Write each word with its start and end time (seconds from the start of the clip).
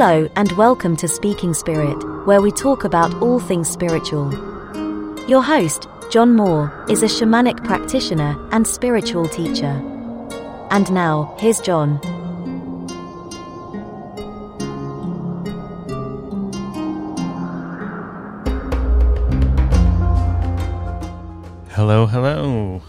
Hello, 0.00 0.28
and 0.36 0.52
welcome 0.52 0.96
to 0.98 1.08
Speaking 1.08 1.52
Spirit, 1.52 1.96
where 2.24 2.40
we 2.40 2.52
talk 2.52 2.84
about 2.84 3.12
all 3.20 3.40
things 3.40 3.68
spiritual. 3.68 4.30
Your 5.28 5.42
host, 5.42 5.88
John 6.08 6.36
Moore, 6.36 6.72
is 6.88 7.02
a 7.02 7.06
shamanic 7.06 7.64
practitioner 7.64 8.38
and 8.52 8.64
spiritual 8.64 9.26
teacher. 9.26 9.82
And 10.70 10.88
now, 10.92 11.34
here's 11.40 11.60
John. 11.60 11.96
Hello, 21.70 22.06
hello. 22.06 22.82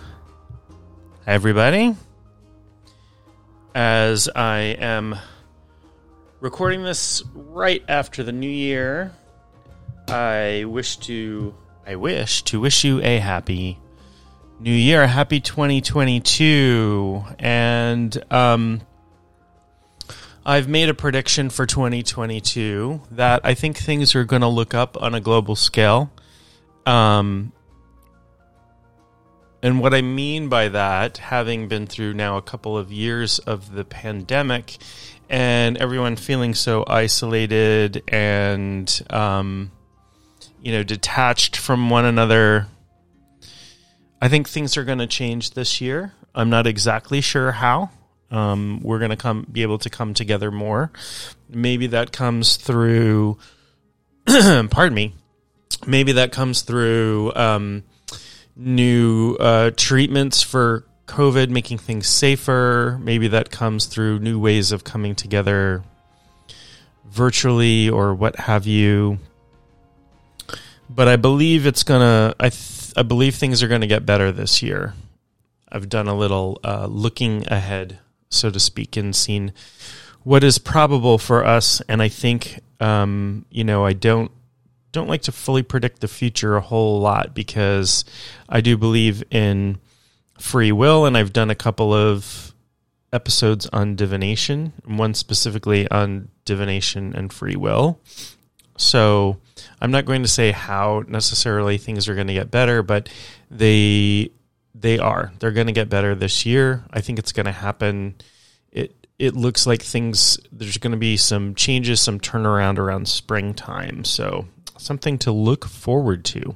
Everybody. 1.25 1.95
As 3.73 4.29
I 4.35 4.59
am 4.79 5.17
recording 6.39 6.83
this 6.83 7.23
right 7.33 7.83
after 7.87 8.23
the 8.23 8.31
new 8.31 8.49
year, 8.49 9.11
I 10.07 10.65
wish 10.67 10.97
to 10.97 11.53
I 11.85 11.95
wish 11.95 12.43
to 12.43 12.59
wish 12.59 12.83
you 12.83 13.01
a 13.01 13.17
happy 13.17 13.79
new 14.59 14.71
year, 14.71 15.03
a 15.03 15.07
happy 15.07 15.39
2022. 15.39 17.23
And 17.39 18.23
um 18.31 18.81
I've 20.45 20.67
made 20.67 20.89
a 20.89 20.93
prediction 20.93 21.49
for 21.49 21.65
2022 21.65 23.01
that 23.11 23.41
I 23.43 23.53
think 23.53 23.77
things 23.77 24.15
are 24.15 24.23
going 24.23 24.41
to 24.41 24.47
look 24.47 24.73
up 24.73 24.99
on 24.99 25.13
a 25.13 25.19
global 25.19 25.55
scale. 25.55 26.11
Um 26.85 27.51
and 29.61 29.81
what 29.81 29.93
I 29.93 30.01
mean 30.01 30.47
by 30.47 30.69
that, 30.69 31.17
having 31.17 31.67
been 31.67 31.85
through 31.85 32.13
now 32.13 32.37
a 32.37 32.41
couple 32.41 32.77
of 32.77 32.93
years 32.93 33.39
of 33.39 33.73
the 33.73 33.83
pandemic 33.83 34.77
and 35.29 35.77
everyone 35.77 36.15
feeling 36.15 36.55
so 36.55 36.83
isolated 36.87 38.03
and, 38.07 39.01
um, 39.11 39.71
you 40.61 40.71
know, 40.71 40.83
detached 40.83 41.55
from 41.55 41.89
one 41.89 42.05
another, 42.05 42.67
I 44.21 44.27
think 44.27 44.49
things 44.49 44.75
are 44.75 44.83
going 44.83 44.97
to 44.97 45.07
change 45.07 45.51
this 45.51 45.79
year. 45.79 46.13
I'm 46.33 46.49
not 46.49 46.65
exactly 46.67 47.21
sure 47.21 47.51
how. 47.51 47.91
Um, 48.31 48.81
we're 48.83 48.99
going 48.99 49.09
to 49.11 49.17
come 49.17 49.45
be 49.51 49.61
able 49.61 49.79
to 49.79 49.89
come 49.89 50.13
together 50.13 50.51
more. 50.51 50.91
Maybe 51.49 51.87
that 51.87 52.11
comes 52.11 52.57
through, 52.57 53.37
pardon 54.25 54.93
me, 54.93 55.13
maybe 55.87 56.13
that 56.13 56.31
comes 56.31 56.61
through, 56.61 57.33
um, 57.35 57.83
new 58.55 59.35
uh, 59.39 59.71
treatments 59.75 60.43
for 60.43 60.85
COVID, 61.09 61.49
making 61.49 61.79
things 61.79 62.07
safer. 62.07 62.99
Maybe 63.01 63.27
that 63.29 63.49
comes 63.49 63.87
through 63.87 64.19
new 64.19 64.39
ways 64.39 64.71
of 64.71 64.83
coming 64.83 65.15
together 65.15 65.83
virtually 67.09 67.89
or 67.89 68.13
what 68.13 68.35
have 68.35 68.67
you. 68.67 69.17
But 70.87 71.07
I 71.07 71.15
believe 71.15 71.65
it's 71.65 71.83
gonna. 71.83 72.35
I 72.39 72.49
th- 72.49 72.93
I 72.95 73.01
believe 73.01 73.35
things 73.35 73.63
are 73.63 73.67
gonna 73.67 73.87
get 73.87 74.05
better 74.05 74.31
this 74.31 74.61
year. 74.61 74.93
I've 75.71 75.89
done 75.89 76.07
a 76.07 76.15
little 76.15 76.59
uh, 76.63 76.87
looking 76.87 77.47
ahead, 77.47 77.99
so 78.29 78.49
to 78.51 78.59
speak, 78.59 78.95
and 78.95 79.15
seen 79.15 79.53
what 80.23 80.43
is 80.43 80.59
probable 80.59 81.17
for 81.17 81.43
us. 81.45 81.81
And 81.89 82.01
I 82.01 82.09
think, 82.09 82.59
um, 82.79 83.45
you 83.49 83.63
know, 83.63 83.83
I 83.85 83.93
don't 83.93 84.31
don't 84.91 85.07
like 85.07 85.23
to 85.23 85.31
fully 85.31 85.63
predict 85.63 86.01
the 86.01 86.07
future 86.07 86.55
a 86.55 86.61
whole 86.61 86.99
lot 86.99 87.33
because 87.33 88.05
I 88.47 88.61
do 88.61 88.77
believe 88.77 89.23
in 89.31 89.79
free 90.39 90.71
will, 90.71 91.05
and 91.05 91.17
I've 91.17 91.33
done 91.33 91.49
a 91.49 91.55
couple 91.55 91.93
of 91.93 92.53
episodes 93.11 93.67
on 93.67 93.95
divination, 93.95 94.73
one 94.85 95.13
specifically 95.13 95.89
on 95.89 96.29
divination 96.45 97.15
and 97.15 97.31
free 97.31 97.55
will. 97.55 97.99
So 98.77 99.37
I'm 99.81 99.91
not 99.91 100.05
going 100.05 100.21
to 100.23 100.27
say 100.27 100.51
how 100.51 101.03
necessarily 101.07 101.77
things 101.77 102.07
are 102.07 102.15
going 102.15 102.27
to 102.27 102.33
get 102.33 102.51
better, 102.51 102.81
but 102.81 103.09
they 103.51 104.31
they 104.73 104.99
are. 104.99 105.31
They're 105.39 105.51
going 105.51 105.67
to 105.67 105.73
get 105.73 105.89
better 105.89 106.15
this 106.15 106.45
year. 106.45 106.85
I 106.91 107.01
think 107.01 107.19
it's 107.19 107.33
going 107.33 107.47
to 107.47 107.51
happen. 107.51 108.15
It 108.71 108.95
it 109.17 109.35
looks 109.35 109.67
like 109.67 109.81
things 109.81 110.39
there's 110.51 110.77
going 110.77 110.91
to 110.91 110.97
be 110.97 111.17
some 111.17 111.55
changes, 111.55 111.99
some 111.99 112.19
turnaround 112.19 112.77
around 112.77 113.07
springtime. 113.07 114.05
So 114.05 114.47
something 114.77 115.17
to 115.19 115.31
look 115.31 115.65
forward 115.65 116.23
to. 116.25 116.55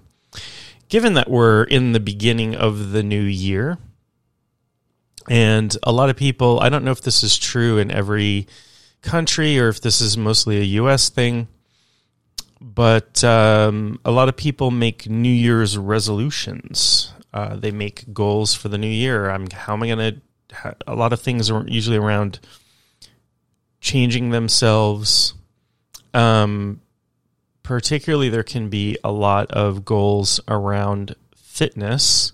Given 0.93 1.15
that 1.15 1.27
we're 1.27 1.63
in 1.63 1.93
the 1.93 1.99
beginning 1.99 2.53
of 2.53 2.91
the 2.91 3.01
new 3.01 3.23
year, 3.23 3.79
and 5.27 5.75
a 5.81 5.91
lot 5.91 6.11
of 6.11 6.15
people, 6.15 6.59
I 6.59 6.69
don't 6.69 6.83
know 6.83 6.91
if 6.91 7.01
this 7.01 7.23
is 7.23 7.35
true 7.35 7.79
in 7.79 7.89
every 7.89 8.45
country 9.01 9.59
or 9.59 9.69
if 9.69 9.81
this 9.81 10.01
is 10.01 10.17
mostly 10.17 10.59
a 10.59 10.81
US 10.83 11.09
thing, 11.09 11.47
but 12.61 13.23
um, 13.23 14.01
a 14.05 14.11
lot 14.11 14.29
of 14.29 14.37
people 14.37 14.69
make 14.69 15.09
New 15.09 15.33
Year's 15.33 15.79
resolutions. 15.79 17.11
Uh, 17.33 17.55
they 17.55 17.71
make 17.71 18.13
goals 18.13 18.53
for 18.53 18.69
the 18.69 18.77
new 18.77 18.85
year. 18.85 19.31
I'm, 19.31 19.49
how 19.49 19.73
am 19.73 19.81
I 19.81 19.87
going 19.87 19.97
to? 19.97 20.75
A 20.85 20.93
lot 20.93 21.11
of 21.11 21.19
things 21.19 21.49
are 21.49 21.65
usually 21.67 21.97
around 21.97 22.39
changing 23.81 24.29
themselves, 24.29 25.33
um, 26.13 26.81
particularly 27.63 28.29
there 28.29 28.43
can 28.43 28.69
be 28.69 28.97
a 29.03 29.11
lot 29.11 29.49
of 29.51 29.85
goals 29.85 30.39
around 30.47 31.15
fitness. 31.35 32.33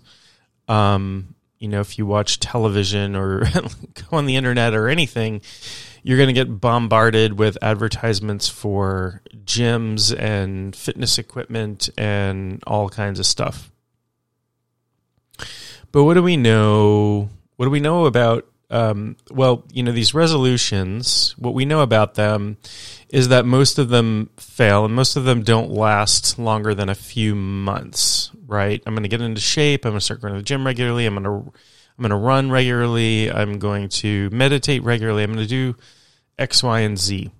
Um, 0.67 1.35
you 1.59 1.67
know, 1.67 1.81
if 1.81 1.97
you 1.97 2.05
watch 2.05 2.39
television 2.39 3.15
or 3.15 3.39
go 4.09 4.17
on 4.17 4.25
the 4.25 4.35
internet 4.35 4.73
or 4.73 4.89
anything, 4.89 5.41
you're 6.03 6.17
going 6.17 6.27
to 6.27 6.33
get 6.33 6.59
bombarded 6.59 7.37
with 7.37 7.57
advertisements 7.61 8.49
for 8.49 9.21
gyms 9.45 10.17
and 10.17 10.75
fitness 10.75 11.17
equipment 11.17 11.89
and 11.97 12.63
all 12.65 12.89
kinds 12.89 13.19
of 13.19 13.25
stuff. 13.25 13.71
But 15.91 16.03
what 16.03 16.13
do 16.13 16.23
we 16.23 16.37
know? 16.37 17.29
What 17.57 17.65
do 17.65 17.71
we 17.71 17.79
know 17.79 18.05
about 18.05 18.48
um, 18.69 19.15
well, 19.31 19.63
you 19.71 19.81
know, 19.81 19.91
these 19.91 20.13
resolutions, 20.13 21.33
what 21.37 21.53
we 21.53 21.65
know 21.65 21.81
about 21.81 22.13
them 22.13 22.57
is 23.09 23.29
that 23.29 23.45
most 23.45 23.79
of 23.79 23.89
them 23.89 24.29
fail 24.37 24.85
and 24.85 24.93
most 24.93 25.15
of 25.15 25.23
them 25.23 25.41
don't 25.41 25.71
last 25.71 26.37
longer 26.37 26.75
than 26.75 26.87
a 26.87 26.95
few 26.95 27.33
months, 27.33 28.29
right? 28.45 28.81
I'm 28.85 28.93
going 28.93 29.03
to 29.03 29.09
get 29.09 29.21
into 29.21 29.41
shape. 29.41 29.85
I'm 29.85 29.91
going 29.91 29.99
to 29.99 30.05
start 30.05 30.21
going 30.21 30.33
to 30.33 30.39
the 30.39 30.43
gym 30.43 30.65
regularly. 30.65 31.07
I'm 31.07 31.15
going 31.15 31.23
to, 31.23 31.51
I'm 31.97 32.01
going 32.01 32.11
to 32.11 32.15
run 32.15 32.51
regularly. 32.51 33.31
I'm 33.31 33.57
going 33.57 33.89
to 33.89 34.29
meditate 34.31 34.83
regularly. 34.83 35.23
I'm 35.23 35.33
going 35.33 35.47
to 35.47 35.49
do 35.49 35.75
X, 36.37 36.61
Y, 36.61 36.81
and 36.81 36.97
Z. 36.97 37.31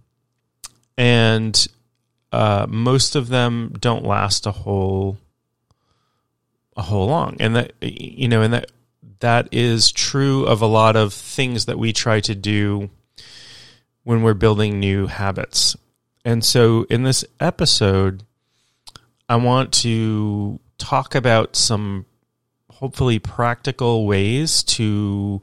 And 0.97 1.67
uh, 2.31 2.65
most 2.67 3.15
of 3.15 3.29
them 3.29 3.73
don't 3.79 4.03
last 4.03 4.47
a 4.47 4.51
whole, 4.51 5.19
a 6.75 6.81
whole 6.81 7.07
long. 7.07 7.37
And 7.39 7.55
that, 7.55 7.73
you 7.81 8.27
know, 8.27 8.41
and 8.41 8.53
that 8.53 8.71
that 9.19 9.49
is 9.51 9.91
true 9.91 10.45
of 10.45 10.61
a 10.61 10.67
lot 10.67 10.95
of 10.95 11.13
things 11.13 11.65
that 11.65 11.77
we 11.77 11.93
try 11.93 12.19
to 12.21 12.35
do 12.35 12.89
when 14.03 14.23
we're 14.23 14.33
building 14.33 14.79
new 14.79 15.07
habits. 15.07 15.75
And 16.25 16.43
so 16.43 16.85
in 16.89 17.03
this 17.03 17.25
episode, 17.39 18.23
I 19.27 19.35
want 19.35 19.73
to 19.73 20.59
talk 20.77 21.15
about 21.15 21.55
some 21.55 22.05
hopefully 22.69 23.19
practical 23.19 24.05
ways 24.07 24.63
to 24.63 25.41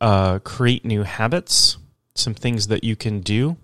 uh, 0.00 0.38
create 0.40 0.84
new 0.84 1.02
habits, 1.02 1.76
some 2.14 2.34
things 2.34 2.68
that 2.68 2.84
you 2.84 2.94
can 2.94 3.20
do. 3.20 3.56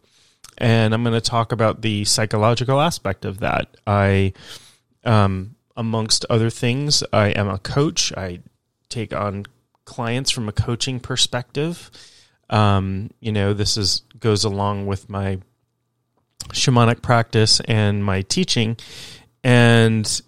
And 0.58 0.92
I'm 0.92 1.02
going 1.02 1.14
to 1.14 1.20
talk 1.20 1.52
about 1.52 1.82
the 1.82 2.04
psychological 2.04 2.80
aspect 2.80 3.24
of 3.24 3.40
that. 3.40 3.76
I, 3.86 4.32
um, 5.04 5.56
amongst 5.76 6.24
other 6.28 6.50
things, 6.50 7.02
I 7.12 7.28
am 7.28 7.48
a 7.48 7.58
coach. 7.58 8.12
I 8.16 8.40
take 8.88 9.12
on 9.12 9.46
clients 9.84 10.30
from 10.30 10.48
a 10.48 10.52
coaching 10.52 11.00
perspective. 11.00 11.90
Um, 12.50 13.10
you 13.20 13.32
know, 13.32 13.54
this 13.54 13.76
is 13.76 14.02
goes 14.18 14.44
along 14.44 14.86
with 14.86 15.08
my 15.08 15.38
shamanic 16.50 17.02
practice 17.02 17.60
and 17.60 18.04
my 18.04 18.22
teaching. 18.22 18.76
And, 19.42 20.22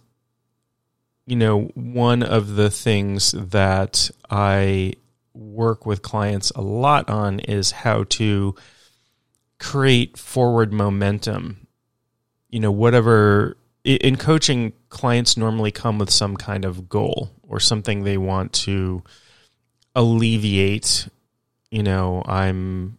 you 1.26 1.36
know, 1.36 1.64
one 1.74 2.22
of 2.22 2.56
the 2.56 2.70
things 2.70 3.32
that 3.32 4.10
I 4.30 4.94
work 5.34 5.86
with 5.86 6.02
clients 6.02 6.50
a 6.50 6.62
lot 6.62 7.08
on 7.08 7.40
is 7.40 7.70
how 7.70 8.04
to 8.04 8.54
create 9.58 10.16
forward 10.18 10.72
momentum. 10.72 11.66
You 12.50 12.60
know, 12.60 12.72
whatever 12.72 13.56
in 13.84 14.16
coaching, 14.16 14.72
clients 14.96 15.37
normally 15.37 15.70
come 15.70 15.98
with 15.98 16.08
some 16.08 16.38
kind 16.38 16.64
of 16.64 16.88
goal 16.88 17.31
or 17.46 17.60
something 17.60 18.02
they 18.02 18.16
want 18.16 18.54
to 18.54 19.02
alleviate. 19.94 21.06
You 21.70 21.82
know, 21.82 22.22
I'm 22.25 22.96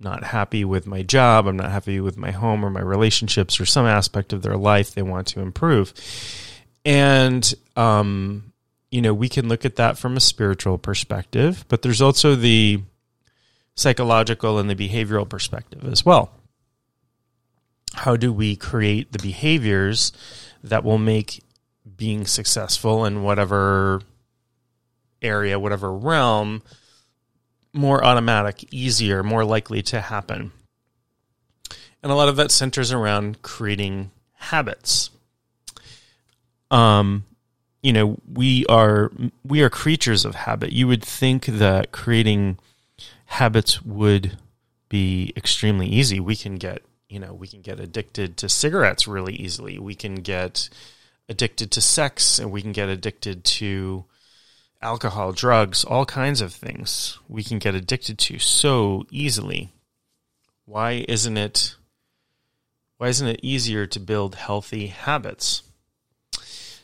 not 0.00 0.24
happy 0.24 0.64
with 0.64 0.84
my 0.84 1.02
job, 1.02 1.46
I'm 1.46 1.56
not 1.56 1.70
happy 1.70 2.00
with 2.00 2.16
my 2.16 2.32
home 2.32 2.64
or 2.64 2.70
my 2.70 2.80
relationships 2.80 3.60
or 3.60 3.66
some 3.66 3.86
aspect 3.86 4.32
of 4.32 4.42
their 4.42 4.56
life 4.56 4.94
they 4.94 5.02
want 5.02 5.28
to 5.28 5.40
improve. 5.40 5.94
And, 6.84 7.54
um, 7.76 8.52
you 8.90 9.00
know, 9.00 9.14
we 9.14 9.28
can 9.28 9.48
look 9.48 9.64
at 9.64 9.76
that 9.76 9.96
from 9.96 10.16
a 10.16 10.20
spiritual 10.20 10.76
perspective, 10.76 11.64
but 11.68 11.82
there's 11.82 12.02
also 12.02 12.34
the 12.34 12.82
psychological 13.76 14.58
and 14.58 14.68
the 14.68 14.74
behavioral 14.74 15.28
perspective 15.28 15.84
as 15.84 16.04
well. 16.04 16.32
how 17.94 18.16
do 18.16 18.32
we 18.32 18.54
create 18.56 19.12
the 19.12 19.18
behaviors 19.18 20.12
that 20.62 20.84
will 20.84 20.98
make 20.98 21.42
being 21.96 22.26
successful 22.26 23.04
in 23.04 23.22
whatever 23.22 24.02
area, 25.22 25.58
whatever 25.58 25.92
realm, 25.92 26.62
more 27.72 28.04
automatic, 28.04 28.64
easier, 28.72 29.22
more 29.22 29.44
likely 29.44 29.82
to 29.82 30.00
happen. 30.00 30.52
And 32.02 32.12
a 32.12 32.14
lot 32.14 32.28
of 32.28 32.36
that 32.36 32.50
centers 32.50 32.92
around 32.92 33.42
creating 33.42 34.10
habits. 34.34 35.10
Um, 36.70 37.24
you 37.82 37.92
know, 37.92 38.18
we 38.32 38.66
are 38.66 39.10
we 39.44 39.62
are 39.62 39.70
creatures 39.70 40.24
of 40.24 40.34
habit. 40.34 40.72
You 40.72 40.86
would 40.88 41.04
think 41.04 41.46
that 41.46 41.92
creating 41.92 42.58
habits 43.26 43.82
would 43.82 44.36
be 44.88 45.32
extremely 45.36 45.86
easy. 45.86 46.20
We 46.20 46.36
can 46.36 46.56
get, 46.56 46.82
you 47.08 47.18
know, 47.18 47.32
we 47.32 47.48
can 47.48 47.62
get 47.62 47.80
addicted 47.80 48.36
to 48.38 48.48
cigarettes 48.48 49.08
really 49.08 49.34
easily. 49.34 49.78
We 49.78 49.94
can 49.94 50.16
get 50.16 50.68
addicted 51.28 51.70
to 51.72 51.80
sex 51.80 52.38
and 52.38 52.50
we 52.50 52.62
can 52.62 52.72
get 52.72 52.88
addicted 52.88 53.44
to 53.44 54.04
alcohol, 54.80 55.32
drugs, 55.32 55.84
all 55.84 56.04
kinds 56.04 56.40
of 56.40 56.52
things 56.52 57.18
we 57.28 57.42
can 57.42 57.58
get 57.58 57.74
addicted 57.74 58.18
to 58.18 58.38
so 58.38 59.04
easily. 59.10 59.70
Why 60.64 61.04
isn't 61.08 61.36
it 61.36 61.74
why 62.98 63.08
isn't 63.08 63.28
it 63.28 63.40
easier 63.42 63.86
to 63.86 64.00
build 64.00 64.34
healthy 64.34 64.88
habits? 64.88 65.62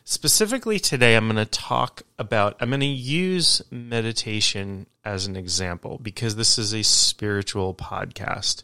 Specifically 0.04 0.78
today 0.78 1.16
I'm 1.16 1.26
going 1.26 1.36
to 1.36 1.44
talk 1.44 2.02
about 2.18 2.56
I'm 2.60 2.70
going 2.70 2.80
to 2.80 2.86
use 2.86 3.62
meditation 3.70 4.86
as 5.04 5.26
an 5.26 5.36
example 5.36 5.98
because 6.02 6.36
this 6.36 6.58
is 6.58 6.72
a 6.72 6.82
spiritual 6.82 7.74
podcast. 7.74 8.62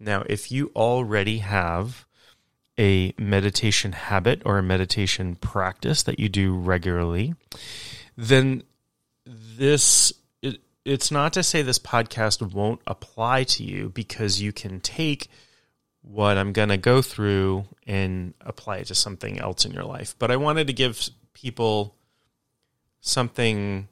Now, 0.00 0.24
if 0.26 0.52
you 0.52 0.70
already 0.76 1.38
have 1.38 2.06
a 2.78 3.12
meditation 3.18 3.92
habit 3.92 4.42
or 4.44 4.58
a 4.58 4.62
meditation 4.62 5.34
practice 5.34 6.04
that 6.04 6.20
you 6.20 6.28
do 6.28 6.54
regularly, 6.54 7.34
then 8.16 8.62
this 9.26 10.12
it, 10.42 10.60
it's 10.84 11.10
not 11.10 11.32
to 11.32 11.42
say 11.42 11.62
this 11.62 11.78
podcast 11.78 12.52
won't 12.52 12.80
apply 12.86 13.44
to 13.44 13.64
you 13.64 13.88
because 13.90 14.40
you 14.40 14.52
can 14.52 14.80
take 14.80 15.28
what 16.02 16.38
I'm 16.38 16.52
going 16.52 16.68
to 16.68 16.76
go 16.76 17.02
through 17.02 17.66
and 17.86 18.34
apply 18.40 18.78
it 18.78 18.86
to 18.86 18.94
something 18.94 19.38
else 19.38 19.64
in 19.64 19.72
your 19.72 19.84
life. 19.84 20.14
But 20.18 20.30
I 20.30 20.36
wanted 20.36 20.68
to 20.68 20.72
give 20.72 21.10
people 21.34 21.96
something 23.00 23.88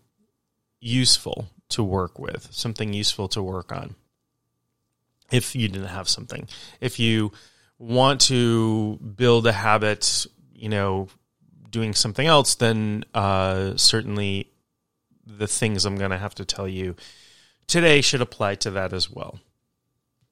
useful 0.80 1.48
to 1.70 1.82
work 1.82 2.18
with, 2.18 2.48
something 2.52 2.92
useful 2.92 3.28
to 3.28 3.42
work 3.42 3.72
on. 3.72 3.96
If 5.30 5.54
you 5.56 5.68
didn't 5.68 5.88
have 5.88 6.08
something, 6.08 6.48
if 6.80 6.98
you 6.98 7.32
want 7.78 8.20
to 8.22 8.96
build 8.96 9.46
a 9.46 9.52
habit, 9.52 10.26
you 10.54 10.68
know, 10.68 11.08
doing 11.70 11.94
something 11.94 12.26
else, 12.26 12.54
then 12.54 13.04
uh, 13.14 13.76
certainly 13.76 14.50
the 15.26 15.46
things 15.48 15.84
I'm 15.84 15.96
going 15.96 16.12
to 16.12 16.18
have 16.18 16.34
to 16.36 16.44
tell 16.44 16.68
you 16.68 16.94
today 17.66 18.00
should 18.00 18.22
apply 18.22 18.54
to 18.56 18.70
that 18.72 18.92
as 18.92 19.10
well. 19.10 19.40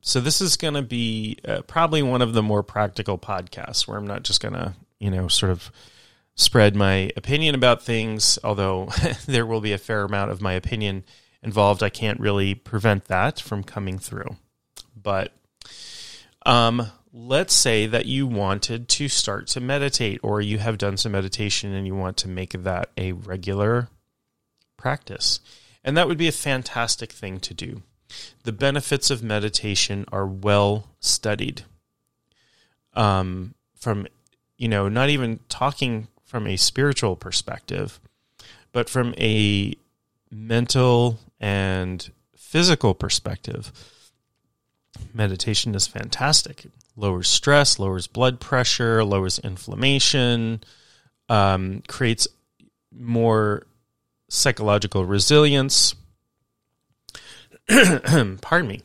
So 0.00 0.20
this 0.20 0.40
is 0.40 0.56
going 0.56 0.74
to 0.74 0.82
be 0.82 1.38
uh, 1.46 1.62
probably 1.62 2.02
one 2.02 2.22
of 2.22 2.34
the 2.34 2.42
more 2.42 2.62
practical 2.62 3.18
podcasts 3.18 3.88
where 3.88 3.96
I'm 3.96 4.06
not 4.06 4.22
just 4.22 4.40
going 4.40 4.54
to, 4.54 4.74
you 4.98 5.10
know, 5.10 5.28
sort 5.28 5.50
of 5.50 5.72
spread 6.36 6.76
my 6.76 7.10
opinion 7.16 7.54
about 7.54 7.82
things, 7.82 8.38
although 8.44 8.90
there 9.26 9.46
will 9.46 9.60
be 9.60 9.72
a 9.72 9.78
fair 9.78 10.04
amount 10.04 10.30
of 10.30 10.42
my 10.42 10.52
opinion 10.52 11.04
involved. 11.42 11.82
I 11.82 11.88
can't 11.88 12.20
really 12.20 12.54
prevent 12.54 13.06
that 13.06 13.40
from 13.40 13.64
coming 13.64 13.98
through. 13.98 14.36
But 15.04 15.32
um, 16.44 16.90
let's 17.12 17.54
say 17.54 17.86
that 17.86 18.06
you 18.06 18.26
wanted 18.26 18.88
to 18.88 19.08
start 19.08 19.46
to 19.48 19.60
meditate 19.60 20.18
or 20.24 20.40
you 20.40 20.58
have 20.58 20.78
done 20.78 20.96
some 20.96 21.12
meditation 21.12 21.72
and 21.72 21.86
you 21.86 21.94
want 21.94 22.16
to 22.18 22.28
make 22.28 22.50
that 22.50 22.90
a 22.98 23.12
regular 23.12 23.88
practice. 24.76 25.38
And 25.84 25.96
that 25.96 26.08
would 26.08 26.18
be 26.18 26.26
a 26.26 26.32
fantastic 26.32 27.12
thing 27.12 27.38
to 27.40 27.54
do. 27.54 27.82
The 28.42 28.52
benefits 28.52 29.10
of 29.10 29.22
meditation 29.22 30.04
are 30.10 30.26
well 30.26 30.90
studied. 30.98 31.62
Um, 32.94 33.54
from, 33.76 34.06
you 34.56 34.68
know, 34.68 34.88
not 34.88 35.08
even 35.10 35.40
talking 35.48 36.08
from 36.24 36.46
a 36.46 36.56
spiritual 36.56 37.16
perspective, 37.16 38.00
but 38.72 38.88
from 38.88 39.14
a 39.18 39.74
mental 40.30 41.20
and 41.40 42.10
physical 42.36 42.94
perspective. 42.94 43.72
Meditation 45.12 45.74
is 45.74 45.86
fantastic 45.86 46.64
It 46.64 46.72
lowers 46.96 47.28
stress, 47.28 47.78
lowers 47.78 48.06
blood 48.06 48.40
pressure, 48.40 49.04
lowers 49.04 49.38
inflammation, 49.38 50.62
um, 51.28 51.82
creates 51.88 52.28
more 52.92 53.66
psychological 54.28 55.04
resilience. 55.04 55.94
Pardon 57.68 58.68
me. 58.68 58.82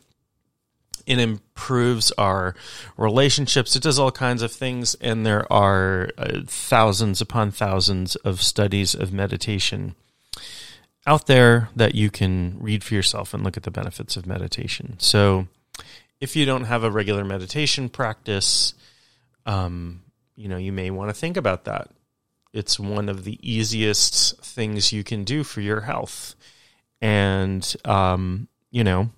It 1.06 1.18
improves 1.18 2.12
our 2.12 2.54
relationships. 2.96 3.74
It 3.74 3.82
does 3.82 3.98
all 3.98 4.12
kinds 4.12 4.42
of 4.42 4.52
things, 4.52 4.94
and 4.96 5.26
there 5.26 5.50
are 5.52 6.10
uh, 6.16 6.42
thousands 6.46 7.20
upon 7.20 7.50
thousands 7.50 8.14
of 8.16 8.42
studies 8.42 8.94
of 8.94 9.12
meditation 9.12 9.94
out 11.06 11.26
there 11.26 11.70
that 11.74 11.94
you 11.94 12.10
can 12.10 12.56
read 12.60 12.84
for 12.84 12.94
yourself 12.94 13.34
and 13.34 13.42
look 13.42 13.56
at 13.56 13.64
the 13.64 13.70
benefits 13.70 14.16
of 14.16 14.26
meditation. 14.26 14.96
So, 14.98 15.48
if 16.20 16.36
you 16.36 16.44
don't 16.44 16.64
have 16.64 16.84
a 16.84 16.90
regular 16.90 17.24
meditation 17.24 17.88
practice, 17.88 18.74
um, 19.46 20.02
you 20.36 20.48
know, 20.48 20.58
you 20.58 20.72
may 20.72 20.90
want 20.90 21.10
to 21.10 21.14
think 21.14 21.36
about 21.36 21.64
that. 21.64 21.90
It's 22.52 22.78
one 22.78 23.08
of 23.08 23.24
the 23.24 23.38
easiest 23.42 24.38
things 24.42 24.92
you 24.92 25.04
can 25.04 25.24
do 25.24 25.44
for 25.44 25.60
your 25.60 25.80
health. 25.80 26.34
And, 27.00 27.74
um, 27.84 28.48
you 28.70 28.84
know, 28.84 29.10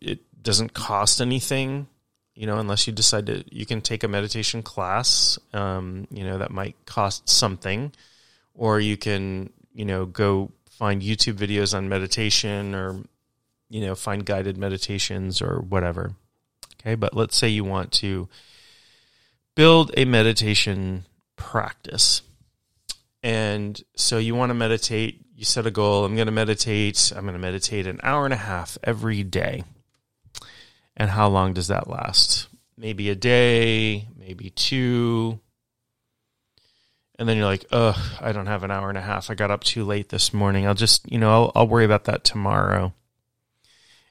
it, 0.00 0.20
doesn't 0.42 0.74
cost 0.74 1.22
anything, 1.22 1.86
you 2.34 2.46
know, 2.46 2.58
unless 2.58 2.86
you 2.86 2.92
decide 2.92 3.24
to, 3.24 3.42
you 3.50 3.64
can 3.64 3.80
take 3.80 4.04
a 4.04 4.08
meditation 4.08 4.62
class, 4.62 5.38
um, 5.54 6.06
you 6.10 6.22
know, 6.22 6.36
that 6.36 6.50
might 6.50 6.76
cost 6.84 7.26
something, 7.26 7.90
or 8.54 8.78
you 8.78 8.98
can, 8.98 9.50
you 9.72 9.86
know, 9.86 10.04
go 10.04 10.52
find 10.68 11.00
YouTube 11.00 11.38
videos 11.38 11.74
on 11.74 11.88
meditation 11.88 12.74
or 12.74 13.02
you 13.74 13.80
know, 13.80 13.96
find 13.96 14.24
guided 14.24 14.56
meditations 14.56 15.42
or 15.42 15.58
whatever. 15.58 16.12
Okay, 16.80 16.94
but 16.94 17.12
let's 17.12 17.36
say 17.36 17.48
you 17.48 17.64
want 17.64 17.90
to 17.90 18.28
build 19.56 19.90
a 19.96 20.04
meditation 20.04 21.06
practice. 21.34 22.22
And 23.24 23.82
so 23.96 24.18
you 24.18 24.36
want 24.36 24.50
to 24.50 24.54
meditate, 24.54 25.26
you 25.34 25.44
set 25.44 25.66
a 25.66 25.72
goal, 25.72 26.04
I'm 26.04 26.14
going 26.14 26.26
to 26.26 26.32
meditate, 26.32 27.12
I'm 27.16 27.22
going 27.22 27.34
to 27.34 27.40
meditate 27.40 27.88
an 27.88 27.98
hour 28.04 28.24
and 28.24 28.32
a 28.32 28.36
half 28.36 28.78
every 28.84 29.24
day. 29.24 29.64
And 30.96 31.10
how 31.10 31.28
long 31.28 31.52
does 31.52 31.66
that 31.66 31.90
last? 31.90 32.46
Maybe 32.78 33.10
a 33.10 33.16
day, 33.16 34.06
maybe 34.16 34.50
two. 34.50 35.40
And 37.18 37.28
then 37.28 37.38
you're 37.38 37.46
like, 37.46 37.64
ugh, 37.72 37.98
I 38.20 38.30
don't 38.30 38.46
have 38.46 38.62
an 38.62 38.70
hour 38.70 38.88
and 38.88 38.98
a 38.98 39.02
half. 39.02 39.30
I 39.30 39.34
got 39.34 39.50
up 39.50 39.64
too 39.64 39.84
late 39.84 40.10
this 40.10 40.32
morning. 40.32 40.64
I'll 40.64 40.74
just, 40.74 41.10
you 41.10 41.18
know, 41.18 41.32
I'll, 41.32 41.52
I'll 41.56 41.68
worry 41.68 41.84
about 41.84 42.04
that 42.04 42.22
tomorrow 42.22 42.94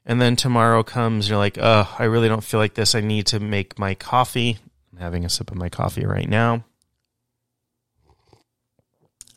and 0.06 0.22
then 0.22 0.36
tomorrow 0.36 0.84
comes, 0.84 1.30
you're 1.30 1.38
like, 1.38 1.58
oh, 1.60 1.94
I 1.98 2.06
really 2.06 2.28
don't 2.28 2.44
feel 2.44 2.60
like 2.60 2.74
this. 2.74 2.94
I 2.94 3.02
need 3.02 3.28
to 3.28 3.40
make 3.40 3.80
my 3.80 3.96
coffee. 3.96 4.58
I'm 4.92 5.00
having 5.00 5.24
a 5.24 5.30
sip 5.30 5.50
of 5.52 5.58
my 5.58 5.70
coffee 5.70 6.06
right 6.06 6.30
now. 6.30 6.66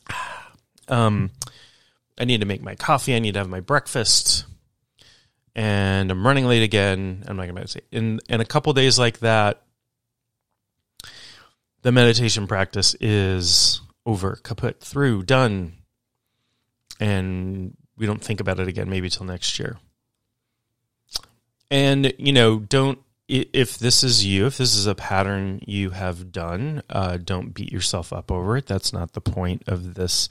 Um, 0.89 1.33
I 2.17 2.25
need 2.25 2.43
to 2.43 2.47
make 2.47 2.63
my 2.63 2.77
coffee. 2.77 3.17
I 3.17 3.19
need 3.19 3.33
to 3.33 3.41
have 3.41 3.49
my 3.49 3.59
breakfast. 3.59 4.45
And 5.57 6.13
I'm 6.13 6.25
running 6.25 6.47
late 6.47 6.63
again. 6.63 7.25
I'm 7.27 7.37
not 7.37 7.43
going 7.43 7.49
to 7.49 7.55
meditate. 7.55 7.87
In, 7.91 8.21
in 8.29 8.41
a 8.41 8.45
couple 8.45 8.73
days 8.73 8.97
like 8.97 9.19
that, 9.19 9.65
the 11.83 11.91
meditation 11.91 12.47
practice 12.47 12.95
is 13.01 13.81
over, 14.05 14.37
kaput, 14.37 14.81
through, 14.81 15.25
done. 15.25 15.73
And 17.01 17.77
we 17.97 18.07
don't 18.07 18.23
think 18.23 18.39
about 18.39 18.61
it 18.61 18.69
again 18.69 18.89
maybe 18.89 19.11
till 19.11 19.27
next 19.27 19.59
year. 19.59 19.77
And, 21.71 22.13
you 22.19 22.33
know, 22.33 22.59
don't, 22.59 22.99
if 23.29 23.79
this 23.79 24.05
is 24.05 24.25
you, 24.25 24.47
if 24.47 24.57
this 24.57 24.77
is 24.77 24.87
a 24.87 24.95
pattern 24.95 25.61
you 25.67 25.91
have 25.91 26.31
done, 26.31 26.83
uh, 26.89 27.17
don't 27.17 27.55
beat 27.55 27.73
yourself 27.73 28.13
up 28.13 28.31
over 28.31 28.57
it. 28.57 28.67
That's 28.67 28.93
not 28.93 29.13
the 29.13 29.21
point 29.21 29.65
of 29.67 29.95
this 29.95 30.29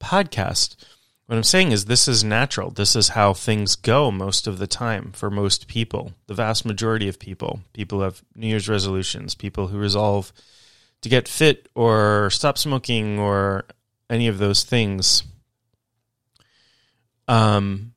podcast. 0.00 0.74
What 1.26 1.36
I'm 1.36 1.42
saying 1.42 1.72
is, 1.72 1.84
this 1.84 2.06
is 2.06 2.22
natural. 2.22 2.70
This 2.70 2.94
is 2.94 3.08
how 3.10 3.32
things 3.32 3.74
go 3.74 4.10
most 4.10 4.46
of 4.46 4.58
the 4.58 4.66
time 4.68 5.10
for 5.12 5.28
most 5.28 5.66
people, 5.66 6.12
the 6.28 6.34
vast 6.34 6.64
majority 6.64 7.08
of 7.08 7.18
people. 7.18 7.60
People 7.72 8.00
have 8.02 8.22
New 8.34 8.46
Year's 8.46 8.68
resolutions, 8.68 9.34
people 9.34 9.68
who 9.68 9.78
resolve 9.78 10.32
to 11.02 11.08
get 11.08 11.28
fit 11.28 11.68
or 11.74 12.30
stop 12.30 12.58
smoking 12.58 13.18
or 13.18 13.64
any 14.08 14.28
of 14.28 14.38
those 14.38 14.62
things. 14.62 15.24
Um, 17.26 17.94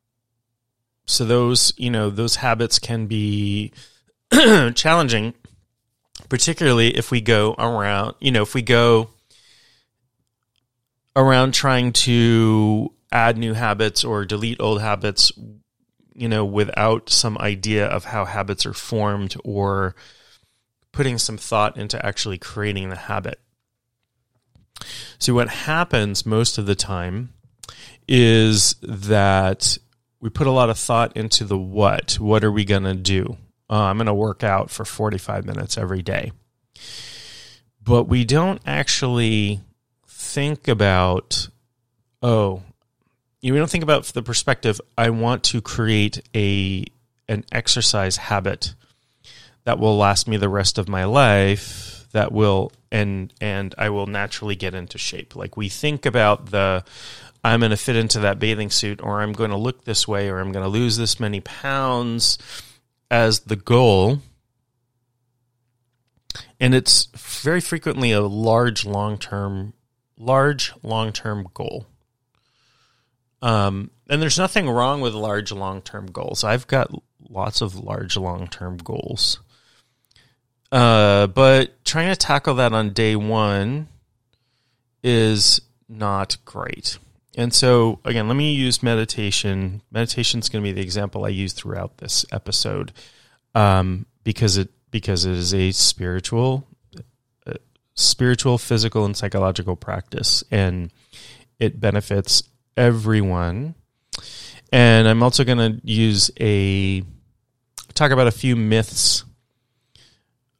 so 1.09 1.25
those, 1.25 1.73
you 1.75 1.89
know, 1.89 2.11
those 2.11 2.35
habits 2.35 2.77
can 2.77 3.07
be 3.07 3.73
challenging, 4.75 5.33
particularly 6.29 6.95
if 6.95 7.09
we 7.09 7.19
go 7.19 7.55
around, 7.57 8.13
you 8.19 8.31
know, 8.31 8.43
if 8.43 8.53
we 8.53 8.61
go 8.61 9.09
around 11.15 11.55
trying 11.55 11.93
to 11.93 12.93
add 13.11 13.39
new 13.39 13.53
habits 13.53 14.03
or 14.03 14.23
delete 14.23 14.61
old 14.61 14.81
habits, 14.81 15.31
you 16.13 16.29
know, 16.29 16.45
without 16.45 17.09
some 17.09 17.39
idea 17.39 17.87
of 17.87 18.05
how 18.05 18.23
habits 18.25 18.63
are 18.67 18.73
formed 18.73 19.35
or 19.43 19.95
putting 20.91 21.17
some 21.17 21.37
thought 21.37 21.75
into 21.75 22.05
actually 22.05 22.37
creating 22.37 22.89
the 22.89 22.95
habit. 22.95 23.39
See, 25.17 25.31
what 25.31 25.49
happens 25.49 26.23
most 26.23 26.59
of 26.59 26.67
the 26.67 26.75
time 26.75 27.33
is 28.07 28.75
that 28.83 29.79
we 30.21 30.29
put 30.29 30.47
a 30.47 30.51
lot 30.51 30.69
of 30.69 30.77
thought 30.77 31.15
into 31.15 31.43
the 31.45 31.57
what. 31.57 32.13
What 32.19 32.43
are 32.43 32.51
we 32.51 32.65
going 32.65 32.83
to 32.83 32.95
do? 32.95 33.37
Uh, 33.69 33.83
I'm 33.83 33.97
going 33.97 34.07
to 34.07 34.13
work 34.13 34.43
out 34.43 34.69
for 34.69 34.83
45 34.83 35.45
minutes 35.45 35.77
every 35.77 36.01
day. 36.01 36.31
But 37.81 38.05
we 38.05 38.25
don't 38.25 38.61
actually 38.65 39.61
think 40.07 40.67
about, 40.67 41.47
oh, 42.21 42.63
you 43.41 43.53
We 43.53 43.59
don't 43.59 43.69
think 43.69 43.83
about 43.83 44.03
the 44.05 44.21
perspective, 44.21 44.81
I 44.97 45.11
want 45.11 45.43
to 45.45 45.61
create 45.61 46.21
a 46.35 46.85
an 47.29 47.45
exercise 47.51 48.17
habit 48.17 48.73
that 49.63 49.79
will 49.79 49.95
last 49.95 50.27
me 50.27 50.35
the 50.35 50.49
rest 50.49 50.77
of 50.77 50.89
my 50.89 51.05
life 51.05 52.07
that 52.11 52.31
will 52.31 52.71
and 52.91 53.33
and 53.39 53.73
I 53.77 53.89
will 53.89 54.07
naturally 54.07 54.55
get 54.55 54.73
into 54.73 54.97
shape. 54.97 55.35
Like 55.35 55.55
we 55.55 55.69
think 55.69 56.05
about 56.05 56.47
the 56.47 56.83
I'm 57.43 57.61
going 57.61 57.71
to 57.71 57.77
fit 57.77 57.95
into 57.95 58.19
that 58.19 58.39
bathing 58.39 58.69
suit 58.69 59.01
or 59.01 59.21
I'm 59.21 59.33
going 59.33 59.51
to 59.51 59.57
look 59.57 59.85
this 59.85 60.07
way 60.07 60.29
or 60.29 60.39
I'm 60.39 60.51
going 60.51 60.63
to 60.63 60.69
lose 60.69 60.97
this 60.97 61.19
many 61.19 61.39
pounds 61.39 62.37
as 63.09 63.41
the 63.41 63.55
goal. 63.55 64.19
And 66.59 66.75
it's 66.75 67.07
very 67.15 67.61
frequently 67.61 68.11
a 68.11 68.21
large 68.21 68.85
long-term 68.85 69.73
large 70.17 70.73
long-term 70.83 71.47
goal. 71.53 71.87
Um, 73.41 73.91
and 74.09 74.21
there's 74.21 74.37
nothing 74.37 74.69
wrong 74.69 74.99
with 74.99 75.13
large 75.13 75.51
long-term 75.51 76.07
goals. 76.07 76.43
I've 76.43 76.67
got 76.67 76.91
lots 77.29 77.61
of 77.61 77.75
large 77.79 78.17
long-term 78.17 78.77
goals. 78.77 79.39
Uh, 80.71 81.27
but 81.27 81.83
trying 81.85 82.09
to 82.09 82.15
tackle 82.15 82.55
that 82.55 82.73
on 82.73 82.91
day 82.91 83.15
one 83.15 83.87
is 85.03 85.61
not 85.87 86.37
great. 86.43 86.99
And 87.39 87.53
so, 87.53 88.01
again, 88.03 88.27
let 88.27 88.35
me 88.35 88.51
use 88.51 88.83
meditation. 88.83 89.81
Meditation 89.91 90.41
is 90.41 90.49
going 90.49 90.61
to 90.61 90.67
be 90.67 90.73
the 90.73 90.81
example 90.81 91.23
I 91.23 91.29
use 91.29 91.53
throughout 91.53 91.99
this 91.99 92.25
episode, 92.33 92.91
um, 93.55 94.05
because 94.25 94.57
it 94.57 94.67
because 94.91 95.23
it 95.23 95.37
is 95.37 95.53
a 95.53 95.71
spiritual, 95.71 96.67
uh, 97.47 97.53
spiritual, 97.93 98.57
physical, 98.57 99.05
and 99.05 99.15
psychological 99.15 99.77
practice, 99.77 100.43
and 100.51 100.91
it 101.59 101.79
benefits 101.79 102.43
everyone. 102.75 103.73
And 104.73 105.07
I'm 105.07 105.23
also 105.23 105.45
going 105.45 105.59
to 105.59 105.87
use 105.87 106.29
a 106.41 107.03
talk 107.93 108.11
about 108.11 108.27
a 108.27 108.31
few 108.31 108.57
myths 108.57 109.23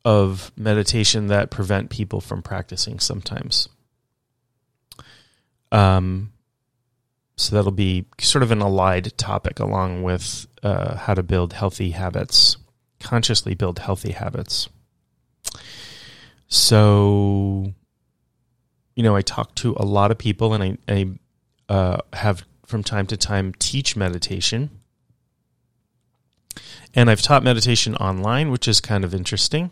of 0.06 0.50
meditation 0.56 1.28
that 1.28 1.52
prevent 1.52 1.90
people 1.90 2.22
from 2.22 2.42
practicing 2.42 3.02
sometimes. 3.02 3.68
Um, 5.74 6.32
so 7.40 7.56
that'll 7.56 7.72
be 7.72 8.06
sort 8.20 8.44
of 8.44 8.52
an 8.52 8.62
allied 8.62 9.18
topic 9.18 9.62
along 9.62 10.04
with 10.04 10.46
uh, 10.62 10.98
how 10.98 11.14
to 11.14 11.24
build 11.24 11.54
healthy 11.54 11.92
habits, 11.92 12.58
consciously 13.00 13.56
build 13.56 13.80
healthy 13.80 14.12
habits. 14.12 14.68
So, 16.50 17.74
you 18.94 19.04
know, 19.04 19.16
I 19.16 19.22
talk 19.22 19.56
to 19.56 19.74
a 19.78 19.86
lot 19.86 20.12
of 20.12 20.18
people 20.18 20.54
and 20.54 20.62
I, 20.62 20.78
I 20.94 21.74
uh, 21.74 21.98
have 22.12 22.44
from 22.66 22.84
time 22.84 23.08
to 23.08 23.16
time 23.16 23.54
teach 23.58 23.96
meditation. 23.96 24.70
And 26.94 27.10
I've 27.10 27.22
taught 27.22 27.42
meditation 27.42 27.96
online, 27.96 28.52
which 28.52 28.68
is 28.68 28.82
kind 28.82 29.06
of 29.06 29.16
interesting 29.16 29.72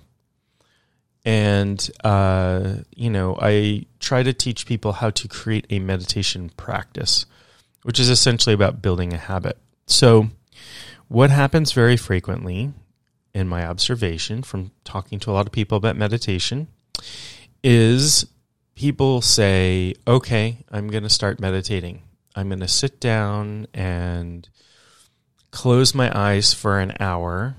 and 1.25 1.91
uh, 2.05 2.75
you 2.95 3.09
know 3.09 3.37
i 3.41 3.83
try 3.99 4.23
to 4.23 4.31
teach 4.31 4.65
people 4.65 4.93
how 4.93 5.09
to 5.09 5.27
create 5.27 5.65
a 5.69 5.79
meditation 5.79 6.49
practice 6.55 7.25
which 7.87 8.01
is 8.01 8.09
essentially 8.09 8.53
about 8.53 8.81
building 8.81 9.13
a 9.13 9.17
habit. 9.17 9.57
So 9.85 10.27
what 11.07 11.29
happens 11.29 11.71
very 11.71 11.95
frequently 11.95 12.73
in 13.33 13.47
my 13.47 13.65
observation 13.65 14.43
from 14.43 14.71
talking 14.83 15.19
to 15.19 15.31
a 15.31 15.31
lot 15.31 15.45
of 15.45 15.53
people 15.53 15.77
about 15.77 15.95
meditation 15.95 16.67
is 17.63 18.27
people 18.75 19.21
say 19.21 19.93
okay 20.05 20.65
i'm 20.69 20.89
going 20.89 21.03
to 21.03 21.09
start 21.09 21.39
meditating. 21.39 22.01
I'm 22.35 22.49
going 22.49 22.59
to 22.59 22.67
sit 22.67 22.99
down 22.99 23.67
and 23.73 24.49
close 25.51 25.95
my 25.95 26.11
eyes 26.13 26.53
for 26.53 26.81
an 26.81 26.91
hour 26.99 27.55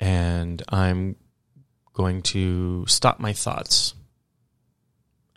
and 0.00 0.62
i'm 0.70 1.16
going 1.92 2.22
to 2.22 2.86
stop 2.86 3.20
my 3.20 3.34
thoughts. 3.34 3.92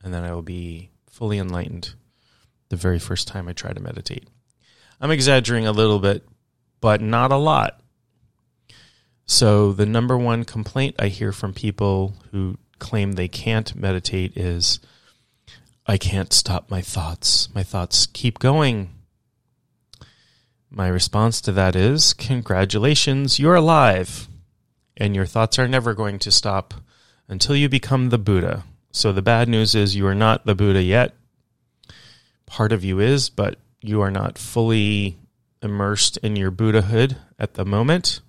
And 0.02 0.14
then 0.14 0.24
I 0.24 0.34
will 0.34 0.42
be 0.42 0.90
fully 1.10 1.38
enlightened 1.38 1.96
the 2.72 2.76
very 2.76 2.98
first 2.98 3.28
time 3.28 3.48
I 3.48 3.54
try 3.54 3.72
to 3.72 3.80
meditate. 3.80 4.28
I'm 5.00 5.12
exaggerating 5.12 5.68
a 5.68 5.72
little 5.72 6.00
bit, 6.00 6.28
but 6.80 7.02
not 7.02 7.32
a 7.32 7.38
lot. 7.38 7.80
So, 9.26 9.72
the 9.72 9.86
number 9.86 10.18
one 10.18 10.44
complaint 10.44 10.96
I 10.98 11.08
hear 11.08 11.32
from 11.32 11.54
people 11.54 12.16
who 12.32 12.58
claim 12.80 13.12
they 13.12 13.28
can't 13.28 13.76
meditate 13.76 14.36
is 14.36 14.80
I 15.86 15.98
can't 15.98 16.34
stop 16.34 16.72
my 16.72 16.82
thoughts. 16.82 17.54
My 17.54 17.64
thoughts 17.64 18.08
keep 18.08 18.40
going. 18.40 18.90
My 20.70 20.88
response 20.88 21.42
to 21.42 21.52
that 21.52 21.76
is 21.76 22.14
congratulations, 22.14 23.38
you're 23.40 23.56
alive 23.56 24.28
and 24.98 25.16
your 25.16 25.26
thoughts 25.26 25.58
are 25.60 25.68
never 25.68 25.94
going 25.94 26.20
to 26.20 26.32
stop 26.32 26.74
until 27.28 27.56
you 27.56 27.68
become 27.68 28.10
the 28.10 28.18
Buddha. 28.18 28.64
So 28.92 29.12
the 29.12 29.22
bad 29.22 29.50
news 29.50 29.74
is 29.74 29.96
you 29.96 30.06
are 30.08 30.16
not 30.16 30.46
the 30.46 30.56
Buddha 30.56 30.82
yet. 30.82 31.16
Part 32.52 32.74
of 32.74 32.84
you 32.84 33.00
is, 33.00 33.30
but 33.30 33.56
you 33.80 34.02
are 34.02 34.12
not 34.12 34.38
fully 34.38 35.18
immersed 35.64 36.18
in 36.18 36.36
your 36.36 36.52
Buddhahood 36.52 37.16
at 37.40 37.54
the 37.54 37.64
moment. 37.64 38.20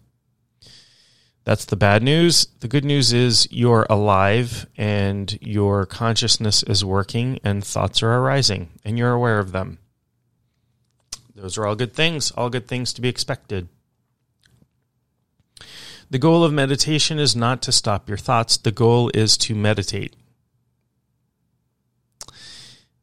That's 1.43 1.65
the 1.65 1.75
bad 1.75 2.05
news. 2.05 2.47
The 2.61 2.69
good 2.69 2.85
news 2.85 3.13
is 3.13 3.49
you're 3.51 3.85
alive 3.91 4.69
and 4.77 5.37
your 5.43 5.87
consciousness 5.87 6.63
is 6.63 6.85
working 6.85 7.41
and 7.43 7.65
thoughts 7.65 8.01
are 8.01 8.15
arising 8.15 8.69
and 8.85 8.97
you're 8.97 9.11
aware 9.11 9.41
of 9.41 9.51
them. 9.51 9.79
Those 11.35 11.59
are 11.59 11.67
all 11.67 11.75
good 11.75 11.93
things, 11.93 12.31
all 12.31 12.49
good 12.49 12.69
things 12.69 12.93
to 12.93 13.01
be 13.01 13.09
expected. 13.09 13.67
The 16.11 16.21
goal 16.21 16.45
of 16.45 16.53
meditation 16.53 17.19
is 17.19 17.35
not 17.35 17.61
to 17.63 17.73
stop 17.73 18.09
your 18.09 18.19
thoughts, 18.19 18.57
the 18.57 18.71
goal 18.71 19.11
is 19.15 19.37
to 19.39 19.57
meditate. 19.57 20.15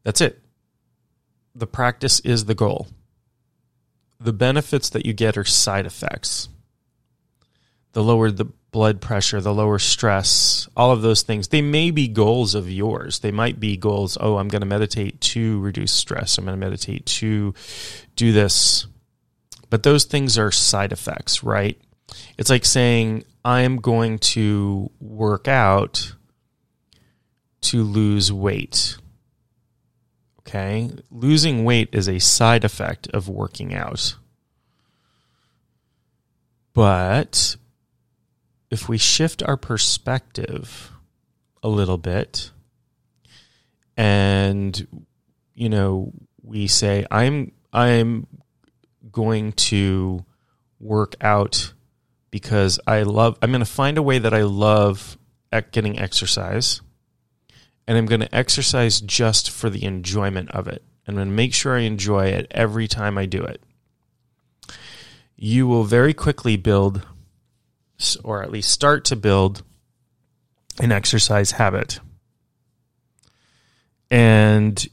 That's 0.06 0.22
it. 0.22 0.42
The 1.60 1.68
practice 1.68 2.22
is 2.22 2.46
the 2.46 2.56
goal. 2.56 2.88
The 4.18 4.32
benefits 4.32 4.90
that 4.90 5.06
you 5.06 5.12
get 5.12 5.38
are 5.38 5.44
side 5.44 5.86
effects. 5.86 6.48
The 7.92 8.02
lower 8.02 8.32
the 8.32 8.46
blood 8.72 9.02
pressure, 9.02 9.42
the 9.42 9.54
lower 9.54 9.78
stress, 9.78 10.70
all 10.78 10.92
of 10.92 11.02
those 11.02 11.22
things. 11.22 11.50
They 11.50 11.62
may 11.62 11.92
be 11.92 12.08
goals 12.08 12.56
of 12.56 12.72
yours. 12.72 13.20
They 13.20 13.32
might 13.32 13.60
be 13.60 13.76
goals, 13.76 14.18
oh, 14.22 14.38
I'm 14.38 14.48
going 14.48 14.62
to 14.62 14.68
meditate 14.68 15.20
to 15.22 15.60
reduce 15.60 15.92
stress. 15.92 16.38
I'm 16.38 16.46
going 16.46 16.58
to 16.58 16.66
meditate 16.66 17.06
to 17.08 17.54
do 18.16 18.32
this. 18.32 18.88
But 19.70 19.84
those 19.84 20.06
things 20.06 20.38
are 20.38 20.52
side 20.52 20.94
effects, 20.94 21.44
right? 21.44 21.78
It's 22.38 22.50
like 22.50 22.64
saying, 22.64 23.26
I'm 23.44 23.78
going 23.78 24.20
to 24.20 24.92
work 25.02 25.50
out 25.50 26.14
to 27.62 27.84
lose 27.84 28.32
weight. 28.32 28.98
Okay? 30.50 30.90
Losing 31.12 31.64
weight 31.64 31.90
is 31.92 32.10
a 32.10 32.20
side 32.20 32.64
effect 32.64 33.08
of 33.10 33.30
working 33.30 33.74
out. 33.74 34.16
But 36.74 37.56
if 38.72 38.90
we 38.90 38.98
shift 38.98 39.44
our 39.44 39.58
perspective 39.58 40.92
a 41.62 41.68
little 41.68 41.98
bit 41.98 42.52
and 43.98 45.06
you 45.56 45.68
know 45.68 46.14
we 46.42 46.68
say 46.68 47.06
i'm 47.12 47.52
i'm 47.74 48.26
going 49.12 49.52
to 49.52 50.24
work 50.80 51.16
out 51.22 51.74
because 52.32 52.80
I 52.86 53.04
love, 53.04 53.38
I'm 53.42 53.52
going 53.52 53.60
to 53.64 53.66
find 53.66 53.98
a 53.98 54.02
way 54.02 54.20
that 54.20 54.34
I 54.34 54.44
love 54.44 55.18
at 55.52 55.72
getting 55.72 56.00
exercise. 56.00 56.82
And 57.90 57.98
I'm 57.98 58.06
going 58.06 58.22
to 58.22 58.36
exercise 58.36 59.02
just 59.02 59.50
for 59.50 59.72
the 59.72 59.84
enjoyment 59.84 60.52
of 60.52 60.68
it. 60.68 60.84
I'm 61.08 61.16
going 61.16 61.28
to 61.28 61.34
make 61.34 61.56
sure 61.56 61.76
I 61.76 61.82
enjoy 61.82 62.28
it 62.28 62.46
every 62.52 62.88
time 62.88 63.18
I 63.18 63.26
do 63.26 63.44
it. 63.44 63.64
You 65.36 65.66
will 65.66 65.86
very 65.86 66.14
quickly 66.14 66.56
build 66.56 67.08
or 68.24 68.44
at 68.44 68.52
least 68.52 68.70
start 68.70 69.06
to 69.06 69.16
build 69.16 69.64
an 70.80 70.92
exercise 70.92 71.54
habit. 71.54 72.00
And 74.12 74.88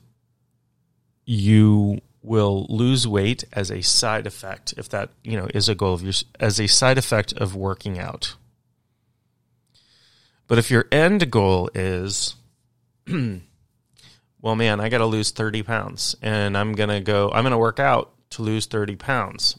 you 1.26 2.00
will 2.22 2.64
lose 2.70 3.06
weight 3.06 3.44
as 3.52 3.70
a 3.70 3.82
side 3.82 4.26
effect 4.26 4.72
if 4.78 4.88
that, 4.88 5.10
you 5.22 5.36
know, 5.36 5.48
is 5.52 5.68
a 5.68 5.74
goal 5.74 5.92
of 5.92 6.02
yours 6.02 6.24
as 6.40 6.58
a 6.58 6.66
side 6.66 6.96
effect 6.96 7.34
of 7.34 7.54
working 7.54 7.98
out. 7.98 8.36
But 10.46 10.56
if 10.56 10.70
your 10.70 10.86
end 10.90 11.30
goal 11.30 11.68
is 11.74 12.36
well, 14.40 14.56
man, 14.56 14.80
I 14.80 14.88
got 14.88 14.98
to 14.98 15.06
lose 15.06 15.30
30 15.30 15.62
pounds 15.62 16.16
and 16.22 16.56
I'm 16.56 16.72
going 16.72 16.88
to 16.88 17.00
go, 17.00 17.30
I'm 17.30 17.42
going 17.42 17.52
to 17.52 17.58
work 17.58 17.78
out 17.78 18.12
to 18.30 18.42
lose 18.42 18.66
30 18.66 18.96
pounds. 18.96 19.58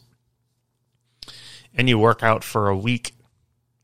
And 1.74 1.88
you 1.88 1.98
work 1.98 2.22
out 2.22 2.44
for 2.44 2.68
a 2.68 2.76
week 2.76 3.14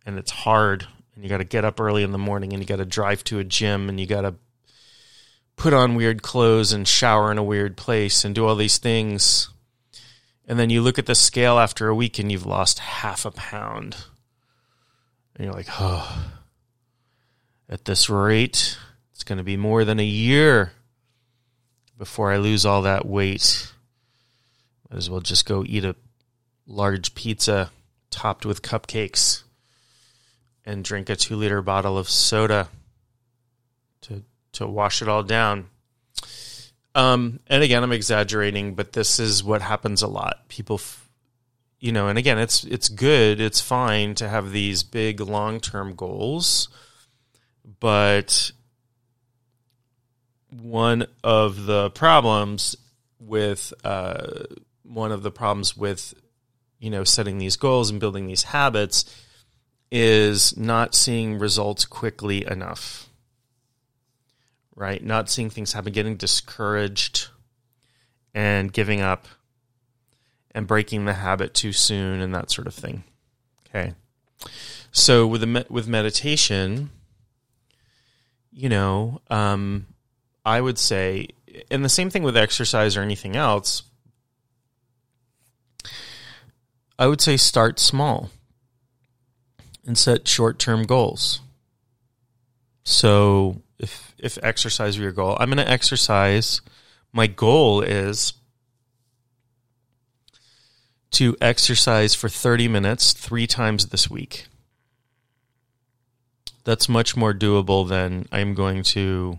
and 0.04 0.18
it's 0.18 0.30
hard 0.30 0.86
and 1.14 1.24
you 1.24 1.30
got 1.30 1.38
to 1.38 1.44
get 1.44 1.64
up 1.64 1.80
early 1.80 2.02
in 2.02 2.12
the 2.12 2.18
morning 2.18 2.52
and 2.52 2.62
you 2.62 2.66
got 2.66 2.76
to 2.76 2.84
drive 2.84 3.24
to 3.24 3.38
a 3.38 3.44
gym 3.44 3.88
and 3.88 3.98
you 3.98 4.06
got 4.06 4.22
to 4.22 4.34
put 5.56 5.72
on 5.72 5.94
weird 5.94 6.22
clothes 6.22 6.72
and 6.72 6.86
shower 6.86 7.30
in 7.30 7.38
a 7.38 7.44
weird 7.44 7.76
place 7.76 8.24
and 8.24 8.34
do 8.34 8.46
all 8.46 8.56
these 8.56 8.78
things. 8.78 9.48
And 10.46 10.58
then 10.58 10.68
you 10.68 10.82
look 10.82 10.98
at 10.98 11.06
the 11.06 11.14
scale 11.14 11.58
after 11.58 11.88
a 11.88 11.94
week 11.94 12.18
and 12.18 12.30
you've 12.30 12.46
lost 12.46 12.80
half 12.80 13.24
a 13.24 13.30
pound. 13.30 13.96
And 15.34 15.44
you're 15.44 15.54
like, 15.54 15.68
oh, 15.78 16.32
at 17.68 17.84
this 17.84 18.10
rate, 18.10 18.76
it's 19.24 19.28
going 19.30 19.38
to 19.38 19.42
be 19.42 19.56
more 19.56 19.86
than 19.86 19.98
a 19.98 20.04
year 20.04 20.72
before 21.96 22.30
I 22.30 22.36
lose 22.36 22.66
all 22.66 22.82
that 22.82 23.06
weight. 23.06 23.72
Might 24.90 24.98
as 24.98 25.08
well 25.08 25.20
just 25.20 25.46
go 25.46 25.64
eat 25.66 25.86
a 25.86 25.96
large 26.66 27.14
pizza 27.14 27.70
topped 28.10 28.44
with 28.44 28.60
cupcakes 28.60 29.44
and 30.66 30.84
drink 30.84 31.08
a 31.08 31.16
two 31.16 31.36
liter 31.36 31.62
bottle 31.62 31.96
of 31.96 32.06
soda 32.06 32.68
to 34.02 34.24
to 34.52 34.66
wash 34.66 35.00
it 35.00 35.08
all 35.08 35.22
down. 35.22 35.70
Um, 36.94 37.40
and 37.46 37.62
again, 37.62 37.82
I'm 37.82 37.92
exaggerating, 37.92 38.74
but 38.74 38.92
this 38.92 39.18
is 39.18 39.42
what 39.42 39.62
happens 39.62 40.02
a 40.02 40.06
lot. 40.06 40.48
People, 40.48 40.76
f- 40.76 41.08
you 41.80 41.92
know, 41.92 42.08
and 42.08 42.18
again, 42.18 42.38
it's 42.38 42.64
it's 42.64 42.90
good, 42.90 43.40
it's 43.40 43.62
fine 43.62 44.16
to 44.16 44.28
have 44.28 44.52
these 44.52 44.82
big 44.82 45.18
long 45.18 45.60
term 45.60 45.94
goals, 45.94 46.68
but 47.80 48.52
one 50.60 51.06
of 51.22 51.66
the 51.66 51.90
problems 51.90 52.76
with 53.18 53.72
uh, 53.84 54.44
one 54.82 55.12
of 55.12 55.22
the 55.22 55.30
problems 55.30 55.76
with 55.76 56.14
you 56.78 56.90
know 56.90 57.04
setting 57.04 57.38
these 57.38 57.56
goals 57.56 57.90
and 57.90 58.00
building 58.00 58.26
these 58.26 58.44
habits 58.44 59.04
is 59.90 60.56
not 60.56 60.94
seeing 60.94 61.38
results 61.38 61.84
quickly 61.84 62.46
enough 62.46 63.08
right? 64.74 65.02
Not 65.02 65.30
seeing 65.30 65.50
things 65.50 65.72
happen 65.72 65.92
getting 65.92 66.16
discouraged 66.16 67.28
and 68.34 68.72
giving 68.72 69.00
up 69.00 69.26
and 70.50 70.66
breaking 70.66 71.04
the 71.04 71.14
habit 71.14 71.54
too 71.54 71.72
soon 71.72 72.20
and 72.20 72.34
that 72.34 72.50
sort 72.50 72.66
of 72.66 72.74
thing 72.74 73.04
okay? 73.68 73.94
So 74.90 75.26
with 75.26 75.40
the 75.40 75.66
with 75.68 75.88
meditation 75.88 76.90
you 78.52 78.68
know 78.68 79.20
um, 79.30 79.86
I 80.44 80.60
would 80.60 80.78
say, 80.78 81.28
and 81.70 81.84
the 81.84 81.88
same 81.88 82.10
thing 82.10 82.22
with 82.22 82.36
exercise 82.36 82.96
or 82.96 83.02
anything 83.02 83.36
else, 83.36 83.84
I 86.98 87.06
would 87.06 87.20
say 87.20 87.36
start 87.36 87.80
small 87.80 88.30
and 89.86 89.96
set 89.98 90.28
short 90.28 90.58
term 90.58 90.84
goals. 90.84 91.40
So 92.84 93.62
if 93.78 94.14
if 94.18 94.38
exercise 94.42 94.96
were 94.96 95.04
your 95.04 95.12
goal, 95.12 95.36
I'm 95.40 95.50
going 95.50 95.64
to 95.64 95.70
exercise. 95.70 96.60
My 97.12 97.26
goal 97.26 97.80
is 97.80 98.34
to 101.12 101.36
exercise 101.40 102.14
for 102.14 102.28
30 102.28 102.68
minutes 102.68 103.12
three 103.12 103.46
times 103.46 103.86
this 103.86 104.10
week. 104.10 104.46
That's 106.64 106.88
much 106.88 107.16
more 107.16 107.32
doable 107.32 107.88
than 107.88 108.26
I'm 108.32 108.54
going 108.54 108.82
to 108.84 109.38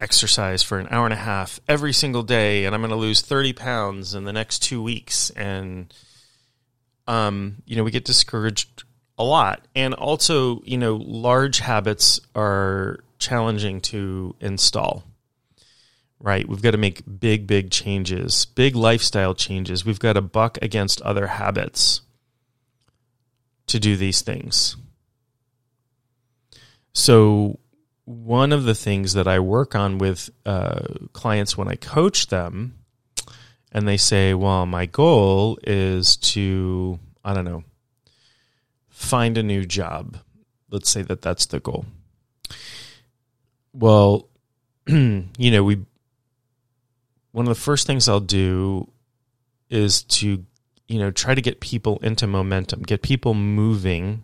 exercise 0.00 0.62
for 0.62 0.78
an 0.78 0.86
hour 0.90 1.04
and 1.04 1.12
a 1.12 1.16
half 1.16 1.60
every 1.66 1.92
single 1.92 2.22
day 2.22 2.64
and 2.64 2.74
I'm 2.74 2.80
going 2.80 2.90
to 2.90 2.96
lose 2.96 3.20
30 3.20 3.52
pounds 3.52 4.14
in 4.14 4.24
the 4.24 4.32
next 4.32 4.60
two 4.60 4.82
weeks. 4.82 5.30
And, 5.30 5.92
um, 7.06 7.62
you 7.66 7.76
know, 7.76 7.84
we 7.84 7.90
get 7.90 8.04
discouraged 8.04 8.84
a 9.18 9.24
lot. 9.24 9.66
And 9.74 9.94
also, 9.94 10.62
you 10.62 10.78
know, 10.78 10.96
large 10.96 11.58
habits 11.58 12.20
are 12.34 13.00
challenging 13.18 13.80
to 13.80 14.36
install, 14.40 15.02
right? 16.20 16.48
We've 16.48 16.62
got 16.62 16.70
to 16.70 16.78
make 16.78 17.02
big, 17.18 17.46
big 17.46 17.70
changes, 17.70 18.44
big 18.44 18.76
lifestyle 18.76 19.34
changes. 19.34 19.84
We've 19.84 19.98
got 19.98 20.12
to 20.12 20.22
buck 20.22 20.58
against 20.62 21.02
other 21.02 21.26
habits 21.26 22.02
to 23.66 23.80
do 23.80 23.96
these 23.96 24.22
things. 24.22 24.76
So, 26.94 27.58
one 28.08 28.52
of 28.52 28.64
the 28.64 28.74
things 28.74 29.12
that 29.12 29.28
I 29.28 29.38
work 29.38 29.74
on 29.74 29.98
with 29.98 30.30
uh, 30.46 30.80
clients 31.12 31.58
when 31.58 31.68
I 31.68 31.74
coach 31.74 32.28
them, 32.28 32.78
and 33.70 33.86
they 33.86 33.98
say, 33.98 34.32
Well, 34.32 34.64
my 34.64 34.86
goal 34.86 35.58
is 35.62 36.16
to, 36.16 36.98
I 37.22 37.34
don't 37.34 37.44
know, 37.44 37.64
find 38.88 39.36
a 39.36 39.42
new 39.42 39.66
job. 39.66 40.16
Let's 40.70 40.88
say 40.88 41.02
that 41.02 41.20
that's 41.20 41.44
the 41.46 41.60
goal. 41.60 41.84
Well, 43.74 44.30
you 44.86 45.28
know, 45.38 45.62
we, 45.62 45.84
one 47.32 47.44
of 47.44 47.54
the 47.54 47.60
first 47.60 47.86
things 47.86 48.08
I'll 48.08 48.20
do 48.20 48.90
is 49.68 50.02
to, 50.04 50.46
you 50.88 50.98
know, 50.98 51.10
try 51.10 51.34
to 51.34 51.42
get 51.42 51.60
people 51.60 51.98
into 51.98 52.26
momentum, 52.26 52.84
get 52.84 53.02
people 53.02 53.34
moving, 53.34 54.22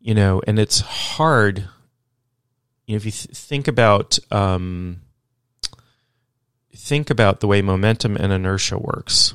you 0.00 0.14
know, 0.14 0.40
and 0.46 0.60
it's 0.60 0.78
hard 0.78 1.68
you 2.86 2.94
know, 2.94 2.96
if 2.96 3.04
you 3.04 3.10
th- 3.10 3.36
think 3.36 3.68
about 3.68 4.18
um, 4.30 5.00
think 6.74 7.10
about 7.10 7.40
the 7.40 7.46
way 7.46 7.62
momentum 7.62 8.16
and 8.16 8.32
inertia 8.32 8.78
works. 8.78 9.34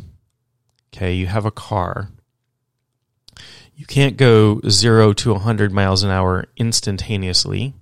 Okay, 0.94 1.14
you 1.14 1.28
have 1.28 1.46
a 1.46 1.52
car. 1.52 2.10
You 3.76 3.86
can't 3.86 4.18
go 4.18 4.60
zero 4.68 5.14
to 5.14 5.32
100 5.32 5.72
miles 5.72 6.04
an 6.04 6.10
hour 6.10 6.46
instantaneously. 6.58 7.74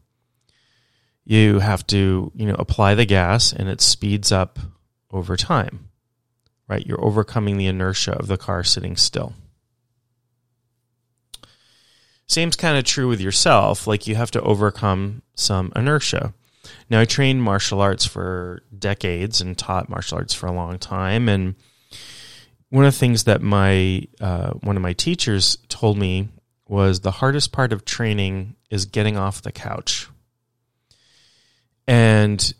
You 1.26 1.60
have 1.60 1.88
to, 1.88 2.32
you 2.36 2.46
know, 2.46 2.56
apply 2.60 2.96
the 2.96 3.06
gas 3.06 3.52
and 3.52 3.68
it 3.68 3.82
speeds 3.82 4.32
up 4.32 4.60
over 5.12 5.36
time. 5.36 5.90
Right? 6.68 6.86
You're 6.86 7.04
overcoming 7.04 7.58
the 7.58 7.66
inertia 7.66 8.12
of 8.12 8.28
the 8.28 8.38
car 8.38 8.64
sitting 8.64 8.96
still. 8.96 9.34
Same's 12.28 12.58
kind 12.58 12.78
of 12.78 12.84
true 12.84 13.08
with 13.08 13.22
yourself. 13.22 13.88
Like 13.88 14.06
you 14.06 14.16
have 14.16 14.32
to 14.32 14.42
overcome 14.42 15.22
some 15.36 15.72
inertia. 15.76 16.34
Now, 16.90 17.00
I 17.00 17.06
trained 17.06 17.42
martial 17.42 17.82
arts 17.82 18.06
for 18.06 18.62
decades 18.78 19.40
and 19.40 19.58
taught 19.58 19.90
martial 19.90 20.18
arts 20.18 20.34
for 20.34 20.48
a 20.48 20.52
long 20.52 20.78
time. 20.78 21.30
And 21.30 21.56
one 22.70 22.86
of 22.86 22.94
the 22.94 23.00
things 23.00 23.24
that 23.24 23.42
my 23.42 24.08
uh, 24.20 24.52
one 24.56 24.76
of 24.76 24.82
my 24.82 24.94
teachers 24.94 25.58
told 25.70 25.98
me 25.98 26.28
was 26.68 27.00
the 27.00 27.12
hardest 27.12 27.54
part 27.54 27.72
of 27.72 27.86
training 27.86 28.56
is 28.70 28.86
getting 28.86 29.16
off 29.16 29.42
the 29.42 29.54
couch. 29.54 30.10
And 31.88 32.54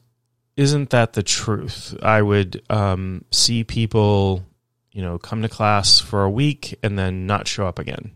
isn't 0.56 0.92
that 0.92 1.12
the 1.12 1.24
truth? 1.24 1.94
I 2.02 2.22
would 2.22 2.64
um, 2.70 3.26
see 3.32 3.66
people, 3.66 4.46
you 4.94 5.02
know, 5.02 5.18
come 5.18 5.42
to 5.42 5.50
class 5.50 6.00
for 6.00 6.24
a 6.24 6.30
week 6.30 6.80
and 6.82 6.98
then 6.98 7.28
not 7.28 7.50
show 7.50 7.68
up 7.68 7.80
again 7.80 8.12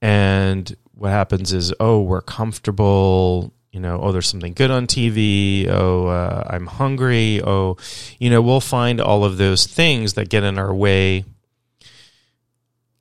and 0.00 0.74
what 0.92 1.10
happens 1.10 1.52
is, 1.52 1.72
oh, 1.80 2.02
we're 2.02 2.20
comfortable. 2.20 3.52
You 3.72 3.80
know, 3.80 4.00
oh, 4.02 4.12
there's 4.12 4.28
something 4.28 4.52
good 4.52 4.70
on 4.70 4.86
TV. 4.86 5.68
Oh, 5.68 6.08
uh, 6.08 6.44
I'm 6.46 6.66
hungry. 6.66 7.40
Oh, 7.42 7.76
you 8.18 8.30
know, 8.30 8.42
we'll 8.42 8.60
find 8.60 9.00
all 9.00 9.24
of 9.24 9.36
those 9.36 9.66
things 9.66 10.14
that 10.14 10.28
get 10.28 10.44
in 10.44 10.58
our 10.58 10.74
way. 10.74 11.24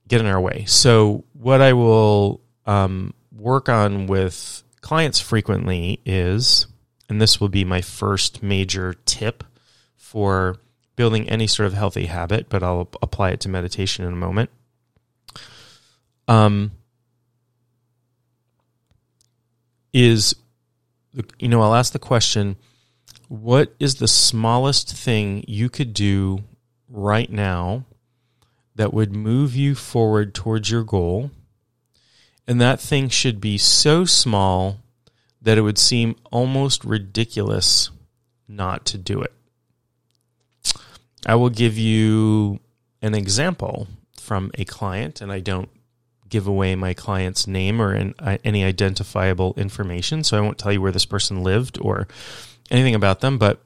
Get 0.07 0.21
in 0.21 0.27
our 0.27 0.39
way. 0.39 0.65
So, 0.65 1.25
what 1.33 1.61
I 1.61 1.73
will 1.73 2.41
um, 2.65 3.13
work 3.31 3.69
on 3.69 4.07
with 4.07 4.63
clients 4.81 5.19
frequently 5.19 5.99
is, 6.05 6.67
and 7.09 7.21
this 7.21 7.41
will 7.41 7.49
be 7.49 7.63
my 7.63 7.81
first 7.81 8.41
major 8.41 8.93
tip 9.05 9.43
for 9.95 10.57
building 10.95 11.29
any 11.29 11.47
sort 11.47 11.67
of 11.67 11.73
healthy 11.73 12.07
habit, 12.07 12.49
but 12.49 12.63
I'll 12.63 12.89
apply 13.01 13.31
it 13.31 13.39
to 13.41 13.49
meditation 13.49 14.05
in 14.05 14.13
a 14.13 14.17
moment. 14.17 14.49
Um, 16.27 16.71
is, 19.93 20.35
you 21.39 21.47
know, 21.47 21.61
I'll 21.61 21.75
ask 21.75 21.93
the 21.93 21.99
question 21.99 22.55
what 23.27 23.73
is 23.79 23.95
the 23.95 24.07
smallest 24.07 24.95
thing 24.95 25.43
you 25.47 25.69
could 25.69 25.93
do 25.93 26.43
right 26.87 27.31
now 27.31 27.85
that 28.75 28.93
would 28.93 29.15
move 29.15 29.55
you 29.55 29.75
forward 29.75 30.33
towards 30.33 30.71
your 30.71 30.83
goal. 30.83 31.31
And 32.47 32.59
that 32.59 32.79
thing 32.79 33.09
should 33.09 33.39
be 33.39 33.57
so 33.57 34.05
small 34.05 34.77
that 35.41 35.57
it 35.57 35.61
would 35.61 35.77
seem 35.77 36.15
almost 36.31 36.83
ridiculous 36.83 37.91
not 38.47 38.85
to 38.87 38.97
do 38.97 39.21
it. 39.21 39.33
I 41.25 41.35
will 41.35 41.49
give 41.49 41.77
you 41.77 42.59
an 43.01 43.13
example 43.13 43.87
from 44.19 44.51
a 44.57 44.65
client, 44.65 45.21
and 45.21 45.31
I 45.31 45.39
don't 45.39 45.69
give 46.29 46.47
away 46.47 46.75
my 46.75 46.93
client's 46.93 47.47
name 47.47 47.81
or 47.81 48.13
uh, 48.19 48.37
any 48.43 48.63
identifiable 48.63 49.53
information, 49.57 50.23
so 50.23 50.37
I 50.37 50.41
won't 50.41 50.57
tell 50.57 50.71
you 50.71 50.81
where 50.81 50.91
this 50.91 51.05
person 51.05 51.43
lived 51.43 51.77
or 51.81 52.07
anything 52.71 52.95
about 52.95 53.19
them. 53.19 53.37
But 53.37 53.61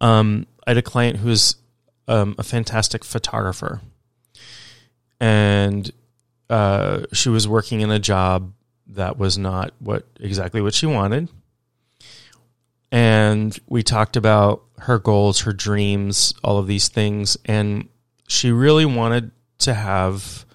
um, 0.00 0.46
I 0.66 0.70
had 0.70 0.78
a 0.78 0.82
client 0.82 1.18
who 1.18 1.28
was 1.28 1.56
um, 2.06 2.34
a 2.38 2.42
fantastic 2.42 3.04
photographer, 3.04 3.80
and 5.20 5.90
uh, 6.50 7.02
she 7.12 7.28
was 7.28 7.46
working 7.46 7.80
in 7.80 7.90
a 7.90 7.98
job 7.98 8.52
that 8.88 9.18
was 9.18 9.36
not 9.36 9.72
what 9.78 10.06
exactly 10.18 10.60
what 10.60 10.74
she 10.74 10.86
wanted. 10.86 11.28
And 12.90 13.58
we 13.66 13.82
talked 13.82 14.16
about 14.16 14.62
her 14.78 14.98
goals, 14.98 15.40
her 15.40 15.52
dreams, 15.52 16.32
all 16.42 16.56
of 16.58 16.66
these 16.66 16.88
things, 16.88 17.36
and 17.44 17.88
she 18.28 18.50
really 18.50 18.86
wanted 18.86 19.30
to 19.58 19.74
have 19.74 20.46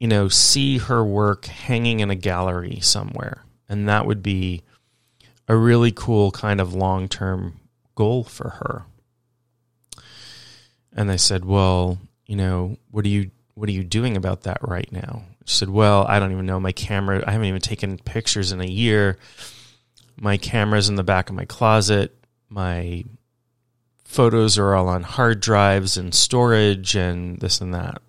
you 0.00 0.08
know, 0.08 0.28
see 0.28 0.78
her 0.78 1.04
work 1.04 1.44
hanging 1.44 2.00
in 2.00 2.10
a 2.10 2.16
gallery 2.16 2.80
somewhere. 2.80 3.44
And 3.68 3.88
that 3.88 4.06
would 4.06 4.22
be 4.22 4.62
a 5.46 5.54
really 5.54 5.92
cool 5.92 6.30
kind 6.32 6.60
of 6.60 6.74
long 6.74 7.06
term 7.06 7.60
goal 7.94 8.24
for 8.24 8.48
her. 8.48 8.84
And 10.92 11.12
I 11.12 11.16
said, 11.16 11.44
Well, 11.44 11.98
you 12.26 12.34
know, 12.34 12.78
what 12.90 13.04
are 13.04 13.08
you 13.08 13.30
what 13.54 13.68
are 13.68 13.72
you 13.72 13.84
doing 13.84 14.16
about 14.16 14.42
that 14.42 14.58
right 14.62 14.90
now? 14.90 15.24
She 15.44 15.56
said, 15.56 15.68
Well, 15.68 16.06
I 16.08 16.18
don't 16.18 16.32
even 16.32 16.46
know. 16.46 16.58
My 16.58 16.72
camera 16.72 17.22
I 17.26 17.32
haven't 17.32 17.46
even 17.46 17.60
taken 17.60 17.98
pictures 17.98 18.52
in 18.52 18.60
a 18.60 18.66
year. 18.66 19.18
My 20.18 20.38
camera's 20.38 20.88
in 20.88 20.96
the 20.96 21.04
back 21.04 21.28
of 21.28 21.36
my 21.36 21.44
closet. 21.44 22.16
My 22.48 23.04
photos 24.04 24.58
are 24.58 24.74
all 24.74 24.88
on 24.88 25.02
hard 25.02 25.40
drives 25.40 25.96
and 25.96 26.14
storage 26.14 26.96
and 26.96 27.38
this 27.38 27.60
and 27.60 27.74
that. 27.74 28.02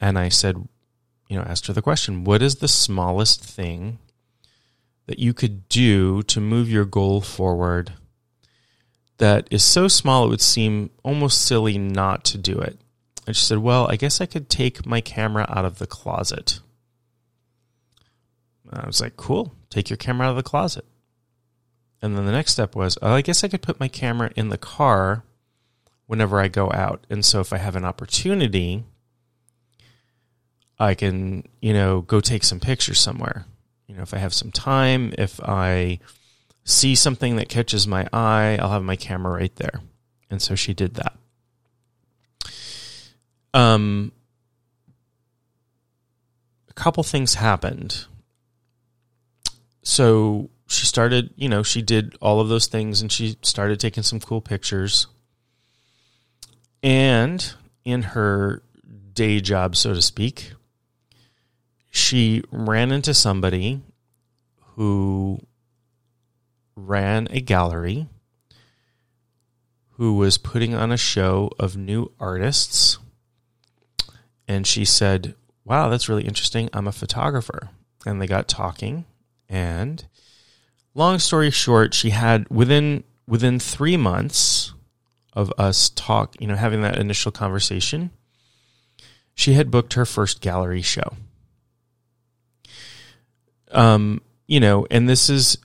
And 0.00 0.18
I 0.18 0.28
said, 0.28 0.68
you 1.28 1.36
know, 1.36 1.42
asked 1.42 1.66
her 1.66 1.72
the 1.72 1.82
question, 1.82 2.24
what 2.24 2.42
is 2.42 2.56
the 2.56 2.68
smallest 2.68 3.44
thing 3.44 3.98
that 5.06 5.18
you 5.18 5.32
could 5.34 5.68
do 5.68 6.22
to 6.24 6.40
move 6.40 6.70
your 6.70 6.84
goal 6.84 7.20
forward 7.20 7.94
that 9.18 9.48
is 9.50 9.64
so 9.64 9.88
small 9.88 10.24
it 10.24 10.28
would 10.28 10.40
seem 10.40 10.90
almost 11.02 11.42
silly 11.42 11.78
not 11.78 12.24
to 12.26 12.38
do 12.38 12.58
it? 12.58 12.78
And 13.26 13.36
she 13.36 13.44
said, 13.44 13.58
well, 13.58 13.86
I 13.90 13.96
guess 13.96 14.20
I 14.20 14.26
could 14.26 14.48
take 14.48 14.86
my 14.86 15.00
camera 15.00 15.46
out 15.48 15.64
of 15.64 15.78
the 15.78 15.86
closet. 15.86 16.60
I 18.72 18.86
was 18.86 19.00
like, 19.00 19.16
cool, 19.16 19.54
take 19.70 19.90
your 19.90 19.96
camera 19.96 20.26
out 20.26 20.30
of 20.30 20.36
the 20.36 20.42
closet. 20.42 20.84
And 22.00 22.16
then 22.16 22.26
the 22.26 22.32
next 22.32 22.52
step 22.52 22.76
was, 22.76 22.96
oh, 23.02 23.12
I 23.12 23.22
guess 23.22 23.42
I 23.42 23.48
could 23.48 23.62
put 23.62 23.80
my 23.80 23.88
camera 23.88 24.30
in 24.36 24.50
the 24.50 24.58
car 24.58 25.24
whenever 26.06 26.40
I 26.40 26.48
go 26.48 26.70
out. 26.72 27.06
And 27.10 27.24
so 27.24 27.40
if 27.40 27.52
I 27.52 27.58
have 27.58 27.76
an 27.76 27.84
opportunity 27.84 28.84
I 30.78 30.94
can, 30.94 31.48
you 31.60 31.72
know, 31.72 32.02
go 32.02 32.20
take 32.20 32.44
some 32.44 32.60
pictures 32.60 33.00
somewhere. 33.00 33.46
You 33.86 33.96
know, 33.96 34.02
if 34.02 34.14
I 34.14 34.18
have 34.18 34.34
some 34.34 34.52
time, 34.52 35.12
if 35.18 35.40
I 35.42 35.98
see 36.64 36.94
something 36.94 37.36
that 37.36 37.48
catches 37.48 37.88
my 37.88 38.06
eye, 38.12 38.58
I'll 38.60 38.70
have 38.70 38.82
my 38.82 38.96
camera 38.96 39.32
right 39.32 39.54
there. 39.56 39.80
And 40.30 40.40
so 40.40 40.54
she 40.54 40.74
did 40.74 40.94
that. 40.94 41.16
Um, 43.54 44.12
a 46.68 46.74
couple 46.74 47.02
things 47.02 47.34
happened. 47.34 48.04
So 49.82 50.50
she 50.66 50.84
started, 50.84 51.30
you 51.36 51.48
know, 51.48 51.62
she 51.62 51.80
did 51.80 52.14
all 52.20 52.40
of 52.40 52.48
those 52.48 52.66
things 52.66 53.00
and 53.00 53.10
she 53.10 53.38
started 53.42 53.80
taking 53.80 54.02
some 54.02 54.20
cool 54.20 54.42
pictures. 54.42 55.06
And 56.82 57.54
in 57.84 58.02
her 58.02 58.62
day 59.14 59.40
job, 59.40 59.74
so 59.74 59.94
to 59.94 60.02
speak, 60.02 60.52
she 61.90 62.42
ran 62.50 62.92
into 62.92 63.14
somebody 63.14 63.80
who 64.74 65.40
ran 66.76 67.28
a 67.30 67.40
gallery 67.40 68.08
who 69.98 70.14
was 70.14 70.38
putting 70.38 70.74
on 70.74 70.92
a 70.92 70.96
show 70.96 71.50
of 71.58 71.76
new 71.76 72.12
artists. 72.20 72.98
And 74.46 74.66
she 74.66 74.84
said, 74.84 75.34
Wow, 75.64 75.88
that's 75.88 76.08
really 76.08 76.24
interesting. 76.24 76.70
I'm 76.72 76.86
a 76.86 76.92
photographer. 76.92 77.70
And 78.06 78.22
they 78.22 78.26
got 78.26 78.48
talking. 78.48 79.04
And 79.48 80.06
long 80.94 81.18
story 81.18 81.50
short, 81.50 81.94
she 81.94 82.10
had 82.10 82.48
within 82.48 83.02
within 83.26 83.58
three 83.58 83.96
months 83.96 84.72
of 85.34 85.52
us 85.58 85.90
talk, 85.90 86.34
you 86.40 86.46
know, 86.46 86.56
having 86.56 86.80
that 86.82 86.98
initial 86.98 87.30
conversation, 87.30 88.10
she 89.34 89.52
had 89.52 89.70
booked 89.70 89.94
her 89.94 90.06
first 90.06 90.40
gallery 90.40 90.82
show. 90.82 91.14
Um, 93.70 94.22
you 94.46 94.60
know, 94.60 94.86
and 94.90 95.08
this 95.08 95.28
is 95.28 95.58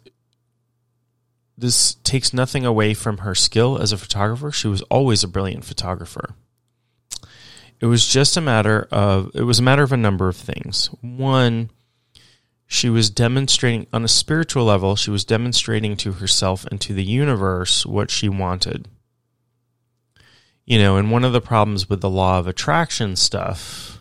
this 1.58 1.96
takes 1.96 2.34
nothing 2.34 2.66
away 2.66 2.94
from 2.94 3.20
her 3.20 3.36
skill 3.36 3.78
as 3.78 3.92
a 3.92 3.98
photographer. 3.98 4.52
She 4.52 4.68
was 4.68 4.82
always 4.84 5.24
a 5.24 5.28
brilliant 5.28 5.66
photographer. 5.66 6.36
It 7.80 7.86
was 7.86 8.08
just 8.08 8.38
a 8.38 8.42
matter 8.42 8.88
of 8.92 9.32
it 9.34 9.44
was 9.44 9.60
a 9.60 9.64
matter 9.64 9.84
of 9.84 9.92
a 9.92 9.98
number 9.98 10.28
of 10.28 10.36
things. 10.36 10.88
One, 11.02 11.70
she 12.66 12.90
was 12.90 13.10
demonstrating 13.10 13.88
on 13.94 14.04
a 14.04 14.08
spiritual 14.08 14.66
level, 14.66 14.96
she 14.96 15.12
was 15.12 15.26
demonstrating 15.26 15.96
to 15.98 16.14
herself 16.14 16.66
and 16.66 16.80
to 16.82 16.94
the 16.94 17.04
universe 17.04 17.86
what 17.86 18.10
she 18.10 18.30
wanted. 18.30 18.88
You 20.66 20.80
know, 20.80 20.96
and 20.96 21.12
one 21.12 21.26
of 21.26 21.34
the 21.34 21.42
problems 21.42 21.90
with 21.90 22.02
the 22.02 22.10
law 22.10 22.40
of 22.40 22.48
attraction 22.48 23.16
stuff 23.16 24.00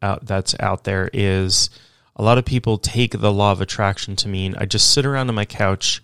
out 0.00 0.24
that's 0.24 0.54
out 0.60 0.84
there 0.84 1.10
is 1.12 1.70
a 2.16 2.22
lot 2.22 2.38
of 2.38 2.44
people 2.44 2.78
take 2.78 3.18
the 3.18 3.32
law 3.32 3.52
of 3.52 3.60
attraction 3.60 4.16
to 4.16 4.28
mean 4.28 4.54
I 4.56 4.66
just 4.66 4.92
sit 4.92 5.04
around 5.04 5.28
on 5.28 5.34
my 5.34 5.44
couch 5.44 6.02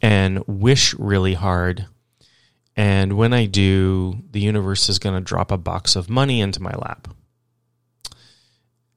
and 0.00 0.42
wish 0.46 0.94
really 0.94 1.34
hard. 1.34 1.86
And 2.76 3.16
when 3.16 3.32
I 3.32 3.46
do, 3.46 4.22
the 4.30 4.40
universe 4.40 4.88
is 4.88 4.98
going 4.98 5.14
to 5.14 5.20
drop 5.20 5.50
a 5.50 5.58
box 5.58 5.96
of 5.96 6.10
money 6.10 6.40
into 6.40 6.62
my 6.62 6.72
lap. 6.72 7.08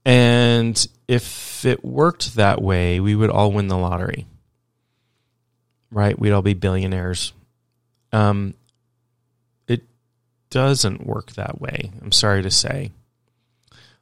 And 0.03 0.87
if 1.07 1.65
it 1.65 1.83
worked 1.83 2.35
that 2.35 2.61
way, 2.61 2.99
we 2.99 3.13
would 3.13 3.29
all 3.29 3.51
win 3.51 3.67
the 3.67 3.77
lottery. 3.77 4.25
Right? 5.91 6.17
We'd 6.17 6.31
all 6.31 6.41
be 6.41 6.53
billionaires. 6.53 7.33
Um, 8.11 8.53
it 9.67 9.83
doesn't 10.49 11.05
work 11.05 11.33
that 11.33 11.59
way. 11.59 11.91
I'm 12.01 12.11
sorry 12.13 12.41
to 12.43 12.51
say. 12.51 12.91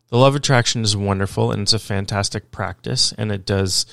The 0.09 0.17
law 0.17 0.27
of 0.27 0.35
attraction 0.35 0.83
is 0.83 0.95
wonderful 0.95 1.51
and 1.51 1.63
it's 1.63 1.73
a 1.73 1.79
fantastic 1.79 2.51
practice 2.51 3.13
and 3.17 3.31
it 3.31 3.45
does, 3.45 3.85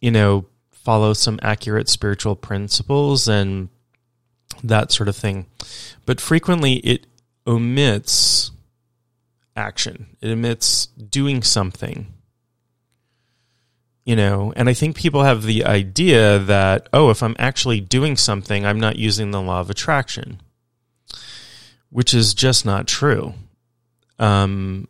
you 0.00 0.10
know, 0.10 0.46
follow 0.70 1.12
some 1.12 1.38
accurate 1.42 1.88
spiritual 1.88 2.36
principles 2.36 3.28
and 3.28 3.68
that 4.62 4.92
sort 4.92 5.08
of 5.08 5.16
thing. 5.16 5.46
But 6.06 6.20
frequently 6.20 6.74
it 6.76 7.06
omits 7.46 8.52
action. 9.56 10.16
It 10.20 10.30
omits 10.30 10.86
doing 10.86 11.42
something. 11.42 12.12
You 14.04 14.16
know, 14.16 14.52
and 14.56 14.68
I 14.68 14.74
think 14.74 14.96
people 14.96 15.22
have 15.22 15.44
the 15.44 15.64
idea 15.64 16.40
that, 16.40 16.88
oh, 16.92 17.10
if 17.10 17.22
I'm 17.22 17.36
actually 17.38 17.80
doing 17.80 18.16
something, 18.16 18.66
I'm 18.66 18.80
not 18.80 18.96
using 18.96 19.30
the 19.30 19.40
law 19.40 19.60
of 19.60 19.70
attraction, 19.70 20.40
which 21.88 22.12
is 22.12 22.34
just 22.34 22.66
not 22.66 22.88
true. 22.88 23.34
Um, 24.18 24.88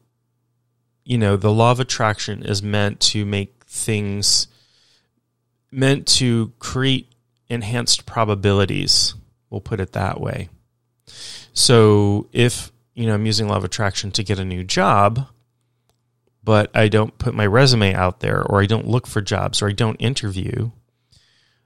you 1.04 1.18
know, 1.18 1.36
the 1.36 1.52
law 1.52 1.70
of 1.70 1.80
attraction 1.80 2.42
is 2.44 2.62
meant 2.62 3.00
to 3.00 3.24
make 3.24 3.64
things 3.66 4.46
meant 5.70 6.06
to 6.06 6.52
create 6.58 7.12
enhanced 7.48 8.06
probabilities. 8.06 9.14
We'll 9.50 9.60
put 9.60 9.80
it 9.80 9.92
that 9.92 10.20
way. 10.20 10.48
So 11.54 12.28
if, 12.32 12.70
you 12.94 13.06
know, 13.06 13.14
I'm 13.14 13.26
using 13.26 13.48
law 13.48 13.56
of 13.56 13.64
attraction 13.64 14.10
to 14.12 14.22
get 14.22 14.38
a 14.38 14.44
new 14.44 14.64
job, 14.64 15.26
but 16.44 16.70
I 16.74 16.88
don't 16.88 17.16
put 17.18 17.34
my 17.34 17.46
resume 17.46 17.94
out 17.94 18.20
there 18.20 18.42
or 18.42 18.62
I 18.62 18.66
don't 18.66 18.86
look 18.86 19.06
for 19.06 19.20
jobs 19.20 19.62
or 19.62 19.68
I 19.68 19.72
don't 19.72 19.96
interview, 19.96 20.70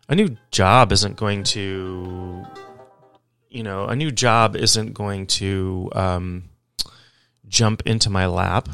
a 0.09 0.14
new 0.14 0.37
job 0.51 0.92
isn't 0.92 1.16
going 1.16 1.42
to, 1.44 2.46
you 3.51 3.62
know, 3.62 3.87
a 3.87 3.96
new 3.96 4.11
job 4.11 4.55
isn't 4.55 4.94
going 4.94 5.27
to 5.27 5.90
um, 5.94 6.44
jump 7.49 7.83
into 7.87 8.09
my 8.11 8.27
lap 8.27 8.68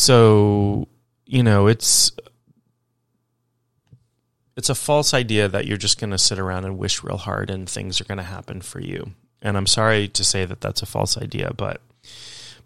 so, 0.00 0.88
you 1.26 1.42
know, 1.42 1.66
it's 1.66 2.10
it's 4.56 4.70
a 4.70 4.74
false 4.74 5.12
idea 5.12 5.46
that 5.46 5.66
you're 5.66 5.76
just 5.76 6.00
going 6.00 6.10
to 6.10 6.16
sit 6.16 6.38
around 6.38 6.64
and 6.64 6.78
wish 6.78 7.02
real 7.02 7.18
hard 7.18 7.50
and 7.50 7.68
things 7.68 8.00
are 8.00 8.04
going 8.04 8.16
to 8.16 8.24
happen 8.24 8.62
for 8.62 8.80
you. 8.80 9.10
And 9.42 9.58
I'm 9.58 9.66
sorry 9.66 10.08
to 10.08 10.24
say 10.24 10.46
that 10.46 10.62
that's 10.62 10.80
a 10.80 10.86
false 10.86 11.18
idea, 11.18 11.52
but 11.54 11.82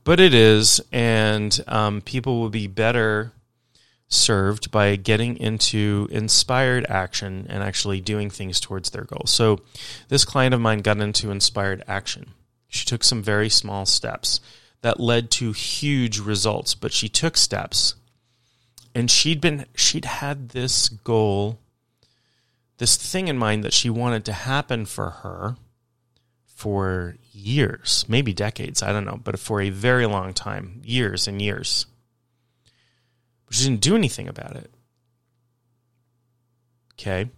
but 0.05 0.21
it 0.21 0.33
is, 0.33 0.81
and 0.93 1.59
um, 1.67 2.03
people 2.03 2.39
will 2.39 2.51
be 2.51 2.69
better 2.69 3.33
served 4.07 4.71
by 4.71 4.95
getting 4.95 5.37
into 5.39 6.07
inspired 6.13 6.87
action 6.89 7.47
and 7.49 7.65
actually 7.65 8.01
doing 8.01 8.31
things 8.31 8.61
towards 8.61 8.91
their 8.91 9.05
goals. 9.05 9.33
So, 9.33 9.61
this 10.09 10.25
client 10.25 10.55
of 10.55 10.61
mine 10.61 10.83
got 10.83 10.99
into 10.99 11.33
inspired 11.33 11.83
action. 11.89 12.35
She 12.69 12.85
took 12.85 13.03
some 13.03 13.25
very 13.25 13.49
small 13.49 13.87
steps 13.87 14.41
that 14.85 15.01
led 15.01 15.31
to 15.31 15.53
huge 15.53 16.19
results, 16.19 16.75
but 16.75 16.93
she 16.93 17.09
took 17.09 17.39
steps. 17.39 17.95
And 18.95 19.11
she'd 19.11 19.41
been 19.41 19.65
she'd 19.75 20.05
had 20.05 20.51
this 20.51 20.91
goal 20.91 21.59
this 22.77 22.95
thing 22.99 23.29
in 23.29 23.39
mind 23.39 23.65
that 23.65 23.73
she 23.73 23.89
wanted 23.89 24.27
to 24.27 24.35
happen 24.35 24.85
for 24.85 25.09
her 25.09 25.57
for 26.45 27.17
years, 27.33 28.05
maybe 28.09 28.35
decades, 28.35 28.83
I 28.83 28.93
don't 28.93 29.07
know, 29.07 29.19
but 29.25 29.39
for 29.39 29.63
a 29.63 29.71
very 29.71 30.05
long 30.05 30.35
time, 30.35 30.83
years 30.85 31.27
and 31.27 31.41
years. 31.41 31.87
But 33.47 33.55
she 33.55 33.65
didn't 33.65 33.81
do 33.81 33.97
anything 33.97 34.29
about 34.29 34.55
it. 34.55 34.71
Okay. 36.93 37.31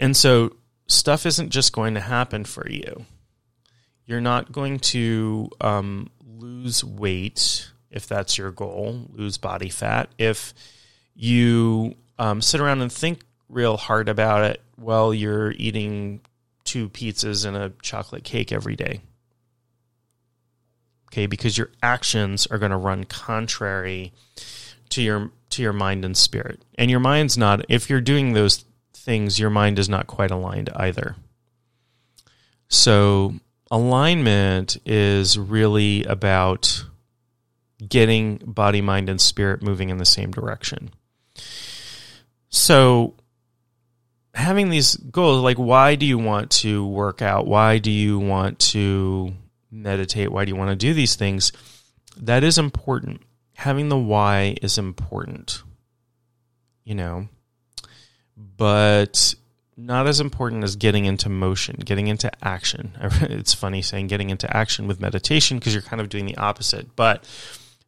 And 0.00 0.16
so 0.16 0.56
stuff 0.86 1.26
isn't 1.26 1.50
just 1.50 1.74
going 1.74 1.92
to 1.92 2.00
happen 2.00 2.44
for 2.44 2.66
you. 2.70 3.04
You're 4.06 4.20
not 4.20 4.52
going 4.52 4.78
to 4.80 5.48
um, 5.60 6.10
lose 6.26 6.84
weight 6.84 7.70
if 7.90 8.06
that's 8.06 8.36
your 8.36 8.50
goal, 8.50 9.06
lose 9.12 9.38
body 9.38 9.68
fat. 9.68 10.10
If 10.18 10.52
you 11.14 11.94
um, 12.18 12.42
sit 12.42 12.60
around 12.60 12.82
and 12.82 12.92
think 12.92 13.24
real 13.48 13.76
hard 13.76 14.08
about 14.08 14.44
it 14.44 14.60
while 14.76 15.14
you're 15.14 15.52
eating 15.52 16.20
two 16.64 16.88
pizzas 16.88 17.46
and 17.46 17.56
a 17.56 17.72
chocolate 17.82 18.24
cake 18.24 18.52
every 18.52 18.74
day. 18.74 19.00
Okay, 21.12 21.26
because 21.26 21.56
your 21.56 21.70
actions 21.82 22.46
are 22.48 22.58
going 22.58 22.72
to 22.72 22.76
run 22.76 23.04
contrary 23.04 24.12
to 24.88 25.02
your 25.02 25.30
to 25.50 25.62
your 25.62 25.72
mind 25.72 26.04
and 26.04 26.16
spirit. 26.16 26.64
And 26.76 26.90
your 26.90 27.00
mind's 27.00 27.38
not 27.38 27.64
if 27.68 27.88
you're 27.88 28.00
doing 28.00 28.32
those 28.32 28.64
things, 28.92 29.38
your 29.38 29.50
mind 29.50 29.78
is 29.78 29.88
not 29.88 30.08
quite 30.08 30.32
aligned 30.32 30.70
either. 30.74 31.14
So, 32.68 33.34
alignment 33.70 34.76
is 34.86 35.38
really 35.38 36.04
about 36.04 36.84
getting 37.86 38.36
body, 38.36 38.80
mind 38.80 39.08
and 39.08 39.20
spirit 39.20 39.62
moving 39.62 39.90
in 39.90 39.98
the 39.98 40.04
same 40.04 40.30
direction. 40.30 40.90
So, 42.48 43.14
having 44.34 44.70
these 44.70 44.96
goals, 44.96 45.42
like 45.42 45.56
why 45.56 45.94
do 45.94 46.06
you 46.06 46.18
want 46.18 46.50
to 46.50 46.86
work 46.86 47.22
out? 47.22 47.46
Why 47.46 47.78
do 47.78 47.90
you 47.90 48.18
want 48.18 48.58
to 48.60 49.32
meditate? 49.70 50.30
Why 50.30 50.44
do 50.44 50.50
you 50.50 50.56
want 50.56 50.70
to 50.70 50.76
do 50.76 50.94
these 50.94 51.16
things? 51.16 51.52
That 52.16 52.44
is 52.44 52.58
important. 52.58 53.22
Having 53.56 53.88
the 53.88 53.98
why 53.98 54.56
is 54.62 54.78
important, 54.78 55.62
you 56.84 56.94
know, 56.94 57.28
but 58.36 59.34
not 59.76 60.06
as 60.06 60.20
important 60.20 60.64
as 60.64 60.76
getting 60.76 61.04
into 61.04 61.28
motion, 61.28 61.76
getting 61.84 62.06
into 62.06 62.30
action. 62.44 62.92
It's 63.22 63.54
funny 63.54 63.82
saying 63.82 64.06
getting 64.06 64.30
into 64.30 64.54
action 64.56 64.86
with 64.86 65.00
meditation 65.00 65.58
because 65.58 65.72
you're 65.74 65.82
kind 65.82 66.00
of 66.00 66.08
doing 66.08 66.26
the 66.26 66.36
opposite, 66.36 66.94
but 66.96 67.24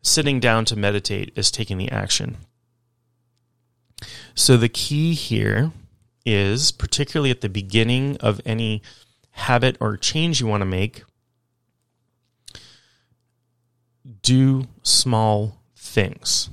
sitting 0.03 0.41
down 0.41 0.65
to 0.67 0.77
meditate 0.77 1.33
is 1.37 1.51
taking 1.51 1.79
the 1.79 1.91
action. 1.91 2.37
So 4.35 4.57
the 4.57 4.69
key 4.69 5.15
here 5.15 5.73
is, 6.25 6.73
particularly 6.73 7.31
at 7.31 7.41
the 7.41 7.49
beginning 7.49 8.17
of 8.19 8.41
any 8.45 8.83
habit 9.31 9.77
or 9.81 9.97
change 9.97 10.41
you 10.41 10.47
want 10.47 10.63
to 10.63 10.67
make, 10.67 11.05
do 14.23 14.67
small 14.83 15.63
things. 15.77 16.51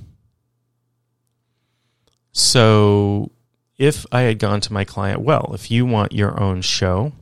So, 2.32 3.30
if 3.78 4.06
I 4.12 4.22
had 4.22 4.38
gone 4.38 4.60
to 4.62 4.72
my 4.72 4.84
client, 4.84 5.20
well, 5.20 5.50
if 5.54 5.70
you 5.70 5.84
want 5.84 6.12
your 6.12 6.40
own 6.40 6.62
show, 6.62 7.12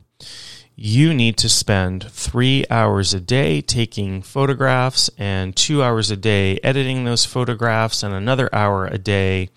you 0.75 1.13
need 1.13 1.37
to 1.37 1.49
spend 1.49 2.03
three 2.09 2.65
hours 2.69 3.13
a 3.13 3.19
day 3.19 3.61
taking 3.61 4.21
photographs 4.21 5.09
and 5.17 5.55
two 5.55 5.83
hours 5.83 6.09
a 6.09 6.17
day 6.17 6.59
editing 6.63 7.03
those 7.03 7.25
photographs 7.25 8.01
and 8.03 8.13
another 8.13 8.49
hour 8.53 8.87
a 8.87 8.97
day 8.97 9.49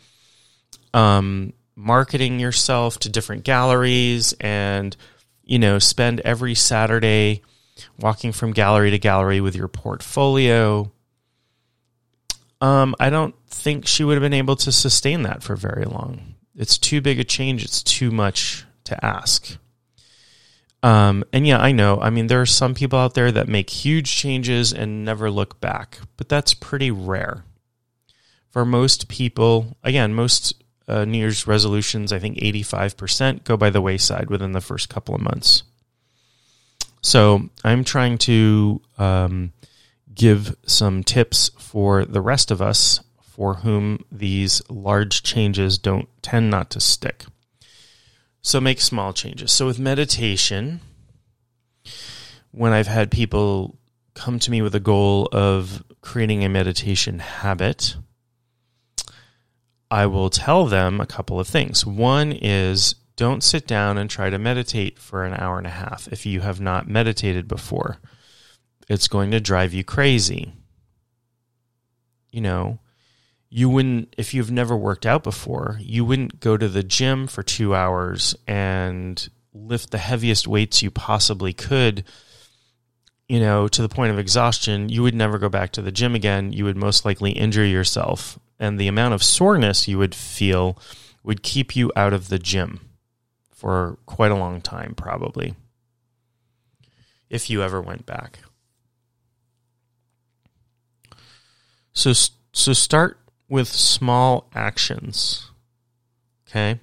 um, 0.93 1.53
marketing 1.75 2.39
yourself 2.39 2.99
to 2.99 3.09
different 3.09 3.45
galleries 3.45 4.35
and 4.41 4.97
you 5.43 5.59
know 5.59 5.79
spend 5.79 6.21
every 6.21 6.55
saturday 6.55 7.43
walking 7.99 8.33
from 8.33 8.53
gallery 8.53 8.91
to 8.91 8.99
gallery 8.99 9.41
with 9.41 9.55
your 9.55 9.69
portfolio. 9.69 10.91
Um, 12.61 12.95
i 13.01 13.09
don't 13.11 13.35
think 13.49 13.87
she 13.87 14.05
would 14.05 14.15
have 14.15 14.23
been 14.23 14.35
able 14.35 14.57
to 14.57 14.71
sustain 14.71 15.23
that 15.23 15.43
for 15.43 15.57
very 15.57 15.87
long 15.87 16.36
it's 16.57 16.79
too 16.79 17.01
big 17.01 17.21
a 17.21 17.25
change. 17.25 17.65
It's 17.65 17.83
too 17.83 18.11
much 18.11 18.65
to 18.85 19.05
ask. 19.05 19.59
Um, 20.83 21.25
and 21.33 21.47
yeah 21.47 21.59
i 21.59 21.73
know. 21.73 22.01
I 22.01 22.11
mean 22.11 22.29
there 22.29 22.41
are 22.41 22.47
some 22.47 22.75
people 22.75 22.99
out 22.99 23.15
there 23.15 23.33
that 23.33 23.49
make 23.49 23.71
huge 23.71 24.15
changes 24.15 24.73
and 24.73 25.05
never 25.05 25.31
look 25.31 25.61
back 25.61 25.99
but 26.17 26.29
that's 26.29 26.55
pretty 26.55 26.91
rare. 26.91 27.45
For 28.51 28.65
most 28.65 29.09
people 29.09 29.77
again 29.83 30.15
most 30.15 30.63
uh, 30.89 31.05
New 31.05 31.19
Year's 31.19 31.47
resolutions, 31.47 32.13
I 32.13 32.19
think 32.19 32.39
85% 32.39 33.45
go 33.45 33.57
by 33.57 33.71
the 33.71 33.81
wayside 33.81 34.31
within 34.31 34.53
the 34.53 34.61
first 34.61 34.89
couple 34.89 35.15
of 35.15 35.21
months. 35.21 35.65
So 37.03 37.49
I'm 37.65 37.85
trying 37.85 38.19
to 38.19 38.81
um, 38.99 39.53
give 40.15 40.57
some 40.67 41.03
tips 41.03 41.51
for 41.59 42.05
the 42.05 42.21
rest 42.21 42.51
of 42.51 42.63
us 42.63 43.01
for 43.37 43.57
whom 43.57 44.03
these 44.11 44.63
large 44.71 45.23
changes 45.23 45.77
don't 45.77 46.09
tend 46.23 46.51
not 46.51 46.71
to 46.71 46.81
stick. 46.81 47.27
So 48.41 48.63
make 48.63 48.81
small 48.81 49.13
changes. 49.13 49.53
So 49.53 49.67
with 49.67 49.79
meditation, 49.79 50.81
when 52.51 52.73
I've 52.73 52.87
had 52.87 53.11
people 53.11 53.77
come 54.15 54.39
to 54.39 54.51
me 54.51 54.63
with 54.63 54.75
a 54.75 54.81
goal 54.81 55.29
of 55.33 55.85
creating 56.01 56.45
a 56.45 56.49
meditation 56.49 57.19
habit, 57.19 57.97
I 59.91 60.07
will 60.07 60.31
tell 60.31 60.65
them 60.65 60.99
a 60.99 61.07
couple 61.07 61.39
of 61.39 61.47
things. 61.47 61.85
One 61.85 62.33
is 62.33 62.95
don't 63.17 63.45
sit 63.45 63.67
down 63.67 63.99
and 63.99 64.09
try 64.09 64.31
to 64.31 64.39
meditate 64.39 64.99
for 64.99 65.25
an 65.25 65.35
hour 65.35 65.59
and 65.59 65.67
a 65.67 65.71
half 65.71 66.09
if 66.11 66.25
you 66.25 66.41
have 66.41 66.61
not 66.61 66.89
meditated 66.89 67.47
before. 67.47 67.99
It's 68.89 69.09
going 69.09 69.31
to 69.33 69.41
drive 69.41 69.75
you 69.75 69.85
crazy. 69.85 70.55
You 72.33 72.41
know, 72.41 72.79
you 73.49 73.69
wouldn't, 73.69 74.15
if 74.19 74.35
you've 74.35 74.51
never 74.51 74.77
worked 74.77 75.07
out 75.07 75.23
before, 75.23 75.79
you 75.81 76.05
wouldn't 76.05 76.41
go 76.41 76.57
to 76.57 76.69
the 76.69 76.83
gym 76.83 77.27
for 77.27 77.43
two 77.43 77.75
hours 77.75 78.35
and 78.47 79.29
lift 79.55 79.91
the 79.91 79.99
heaviest 79.99 80.47
weights 80.47 80.83
you 80.83 80.91
possibly 80.91 81.53
could, 81.53 82.05
you 83.29 83.41
know, 83.41 83.69
to 83.69 83.83
the 83.83 83.89
point 83.89 84.13
of 84.13 84.19
exhaustion. 84.19 84.89
You 84.89 85.03
would 85.03 85.15
never 85.15 85.39
go 85.39 85.49
back 85.49 85.73
to 85.73 85.83
the 85.83 85.93
gym 85.93 86.15
again. 86.15 86.53
You 86.53 86.65
would 86.65 86.77
most 86.77 87.05
likely 87.05 87.33
injure 87.33 87.65
yourself 87.65 88.39
and 88.59 88.79
the 88.79 88.89
amount 88.89 89.15
of 89.15 89.23
soreness 89.23 89.87
you 89.87 89.99
would 89.99 90.15
feel 90.15 90.79
would 91.23 91.43
keep 91.43 91.77
you 91.77 91.93
out 91.97 92.13
of 92.13 92.29
the 92.29 92.39
gym 92.39 92.81
for 93.51 93.99
quite 94.07 94.31
a 94.31 94.37
long 94.37 94.61
time, 94.61 94.95
probably, 94.95 95.55
if 97.31 97.51
you 97.51 97.63
ever 97.63 97.81
went 97.81 98.07
back. 98.07 98.41
So, 101.93 102.13
so 102.53 102.73
start 102.73 103.19
with 103.49 103.69
small 103.69 104.49
actions. 104.55 105.51
Okay. 106.49 106.81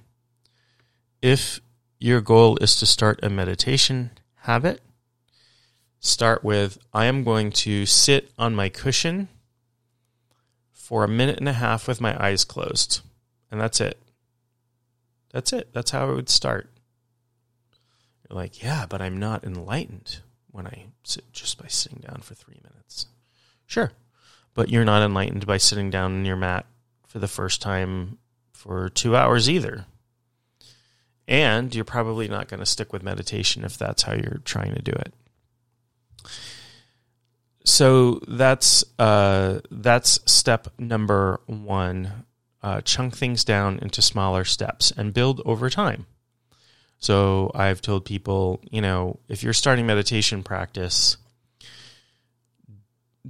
If 1.22 1.60
your 1.98 2.20
goal 2.20 2.58
is 2.60 2.76
to 2.76 2.86
start 2.86 3.20
a 3.22 3.30
meditation 3.30 4.10
habit, 4.40 4.80
start 6.00 6.44
with 6.44 6.78
I 6.92 7.06
am 7.06 7.24
going 7.24 7.50
to 7.52 7.86
sit 7.86 8.30
on 8.38 8.54
my 8.54 8.68
cushion 8.68 9.28
for 10.72 11.02
a 11.02 11.08
minute 11.08 11.38
and 11.38 11.48
a 11.48 11.54
half 11.54 11.88
with 11.88 12.00
my 12.00 12.22
eyes 12.22 12.44
closed. 12.44 13.00
And 13.50 13.60
that's 13.60 13.80
it. 13.80 13.98
That's 15.30 15.52
it. 15.52 15.72
That's 15.72 15.92
how 15.92 16.10
it 16.10 16.14
would 16.14 16.28
start. 16.28 16.70
You're 18.28 18.36
like, 18.36 18.62
yeah, 18.62 18.86
but 18.86 19.00
I'm 19.00 19.18
not 19.18 19.44
enlightened 19.44 20.20
when 20.50 20.66
I 20.66 20.86
sit 21.02 21.32
just 21.32 21.60
by 21.60 21.68
sitting 21.68 22.02
down 22.06 22.20
for 22.22 22.34
three 22.34 22.60
minutes. 22.62 23.06
Sure. 23.66 23.92
But 24.54 24.70
you're 24.70 24.84
not 24.84 25.02
enlightened 25.02 25.46
by 25.46 25.56
sitting 25.56 25.90
down 25.90 26.14
in 26.14 26.24
your 26.24 26.36
mat 26.36 26.66
for 27.06 27.18
the 27.18 27.28
first 27.28 27.60
time 27.60 28.18
for 28.52 28.88
two 28.88 29.16
hours 29.16 29.50
either. 29.50 29.86
And 31.26 31.74
you're 31.74 31.84
probably 31.84 32.28
not 32.28 32.48
going 32.48 32.60
to 32.60 32.66
stick 32.66 32.92
with 32.92 33.02
meditation 33.02 33.64
if 33.64 33.76
that's 33.76 34.02
how 34.02 34.14
you're 34.14 34.42
trying 34.44 34.74
to 34.74 34.82
do 34.82 34.92
it 34.92 35.12
so 37.64 38.20
that's 38.28 38.84
uh, 38.98 39.60
that's 39.70 40.20
step 40.30 40.68
number 40.78 41.40
one 41.46 42.24
uh, 42.62 42.80
chunk 42.82 43.16
things 43.16 43.44
down 43.44 43.78
into 43.80 44.02
smaller 44.02 44.44
steps 44.44 44.92
and 44.96 45.14
build 45.14 45.40
over 45.44 45.70
time. 45.70 46.06
So 46.98 47.50
I've 47.54 47.82
told 47.82 48.04
people, 48.04 48.60
you 48.70 48.80
know, 48.80 49.18
if 49.28 49.42
you're 49.42 49.52
starting 49.52 49.86
meditation 49.86 50.42
practice, 50.42 51.16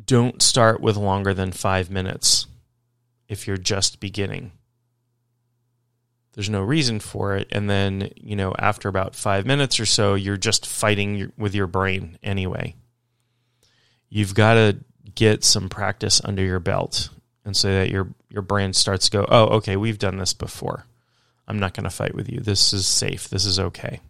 don't 0.05 0.43
start 0.43 0.81
with 0.81 0.97
longer 0.97 1.35
than 1.35 1.53
five 1.53 1.91
minutes 1.91 2.47
if 3.29 3.47
you're 3.47 3.57
just 3.57 4.01
beginning. 4.01 4.53
There's 6.33 6.51
no 6.51 6.63
reason 6.63 6.99
for 6.99 7.37
it. 7.37 7.49
And 7.53 7.71
then, 7.71 8.11
you 8.17 8.35
know, 8.35 8.55
after 8.59 8.89
about 8.89 9.15
five 9.15 9.47
minutes 9.47 9.79
or 9.79 9.87
so, 9.87 10.15
you're 10.15 10.37
just 10.37 10.67
fighting 10.67 11.33
with 11.39 11.55
your 11.55 11.69
brain 11.69 12.19
anyway. 12.23 12.75
You've 14.09 14.35
got 14.35 14.55
to 14.55 14.79
get 15.15 15.45
some 15.45 15.69
practice 15.69 16.21
under 16.25 16.43
your 16.43 16.59
belt 16.59 17.11
and 17.45 17.57
so 17.57 17.69
that 17.69 17.91
your 17.91 18.09
your 18.29 18.43
brain 18.43 18.73
starts 18.73 19.09
to 19.09 19.19
go, 19.19 19.27
"Oh, 19.29 19.45
okay, 19.57 19.77
we've 19.77 19.99
done 19.99 20.17
this 20.17 20.33
before. 20.33 20.87
I'm 21.47 21.59
not 21.59 21.75
going 21.75 21.85
to 21.85 21.91
fight 21.91 22.15
with 22.15 22.29
you. 22.29 22.41
This 22.41 22.73
is 22.73 22.87
safe. 22.87 23.29
This 23.29 23.45
is 23.45 23.59
okay." 23.59 24.01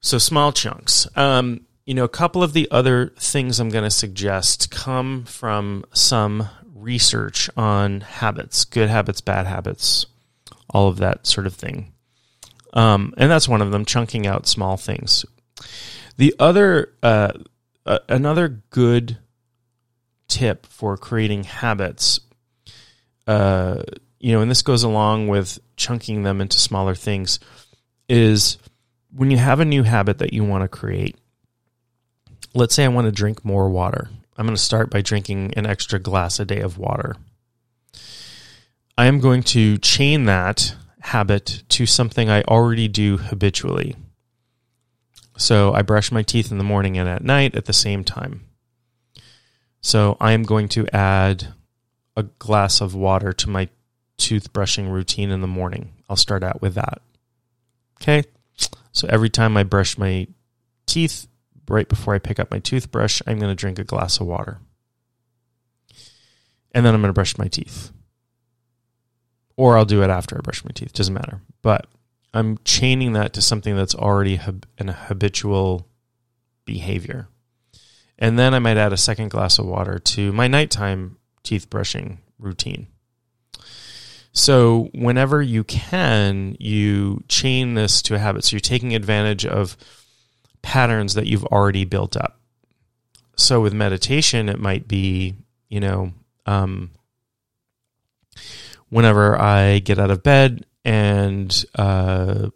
So 0.00 0.18
small 0.18 0.52
chunks. 0.52 1.06
Um, 1.16 1.62
you 1.86 1.94
know, 1.94 2.04
a 2.04 2.08
couple 2.08 2.42
of 2.42 2.52
the 2.52 2.68
other 2.70 3.12
things 3.16 3.60
I'm 3.60 3.70
going 3.70 3.84
to 3.84 3.90
suggest 3.90 4.70
come 4.72 5.24
from 5.24 5.84
some 5.94 6.48
research 6.74 7.48
on 7.56 8.00
habits, 8.00 8.64
good 8.64 8.88
habits, 8.88 9.20
bad 9.20 9.46
habits, 9.46 10.06
all 10.68 10.88
of 10.88 10.98
that 10.98 11.26
sort 11.26 11.46
of 11.46 11.54
thing. 11.54 11.92
Um, 12.72 13.14
and 13.16 13.30
that's 13.30 13.48
one 13.48 13.62
of 13.62 13.70
them, 13.70 13.84
chunking 13.84 14.26
out 14.26 14.48
small 14.48 14.76
things. 14.76 15.24
The 16.16 16.34
other, 16.40 16.92
uh, 17.02 17.32
uh, 17.86 18.00
another 18.08 18.62
good 18.70 19.18
tip 20.28 20.66
for 20.66 20.96
creating 20.96 21.44
habits, 21.44 22.20
uh, 23.28 23.82
you 24.18 24.32
know, 24.32 24.40
and 24.40 24.50
this 24.50 24.62
goes 24.62 24.82
along 24.82 25.28
with 25.28 25.60
chunking 25.76 26.24
them 26.24 26.40
into 26.40 26.58
smaller 26.58 26.96
things, 26.96 27.38
is 28.08 28.58
when 29.14 29.30
you 29.30 29.36
have 29.36 29.60
a 29.60 29.64
new 29.64 29.84
habit 29.84 30.18
that 30.18 30.32
you 30.32 30.42
want 30.42 30.62
to 30.62 30.68
create. 30.68 31.16
Let's 32.56 32.74
say 32.74 32.86
I 32.86 32.88
want 32.88 33.04
to 33.04 33.12
drink 33.12 33.44
more 33.44 33.68
water. 33.68 34.08
I'm 34.38 34.46
going 34.46 34.56
to 34.56 34.62
start 34.62 34.88
by 34.88 35.02
drinking 35.02 35.52
an 35.58 35.66
extra 35.66 35.98
glass 35.98 36.40
a 36.40 36.46
day 36.46 36.60
of 36.60 36.78
water. 36.78 37.16
I 38.96 39.06
am 39.06 39.20
going 39.20 39.42
to 39.42 39.76
chain 39.76 40.24
that 40.24 40.74
habit 41.00 41.64
to 41.68 41.84
something 41.84 42.30
I 42.30 42.40
already 42.44 42.88
do 42.88 43.18
habitually. 43.18 43.94
So 45.36 45.74
I 45.74 45.82
brush 45.82 46.10
my 46.10 46.22
teeth 46.22 46.50
in 46.50 46.56
the 46.56 46.64
morning 46.64 46.96
and 46.96 47.06
at 47.06 47.22
night 47.22 47.54
at 47.56 47.66
the 47.66 47.74
same 47.74 48.04
time. 48.04 48.46
So 49.82 50.16
I 50.18 50.32
am 50.32 50.42
going 50.42 50.68
to 50.70 50.86
add 50.96 51.48
a 52.16 52.22
glass 52.22 52.80
of 52.80 52.94
water 52.94 53.34
to 53.34 53.50
my 53.50 53.68
toothbrushing 54.16 54.90
routine 54.90 55.30
in 55.30 55.42
the 55.42 55.46
morning. 55.46 55.92
I'll 56.08 56.16
start 56.16 56.42
out 56.42 56.62
with 56.62 56.74
that. 56.76 57.02
Okay. 58.00 58.24
So 58.92 59.06
every 59.10 59.28
time 59.28 59.58
I 59.58 59.62
brush 59.62 59.98
my 59.98 60.26
teeth, 60.86 61.26
right 61.68 61.88
before 61.88 62.14
I 62.14 62.18
pick 62.18 62.38
up 62.38 62.50
my 62.50 62.58
toothbrush, 62.58 63.20
I'm 63.26 63.38
going 63.38 63.50
to 63.50 63.54
drink 63.54 63.78
a 63.78 63.84
glass 63.84 64.20
of 64.20 64.26
water. 64.26 64.60
And 66.72 66.84
then 66.84 66.94
I'm 66.94 67.00
going 67.00 67.10
to 67.10 67.14
brush 67.14 67.38
my 67.38 67.48
teeth. 67.48 67.90
Or 69.56 69.78
I'll 69.78 69.86
do 69.86 70.02
it 70.02 70.10
after 70.10 70.36
I 70.36 70.40
brush 70.40 70.64
my 70.64 70.72
teeth. 70.74 70.92
Doesn't 70.92 71.14
matter. 71.14 71.40
But 71.62 71.86
I'm 72.34 72.58
chaining 72.64 73.14
that 73.14 73.32
to 73.32 73.42
something 73.42 73.74
that's 73.76 73.94
already 73.94 74.38
an 74.78 74.88
habitual 74.88 75.88
behavior. 76.66 77.28
And 78.18 78.38
then 78.38 78.54
I 78.54 78.58
might 78.58 78.76
add 78.76 78.92
a 78.92 78.98
second 78.98 79.30
glass 79.30 79.58
of 79.58 79.66
water 79.66 79.98
to 79.98 80.32
my 80.32 80.48
nighttime 80.48 81.16
teeth 81.42 81.70
brushing 81.70 82.20
routine. 82.38 82.88
So, 84.32 84.90
whenever 84.94 85.40
you 85.40 85.64
can, 85.64 86.56
you 86.60 87.24
chain 87.26 87.72
this 87.72 88.02
to 88.02 88.14
a 88.14 88.18
habit. 88.18 88.44
So, 88.44 88.52
you're 88.52 88.60
taking 88.60 88.94
advantage 88.94 89.46
of 89.46 89.78
patterns 90.66 91.14
that 91.14 91.28
you've 91.28 91.44
already 91.44 91.84
built 91.84 92.16
up. 92.16 92.40
So 93.36 93.60
with 93.60 93.72
meditation, 93.72 94.48
it 94.48 94.58
might 94.58 94.88
be, 94.88 95.36
you 95.68 95.78
know, 95.78 96.12
um, 96.44 96.90
whenever 98.88 99.40
I 99.40 99.78
get 99.78 100.00
out 100.00 100.10
of 100.10 100.24
bed 100.24 100.66
and, 100.84 101.64
uh, 101.76 102.50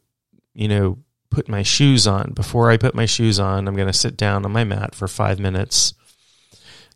you 0.55 0.67
know, 0.67 0.99
put 1.31 1.49
my 1.49 1.63
shoes 1.63 2.09
on, 2.09 2.33
before 2.33 2.73
I 2.73 2.79
put 2.79 2.97
my 2.97 3.07
shoes 3.07 3.39
on, 3.39 3.69
I'm 3.69 3.77
going 3.77 3.87
to 3.87 3.93
sit 3.93 4.17
down 4.17 4.45
on 4.45 4.51
my 4.51 4.65
mat 4.65 4.97
for 4.97 5.07
five 5.07 5.39
minutes, 5.39 5.95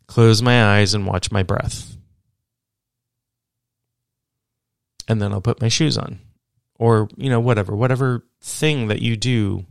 close 0.07 0.41
my 0.41 0.77
eyes, 0.77 0.93
and 0.93 1.07
watch 1.07 1.31
my 1.31 1.43
breath. 1.43 1.95
And 5.07 5.21
then 5.21 5.31
I'll 5.31 5.39
put 5.39 5.61
my 5.61 5.69
shoes 5.69 5.97
on. 5.97 6.19
Or, 6.77 7.07
you 7.15 7.29
know, 7.29 7.39
whatever, 7.39 7.73
whatever 7.73 8.25
thing 8.41 8.89
that 8.89 9.01
you 9.01 9.15
do 9.15 9.65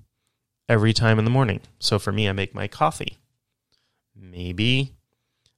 every 0.69 0.93
time 0.93 1.19
in 1.19 1.25
the 1.25 1.31
morning. 1.31 1.61
So 1.79 1.99
for 1.99 2.13
me, 2.13 2.29
I 2.29 2.33
make 2.33 2.55
my 2.55 2.69
coffee. 2.69 3.19
Maybe 4.15 4.95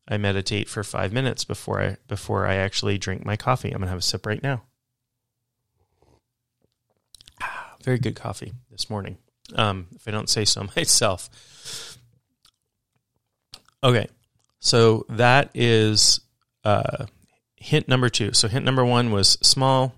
I 0.09 0.17
meditate 0.17 0.69
for 0.69 0.83
five 0.85 1.13
minutes 1.13 1.45
before 1.45 1.83
I 1.83 1.97
before 2.09 2.47
I 2.47 2.55
actually 2.57 2.99
drink 2.99 3.25
my 3.25 3.37
coffee. 3.37 3.71
I'm 3.71 3.79
gonna 3.79 3.91
have 3.91 3.99
a 3.99 4.03
sip 4.03 4.27
right 4.27 4.43
now. 4.43 4.63
Ah, 7.41 7.75
very 7.83 7.99
good 7.99 8.17
coffee 8.17 8.53
this 8.71 8.89
morning. 8.89 9.19
Um, 9.55 9.89
if 9.95 10.07
I 10.09 10.11
don't 10.11 10.29
say 10.29 10.45
so 10.45 10.67
myself. 10.77 11.99
Okay, 13.83 14.09
so 14.59 15.05
that 15.09 15.51
is 15.55 16.21
uh, 16.65 17.07
hint 17.57 17.89
number 17.89 18.09
two. 18.09 18.33
So 18.33 18.49
hint 18.49 18.65
number 18.65 18.85
one 18.85 19.11
was 19.11 19.39
small, 19.43 19.95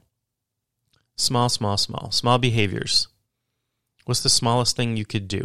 small, 1.16 1.48
small, 1.48 1.76
small, 1.76 2.10
small 2.10 2.38
behaviors. 2.38 3.08
What's 4.08 4.22
the 4.22 4.30
smallest 4.30 4.74
thing 4.74 4.96
you 4.96 5.04
could 5.04 5.28
do? 5.28 5.44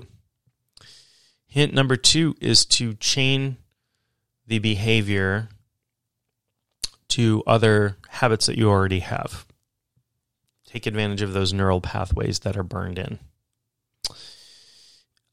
Hint 1.47 1.73
number 1.73 1.97
two 1.97 2.33
is 2.39 2.65
to 2.67 2.93
chain 2.93 3.57
the 4.47 4.59
behavior 4.59 5.49
to 7.09 7.43
other 7.45 7.97
habits 8.07 8.45
that 8.45 8.57
you 8.57 8.69
already 8.69 8.99
have. 8.99 9.45
Take 10.65 10.85
advantage 10.85 11.21
of 11.21 11.33
those 11.33 11.51
neural 11.51 11.81
pathways 11.81 12.39
that 12.39 12.55
are 12.55 12.63
burned 12.63 12.99
in. 12.99 13.19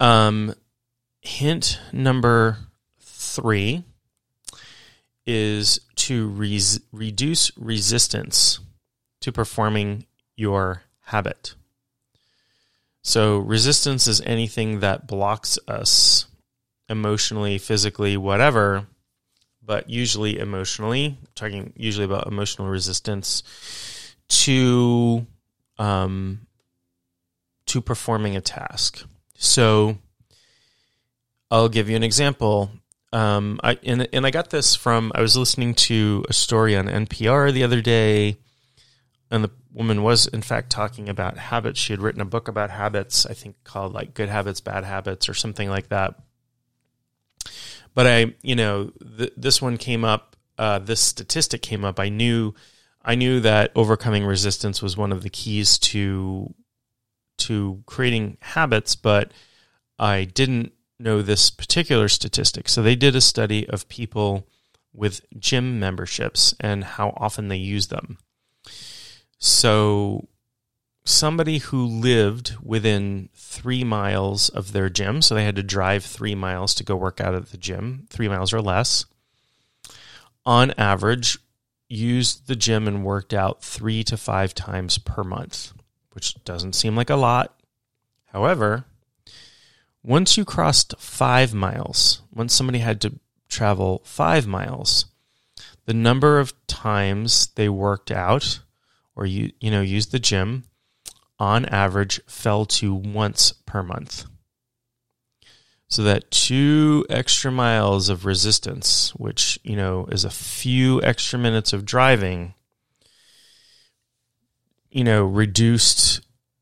Um, 0.00 0.52
hint 1.20 1.78
number 1.92 2.58
three 2.98 3.84
is 5.24 5.78
to 5.94 6.30
res- 6.30 6.80
reduce 6.90 7.56
resistance 7.56 8.58
to 9.20 9.30
performing 9.30 10.06
your 10.34 10.82
habit. 11.02 11.54
So, 13.02 13.38
resistance 13.38 14.06
is 14.06 14.20
anything 14.20 14.80
that 14.80 15.06
blocks 15.06 15.58
us 15.66 16.26
emotionally, 16.88 17.56
physically, 17.56 18.16
whatever, 18.16 18.86
but 19.64 19.88
usually 19.88 20.38
emotionally, 20.38 21.18
talking 21.34 21.72
usually 21.76 22.04
about 22.04 22.26
emotional 22.26 22.68
resistance 22.68 23.42
to 24.28 25.26
um, 25.78 26.46
to 27.66 27.80
performing 27.80 28.36
a 28.36 28.40
task. 28.40 29.04
So, 29.34 29.96
I'll 31.50 31.68
give 31.68 31.88
you 31.88 31.96
an 31.96 32.02
example. 32.02 32.70
Um, 33.12 33.58
I 33.62 33.78
and, 33.82 34.08
and 34.12 34.26
I 34.26 34.30
got 34.30 34.50
this 34.50 34.76
from 34.76 35.10
I 35.14 35.22
was 35.22 35.36
listening 35.36 35.74
to 35.74 36.24
a 36.28 36.32
story 36.32 36.76
on 36.76 36.86
NPR 36.86 37.52
the 37.52 37.64
other 37.64 37.80
day, 37.80 38.36
and 39.30 39.44
the 39.44 39.50
woman 39.72 40.02
was 40.02 40.26
in 40.26 40.42
fact 40.42 40.70
talking 40.70 41.08
about 41.08 41.38
habits. 41.38 41.78
She 41.78 41.92
had 41.92 42.00
written 42.00 42.20
a 42.20 42.26
book 42.26 42.48
about 42.48 42.70
habits, 42.70 43.26
I 43.26 43.34
think 43.34 43.56
called 43.64 43.92
like 43.92 44.14
Good 44.14 44.28
Habits, 44.28 44.60
Bad 44.60 44.84
Habits, 44.84 45.28
or 45.28 45.34
something 45.34 45.68
like 45.68 45.88
that. 45.88 46.14
But 47.94 48.06
I, 48.06 48.34
you 48.42 48.56
know, 48.56 48.92
th- 49.18 49.32
this 49.36 49.62
one 49.62 49.76
came 49.76 50.04
up. 50.04 50.36
Uh, 50.58 50.78
this 50.78 51.00
statistic 51.00 51.62
came 51.62 51.84
up. 51.84 51.98
I 51.98 52.08
knew, 52.08 52.54
I 53.02 53.14
knew 53.14 53.40
that 53.40 53.72
overcoming 53.74 54.24
resistance 54.24 54.82
was 54.82 54.96
one 54.96 55.12
of 55.12 55.22
the 55.22 55.30
keys 55.30 55.78
to 55.78 56.54
to 57.38 57.82
creating 57.86 58.36
habits, 58.42 58.94
but 58.94 59.32
I 59.98 60.24
didn't 60.24 60.72
know 60.98 61.22
this 61.22 61.50
particular 61.50 62.08
statistic. 62.08 62.68
So 62.68 62.82
they 62.82 62.96
did 62.96 63.16
a 63.16 63.20
study 63.20 63.68
of 63.68 63.88
people 63.88 64.46
with 64.92 65.24
gym 65.38 65.80
memberships 65.80 66.54
and 66.60 66.84
how 66.84 67.14
often 67.16 67.48
they 67.48 67.56
use 67.56 67.86
them. 67.86 68.18
So 69.40 70.28
somebody 71.04 71.58
who 71.58 71.84
lived 71.84 72.56
within 72.62 73.30
three 73.34 73.82
miles 73.84 74.50
of 74.50 74.72
their 74.72 74.90
gym, 74.90 75.22
so 75.22 75.34
they 75.34 75.44
had 75.44 75.56
to 75.56 75.62
drive 75.62 76.04
three 76.04 76.34
miles 76.34 76.74
to 76.74 76.84
go 76.84 76.94
work 76.94 77.20
out 77.20 77.34
at 77.34 77.50
the 77.50 77.56
gym, 77.56 78.06
three 78.10 78.28
miles 78.28 78.52
or 78.52 78.60
less, 78.60 79.06
on 80.44 80.72
average, 80.72 81.38
used 81.88 82.46
the 82.46 82.56
gym 82.56 82.86
and 82.86 83.04
worked 83.04 83.34
out 83.34 83.62
three 83.62 84.04
to 84.04 84.16
five 84.16 84.54
times 84.54 84.98
per 84.98 85.24
month, 85.24 85.72
which 86.12 86.34
doesn't 86.44 86.74
seem 86.74 86.94
like 86.94 87.10
a 87.10 87.16
lot. 87.16 87.58
However, 88.26 88.84
once 90.02 90.36
you 90.36 90.44
crossed 90.44 90.94
five 90.98 91.52
miles, 91.52 92.22
once 92.32 92.54
somebody 92.54 92.78
had 92.78 93.00
to 93.00 93.18
travel 93.48 94.02
five 94.04 94.46
miles, 94.46 95.06
the 95.86 95.94
number 95.94 96.38
of 96.38 96.54
times 96.66 97.48
they 97.56 97.68
worked 97.68 98.10
out 98.10 98.60
or 99.16 99.26
you 99.26 99.52
you 99.60 99.70
know 99.70 99.80
use 99.80 100.06
the 100.06 100.18
gym 100.18 100.64
on 101.40 101.64
average 101.64 102.20
fell 102.26 102.66
to 102.66 102.94
once 102.94 103.52
per 103.66 103.82
month. 103.82 104.26
So 105.88 106.04
that 106.04 106.30
two 106.30 107.04
extra 107.10 107.50
miles 107.50 108.08
of 108.08 108.24
resistance, 108.24 109.12
which, 109.16 109.58
you 109.64 109.74
know, 109.74 110.06
is 110.06 110.24
a 110.24 110.30
few 110.30 111.02
extra 111.02 111.36
minutes 111.36 111.72
of 111.72 111.84
driving, 111.84 112.54
you 114.90 115.02
know, 115.02 115.24
reduced 115.24 116.20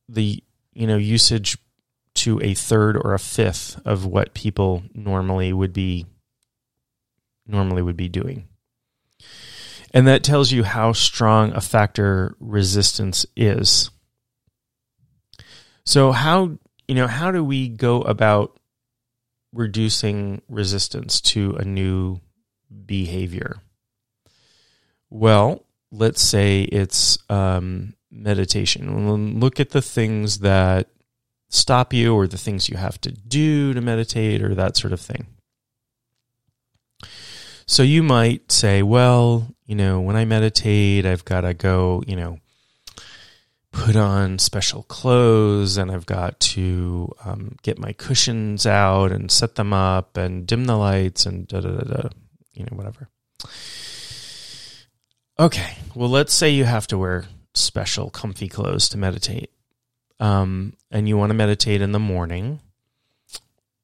the, 0.09 0.43
you 0.73 0.87
know, 0.87 0.97
usage 0.97 1.59
to 2.15 2.41
a 2.41 2.55
third 2.55 2.97
or 2.97 3.13
a 3.13 3.19
fifth 3.19 3.79
of 3.85 4.07
what 4.07 4.33
people 4.33 4.85
normally 4.95 5.53
would 5.53 5.75
be 5.75 6.07
normally 7.47 7.83
would 7.83 7.97
be 7.97 8.09
doing. 8.09 8.47
And 9.95 10.07
that 10.07 10.23
tells 10.23 10.53
you 10.53 10.65
how 10.65 10.93
strong 10.93 11.53
a 11.53 11.61
factor 11.61 12.37
resistance 12.41 13.25
is. 13.37 13.91
So 15.85 16.13
how 16.13 16.59
you 16.87 16.95
know 16.95 17.07
how 17.07 17.31
do 17.31 17.43
we 17.43 17.69
go 17.69 18.03
about 18.03 18.59
reducing 19.53 20.43
resistance 20.49 21.21
to 21.23 21.57
a 21.57 21.65
new 21.65 22.21
behavior? 22.85 23.63
Well, 25.09 25.65
let's 25.91 26.21
say 26.21 26.63
it's 26.63 27.19
um, 27.31 27.95
meditation. 28.11 29.41
Look 29.41 29.61
at 29.61 29.71
the 29.71 29.81
things 29.81 30.41
that 30.41 30.91
stop 31.49 31.95
you, 31.95 32.15
or 32.15 32.27
the 32.27 32.37
things 32.37 32.69
you 32.69 32.77
have 32.77 33.01
to 33.01 33.11
do 33.11 33.73
to 33.73 33.81
meditate, 33.81 34.43
or 34.43 34.55
that 34.55 34.77
sort 34.77 34.93
of 34.93 35.01
thing. 35.01 35.27
So 37.67 37.83
you 37.83 38.03
might 38.03 38.53
say, 38.53 38.83
well, 38.83 39.55
you 39.69 39.75
know, 39.75 40.01
when 40.01 40.17
I 40.17 40.25
meditate, 40.25 41.05
I've 41.05 41.27
got 41.27 41.43
to 41.43 41.53
go, 41.53 42.03
you 42.07 42.17
know, 42.17 42.39
put 43.71 43.97
on 43.97 44.39
special 44.39 44.83
clothes 44.83 45.77
and 45.77 45.91
I've 45.91 46.07
got 46.07 46.41
to 46.41 47.13
um, 47.23 47.57
get 47.63 47.79
my 47.79 47.93
cushions 47.93 48.67
out 48.67 49.13
and 49.13 49.31
set 49.31 49.57
them 49.57 49.75
up 49.75 50.17
and 50.17 50.47
dim 50.47 50.65
the 50.65 50.75
lights 50.75 51.27
and 51.27 51.47
da 51.47 51.61
da 51.61 51.69
da 51.69 51.83
da, 51.83 52.09
you 52.55 52.65
know, 52.65 52.77
whatever. 52.77 53.11
Okay, 55.39 55.77
well, 55.95 56.09
let's 56.09 56.33
say 56.33 56.49
you 56.49 56.65
have 56.65 56.87
to 56.87 56.97
wear 56.97 57.27
special 57.53 58.09
comfy 58.09 58.49
clothes 58.49 58.89
to 58.89 58.99
meditate. 58.99 59.51
Um, 60.19 60.73
and 60.91 61.07
you 61.07 61.19
want 61.19 61.29
to 61.29 61.35
meditate 61.35 61.83
in 61.83 61.93
the 61.93 61.99
morning. 61.99 62.61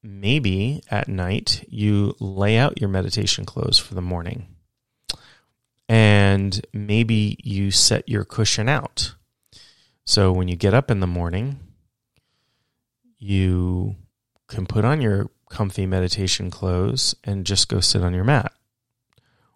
Maybe 0.01 0.81
at 0.89 1.07
night 1.07 1.63
you 1.69 2.15
lay 2.19 2.57
out 2.57 2.81
your 2.81 2.89
meditation 2.89 3.45
clothes 3.45 3.77
for 3.77 3.93
the 3.93 4.01
morning. 4.01 4.54
And 5.87 6.65
maybe 6.73 7.37
you 7.43 7.71
set 7.71 8.09
your 8.09 8.25
cushion 8.25 8.67
out 8.67 9.15
so 10.05 10.31
when 10.31 10.47
you 10.47 10.55
get 10.55 10.75
up 10.75 10.91
in 10.91 10.99
the 10.99 11.07
morning, 11.07 11.59
you 13.17 13.95
can 14.47 14.67
put 14.67 14.85
on 14.85 15.01
your 15.01 15.31
comfy 15.49 15.87
meditation 15.87 16.51
clothes 16.51 17.15
and 17.23 17.45
just 17.45 17.69
go 17.69 17.79
sit 17.79 18.03
on 18.03 18.13
your 18.13 18.23
mat. 18.23 18.51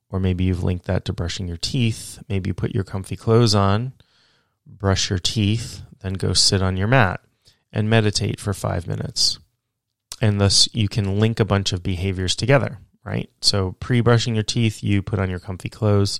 Or 0.10 0.20
maybe 0.20 0.44
you've 0.46 0.64
linked 0.64 0.86
that 0.86 1.06
to 1.06 1.14
brushing 1.14 1.48
your 1.48 1.58
teeth. 1.58 2.18
Maybe 2.28 2.50
you 2.50 2.56
put 2.56 2.74
your 2.74 2.84
comfy 2.84 3.16
clothes 3.16 3.54
on, 3.54 3.94
brush 4.66 5.12
your 5.12 5.20
teeth, 5.20 5.84
then 6.02 6.14
go 6.14 6.34
sit 6.34 6.64
on 6.64 6.78
your 6.78 6.88
mat 6.88 7.22
and 7.72 7.88
meditate 7.88 8.40
for 8.40 8.54
five 8.54 8.88
minutes. 8.88 9.38
And 10.20 10.42
thus 10.42 10.68
you 10.74 10.88
can 10.88 11.20
link 11.20 11.40
a 11.40 11.46
bunch 11.46 11.72
of 11.74 11.84
behaviors 11.84 12.36
together, 12.36 12.80
right? 13.10 13.30
So 13.42 13.76
pre 13.80 14.02
brushing 14.02 14.36
your 14.36 14.44
teeth, 14.44 14.84
you 14.84 15.02
put 15.02 15.18
on 15.20 15.30
your 15.30 15.40
comfy 15.40 15.70
clothes. 15.70 16.20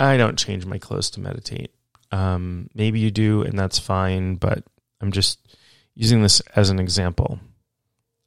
I 0.00 0.16
don't 0.16 0.38
change 0.38 0.66
my 0.66 0.78
clothes 0.78 1.10
to 1.10 1.20
meditate. 1.20 1.72
Um, 2.10 2.68
maybe 2.74 2.98
you 2.98 3.12
do, 3.12 3.42
and 3.42 3.56
that's 3.56 3.78
fine, 3.78 4.34
but 4.34 4.64
I'm 5.00 5.12
just 5.12 5.38
using 5.94 6.22
this 6.22 6.40
as 6.56 6.70
an 6.70 6.80
example. 6.80 7.38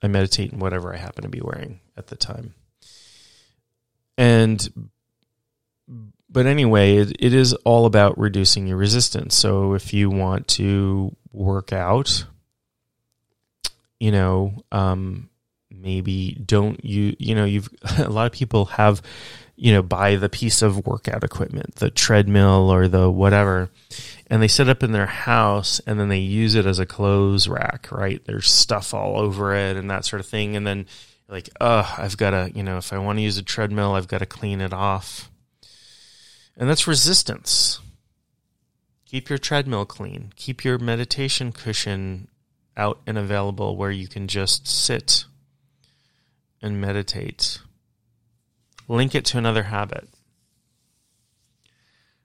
I 0.02 0.08
meditate 0.08 0.54
in 0.54 0.60
whatever 0.60 0.94
I 0.94 0.98
happen 0.98 1.24
to 1.24 1.30
be 1.30 1.42
wearing 1.42 1.82
at 1.98 2.08
the 2.08 2.16
time. 2.16 2.54
And, 4.18 4.90
but 6.30 6.46
anyway, 6.46 6.96
it, 6.96 7.18
it 7.20 7.34
is 7.34 7.54
all 7.66 7.86
about 7.86 8.18
reducing 8.18 8.68
your 8.68 8.78
resistance. 8.78 9.36
So 9.36 9.74
if 9.74 9.94
you 9.94 10.10
want 10.10 10.48
to 10.50 11.14
work 11.34 11.74
out, 11.74 12.26
you 14.00 14.12
know, 14.12 14.64
um, 14.72 15.30
maybe 15.82 16.38
don't 16.46 16.84
you, 16.84 17.16
you 17.20 17.36
know, 17.36 17.46
you've, 17.46 17.70
a 17.98 18.10
lot 18.10 18.26
of 18.26 18.32
people 18.32 18.66
have, 18.66 19.02
you 19.56 19.72
know, 19.74 19.82
buy 19.82 20.16
the 20.16 20.30
piece 20.30 20.62
of 20.62 20.86
workout 20.86 21.24
equipment, 21.24 21.76
the 21.76 21.90
treadmill 21.90 22.72
or 22.72 22.88
the 22.88 23.10
whatever, 23.10 23.70
and 24.28 24.42
they 24.42 24.48
set 24.48 24.68
up 24.68 24.84
in 24.84 24.92
their 24.92 25.06
house 25.06 25.80
and 25.88 26.00
then 26.00 26.10
they 26.10 26.20
use 26.20 26.56
it 26.56 26.66
as 26.66 26.80
a 26.80 26.86
clothes 26.86 27.48
rack, 27.48 27.88
right? 27.92 28.24
There's 28.26 28.52
stuff 28.52 28.94
all 28.94 29.18
over 29.18 29.56
it 29.56 29.78
and 29.78 29.90
that 29.90 30.06
sort 30.06 30.20
of 30.20 30.26
thing. 30.26 30.56
And 30.56 30.68
then 30.68 30.88
like, 31.30 31.50
oh, 31.62 31.96
I've 31.98 32.18
got 32.18 32.32
to, 32.32 32.52
you 32.54 32.64
know, 32.64 32.78
if 32.78 32.92
I 32.92 32.98
want 32.98 33.18
to 33.20 33.24
use 33.24 33.38
a 33.38 33.44
treadmill, 33.44 33.94
I've 33.94 34.08
got 34.08 34.20
to 34.20 34.26
clean 34.26 34.62
it 34.62 34.74
off. 34.74 35.30
And 36.58 36.70
that's 36.70 36.88
resistance. 36.88 37.80
Keep 39.06 39.30
your 39.30 39.38
treadmill 39.38 39.86
clean. 39.86 40.34
Keep 40.36 40.64
your 40.64 40.78
meditation 40.78 41.52
cushion 41.52 42.28
out 42.76 43.00
and 43.08 43.18
available 43.18 43.78
where 43.78 43.92
you 43.92 44.08
can 44.08 44.28
just 44.28 44.68
sit 44.68 45.26
and 46.62 46.80
meditate 46.82 47.60
link 48.88 49.16
it 49.16 49.26
to 49.26 49.38
another 49.38 49.64
habit. 49.64 50.08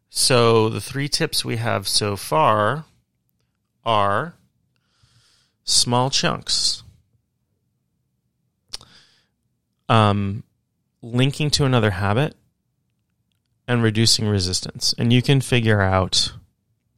So 0.09 0.69
the 0.69 0.81
three 0.81 1.09
tips 1.09 1.45
we 1.45 1.57
have 1.57 1.87
so 1.87 2.17
far 2.17 2.85
are 3.85 4.35
small 5.65 6.11
chunks, 6.11 6.83
um, 9.89 10.43
linking 11.01 11.51
to 11.51 11.65
another 11.65 11.93
habit, 11.93 12.35
and 13.69 13.83
reducing 13.83 14.27
resistance. 14.27 14.95
And 14.99 15.13
you 15.13 15.23
can 15.23 15.41
figure 15.41 15.81
out 15.81 16.33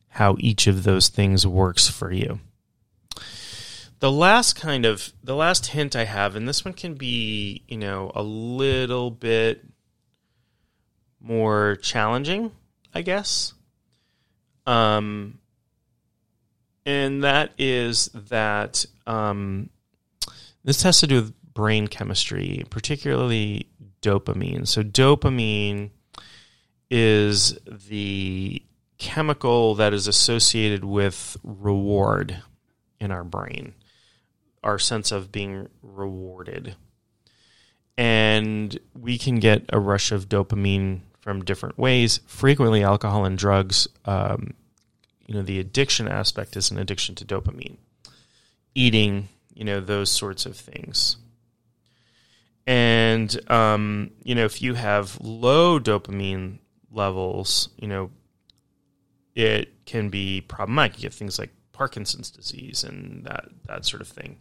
how 0.09 0.37
each 0.39 0.67
of 0.67 0.85
those 0.85 1.09
things 1.09 1.47
works 1.47 1.89
for 1.89 2.11
you. 2.11 2.41
The 4.03 4.11
last 4.11 4.57
kind 4.57 4.85
of 4.85 5.13
the 5.23 5.37
last 5.37 5.67
hint 5.67 5.95
I 5.95 6.07
have, 6.07 6.35
and 6.35 6.49
this 6.49 6.65
one 6.65 6.75
can 6.75 6.95
be, 6.95 7.63
you 7.69 7.77
know, 7.77 8.11
a 8.17 8.23
little 8.25 9.13
bit 9.13 9.65
more 11.21 11.77
challenging, 11.77 12.51
I 12.93 13.03
guess. 13.03 13.53
Um, 14.67 15.39
and 16.85 17.23
that 17.23 17.53
is 17.57 18.07
that 18.29 18.85
um, 19.07 19.71
this 20.65 20.83
has 20.83 20.99
to 20.99 21.07
do 21.07 21.15
with 21.23 21.55
brain 21.55 21.87
chemistry, 21.87 22.65
particularly 22.71 23.69
dopamine. 24.01 24.67
So, 24.67 24.83
dopamine 24.83 25.91
is 26.91 27.57
the 27.69 28.61
chemical 28.99 29.77
that 29.77 29.95
is 29.95 30.09
associated 30.09 30.83
with 30.83 31.37
reward 31.45 32.43
in 32.99 33.13
our 33.13 33.23
brain 33.23 33.75
our 34.63 34.79
sense 34.79 35.13
of 35.13 35.33
being 35.33 35.69
rewarded. 35.83 36.77
And 37.97 38.79
we 38.95 39.19
can 39.19 39.39
get 39.39 39.65
a 39.69 39.79
rush 39.79 40.13
of 40.13 40.29
dopamine 40.29 41.01
from 41.21 41.45
different 41.45 41.79
ways. 41.79 42.21
Frequently, 42.27 42.83
alcohol 42.83 43.25
and 43.25 43.39
drugs, 43.39 43.87
um, 44.05 44.55
you 45.27 45.35
know, 45.35 45.43
the 45.43 45.61
addiction 45.61 46.09
aspect 46.09 46.57
is 46.57 46.71
an 46.71 46.79
addiction 46.79 47.15
to 47.17 47.25
dopamine. 47.25 47.77
Eating, 48.75 49.29
you 49.55 49.65
know, 49.65 49.81
those 49.81 50.11
sorts 50.11 50.47
of 50.47 50.57
things. 50.57 51.17
And, 52.67 53.51
um, 53.51 54.13
you 54.23 54.35
know, 54.35 54.45
if 54.45 54.63
you 54.63 54.75
have 54.75 55.21
low 55.21 55.79
dopamine 55.79 56.59
levels, 56.91 57.69
you 57.77 57.89
know, 57.89 58.11
it 59.35 59.85
can 59.85 60.09
be 60.09 60.41
problematic. 60.41 60.99
You 60.99 61.03
get 61.03 61.15
things 61.15 61.39
like 61.39 61.51
Parkinson's 61.73 62.31
disease 62.31 62.85
and 62.85 63.25
that, 63.25 63.49
that 63.67 63.85
sort 63.85 64.03
of 64.03 64.09
thing. 64.09 64.39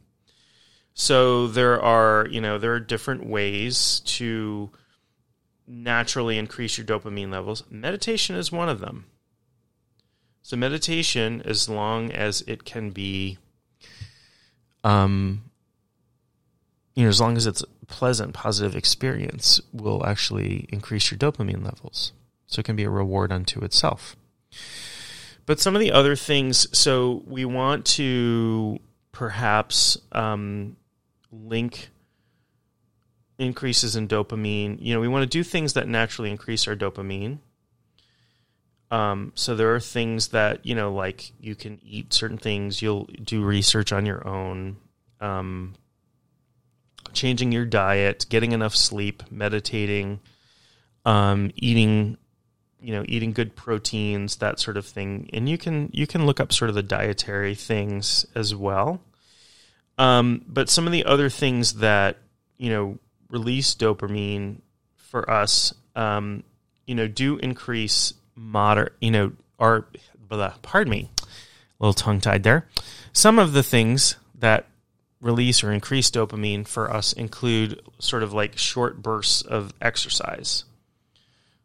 So 0.93 1.47
there 1.47 1.81
are, 1.81 2.27
you 2.29 2.41
know, 2.41 2.57
there 2.57 2.73
are 2.73 2.79
different 2.79 3.25
ways 3.25 4.01
to 4.05 4.69
naturally 5.67 6.37
increase 6.37 6.77
your 6.77 6.85
dopamine 6.85 7.31
levels. 7.31 7.63
Meditation 7.69 8.35
is 8.35 8.51
one 8.51 8.69
of 8.69 8.79
them. 8.79 9.05
So 10.41 10.57
meditation, 10.57 11.41
as 11.45 11.69
long 11.69 12.11
as 12.11 12.41
it 12.41 12.65
can 12.65 12.89
be, 12.89 13.37
um, 14.83 15.43
you 16.95 17.03
know, 17.03 17.09
as 17.09 17.21
long 17.21 17.37
as 17.37 17.47
it's 17.47 17.61
a 17.61 17.85
pleasant, 17.85 18.33
positive 18.33 18.75
experience, 18.75 19.61
will 19.71 20.05
actually 20.05 20.65
increase 20.69 21.09
your 21.11 21.17
dopamine 21.17 21.63
levels. 21.63 22.11
So 22.47 22.59
it 22.59 22.65
can 22.65 22.75
be 22.75 22.83
a 22.83 22.89
reward 22.89 23.31
unto 23.31 23.61
itself. 23.61 24.15
But 25.45 25.59
some 25.59 25.75
of 25.75 25.79
the 25.79 25.91
other 25.91 26.15
things, 26.15 26.67
so 26.77 27.23
we 27.25 27.45
want 27.45 27.85
to 27.85 28.79
perhaps 29.11 29.97
um, 30.11 30.75
link 31.31 31.89
increases 33.37 33.95
in 33.95 34.07
dopamine. 34.07 34.77
You 34.79 34.93
know, 34.93 34.99
we 34.99 35.07
want 35.07 35.23
to 35.23 35.29
do 35.29 35.43
things 35.43 35.73
that 35.73 35.87
naturally 35.87 36.29
increase 36.29 36.67
our 36.67 36.75
dopamine. 36.75 37.39
Um, 38.91 39.31
so 39.35 39.55
there 39.55 39.73
are 39.73 39.79
things 39.79 40.29
that 40.29 40.65
you 40.65 40.75
know, 40.75 40.93
like 40.93 41.31
you 41.39 41.55
can 41.55 41.79
eat 41.83 42.13
certain 42.13 42.37
things. 42.37 42.81
You'll 42.81 43.05
do 43.23 43.43
research 43.43 43.91
on 43.91 44.05
your 44.05 44.27
own. 44.27 44.77
Um, 45.21 45.75
changing 47.13 47.51
your 47.51 47.65
diet, 47.65 48.25
getting 48.29 48.51
enough 48.51 48.75
sleep, 48.75 49.23
meditating, 49.31 50.19
um, 51.05 51.51
eating, 51.55 52.17
you 52.81 52.93
know, 52.93 53.03
eating 53.07 53.33
good 53.33 53.55
proteins, 53.55 54.37
that 54.37 54.59
sort 54.59 54.77
of 54.77 54.85
thing. 54.85 55.29
And 55.33 55.47
you 55.47 55.57
can 55.57 55.89
you 55.93 56.07
can 56.07 56.25
look 56.25 56.39
up 56.39 56.51
sort 56.51 56.69
of 56.69 56.75
the 56.75 56.83
dietary 56.83 57.55
things 57.55 58.25
as 58.35 58.55
well. 58.55 59.01
Um, 59.97 60.43
but 60.47 60.69
some 60.69 60.87
of 60.87 60.93
the 60.93 61.05
other 61.05 61.29
things 61.29 61.73
that 61.75 62.17
you 62.57 62.69
know 62.69 62.97
release 63.29 63.75
dopamine 63.75 64.57
for 64.95 65.29
us, 65.29 65.73
um, 65.95 66.43
you 66.85 66.95
know, 66.95 67.07
do 67.07 67.37
increase 67.37 68.13
moderate, 68.35 68.93
you 69.01 69.11
know, 69.11 69.31
are 69.59 69.85
blah, 70.17 70.53
pardon 70.61 70.91
me, 70.91 71.09
a 71.21 71.25
little 71.79 71.93
tongue 71.93 72.21
tied 72.21 72.43
there. 72.43 72.67
Some 73.13 73.39
of 73.39 73.53
the 73.53 73.63
things 73.63 74.15
that 74.39 74.65
release 75.21 75.63
or 75.63 75.71
increase 75.71 76.09
dopamine 76.09 76.67
for 76.67 76.91
us 76.91 77.13
include 77.13 77.79
sort 77.99 78.23
of 78.23 78.33
like 78.33 78.57
short 78.57 79.01
bursts 79.01 79.41
of 79.41 79.73
exercise. 79.81 80.65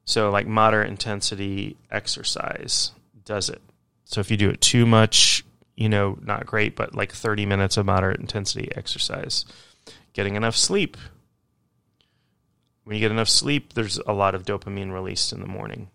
So, 0.04 0.30
like 0.30 0.46
moderate 0.46 0.88
intensity 0.88 1.76
exercise 1.90 2.92
does 3.24 3.48
it. 3.48 3.60
So, 4.04 4.20
if 4.20 4.30
you 4.30 4.36
do 4.36 4.50
it 4.50 4.60
too 4.60 4.86
much, 4.86 5.44
you 5.76 5.88
know, 5.88 6.18
not 6.22 6.46
great, 6.46 6.74
but 6.74 6.94
like 6.94 7.12
30 7.12 7.46
minutes 7.46 7.76
of 7.76 7.86
moderate 7.86 8.20
intensity 8.20 8.70
exercise. 8.74 9.44
Getting 10.14 10.34
enough 10.34 10.56
sleep. 10.56 10.96
When 12.84 12.96
you 12.96 13.00
get 13.00 13.10
enough 13.10 13.28
sleep, 13.28 13.74
there's 13.74 13.98
a 14.06 14.12
lot 14.12 14.34
of 14.34 14.44
dopamine 14.44 14.92
released 14.92 15.32
in 15.32 15.40
the 15.40 15.46
morning. 15.46 15.88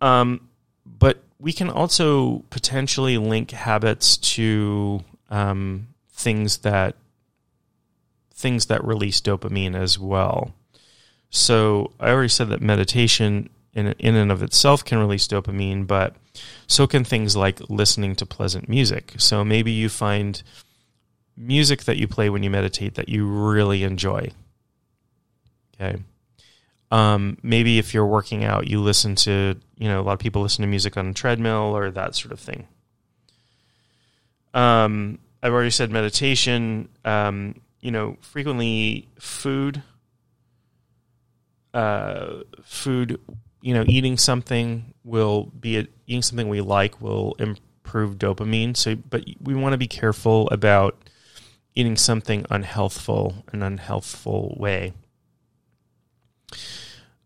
Um, 0.00 0.48
but 0.86 1.22
we 1.40 1.52
can 1.52 1.70
also 1.70 2.44
potentially 2.50 3.18
link 3.18 3.50
habits 3.50 4.16
to 4.16 5.02
um, 5.30 5.88
things 6.12 6.58
that 6.58 6.96
things 8.32 8.66
that 8.66 8.84
release 8.84 9.20
dopamine 9.20 9.74
as 9.74 9.98
well. 9.98 10.54
So 11.30 11.92
I 11.98 12.10
already 12.10 12.28
said 12.28 12.48
that 12.50 12.62
meditation 12.62 13.50
in 13.78 13.94
in 13.98 14.14
and 14.16 14.32
of 14.32 14.42
itself 14.42 14.84
can 14.84 14.98
release 14.98 15.26
dopamine, 15.28 15.86
but 15.86 16.16
so 16.66 16.86
can 16.86 17.04
things 17.04 17.36
like 17.36 17.60
listening 17.68 18.14
to 18.16 18.26
pleasant 18.26 18.68
music. 18.68 19.14
So 19.18 19.44
maybe 19.44 19.70
you 19.70 19.88
find 19.88 20.42
music 21.36 21.84
that 21.84 21.96
you 21.96 22.08
play 22.08 22.28
when 22.30 22.42
you 22.42 22.50
meditate 22.50 22.94
that 22.94 23.08
you 23.08 23.26
really 23.26 23.84
enjoy. 23.84 24.30
Okay. 25.74 26.02
Um, 26.90 27.36
maybe 27.42 27.78
if 27.78 27.92
you're 27.92 28.06
working 28.06 28.44
out, 28.44 28.66
you 28.66 28.80
listen 28.80 29.14
to, 29.16 29.54
you 29.76 29.88
know, 29.88 30.00
a 30.00 30.02
lot 30.02 30.14
of 30.14 30.18
people 30.18 30.42
listen 30.42 30.62
to 30.62 30.68
music 30.68 30.96
on 30.96 31.08
a 31.08 31.14
treadmill 31.14 31.76
or 31.76 31.90
that 31.90 32.14
sort 32.14 32.32
of 32.32 32.40
thing. 32.40 32.66
Um, 34.54 35.18
I've 35.42 35.52
already 35.52 35.70
said 35.70 35.90
meditation. 35.90 36.88
Um, 37.04 37.60
you 37.80 37.90
know, 37.90 38.16
frequently 38.20 39.08
food, 39.18 39.82
uh, 41.74 42.38
food. 42.64 43.20
You 43.60 43.74
know, 43.74 43.84
eating 43.86 44.16
something 44.16 44.94
will 45.04 45.44
be 45.44 45.78
a, 45.78 45.86
eating 46.06 46.22
something 46.22 46.48
we 46.48 46.60
like 46.60 47.00
will 47.00 47.34
improve 47.38 48.18
dopamine. 48.18 48.76
So, 48.76 48.96
but 48.96 49.24
we 49.40 49.54
want 49.54 49.72
to 49.72 49.78
be 49.78 49.88
careful 49.88 50.48
about 50.50 50.96
eating 51.74 51.96
something 51.96 52.44
unhealthful, 52.44 53.42
an 53.52 53.60
unhealthful 53.60 54.58
way. 54.58 54.92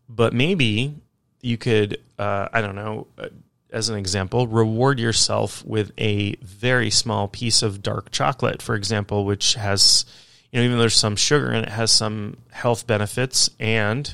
But 0.09 0.33
maybe 0.33 0.95
you 1.41 1.57
could, 1.57 1.99
uh, 2.19 2.47
I 2.51 2.61
don't 2.61 2.75
know, 2.75 3.07
uh, 3.17 3.29
as 3.71 3.89
an 3.89 3.97
example, 3.97 4.47
reward 4.47 4.99
yourself 4.99 5.65
with 5.65 5.91
a 5.97 6.35
very 6.35 6.91
small 6.91 7.27
piece 7.27 7.63
of 7.63 7.81
dark 7.81 8.11
chocolate, 8.11 8.61
for 8.61 8.75
example, 8.75 9.25
which 9.25 9.55
has, 9.55 10.05
you 10.51 10.59
know, 10.59 10.65
even 10.65 10.77
though 10.77 10.81
there's 10.81 10.95
some 10.95 11.15
sugar 11.15 11.51
in 11.51 11.63
it, 11.63 11.69
has 11.69 11.91
some 11.91 12.37
health 12.51 12.85
benefits 12.85 13.49
and 13.59 14.13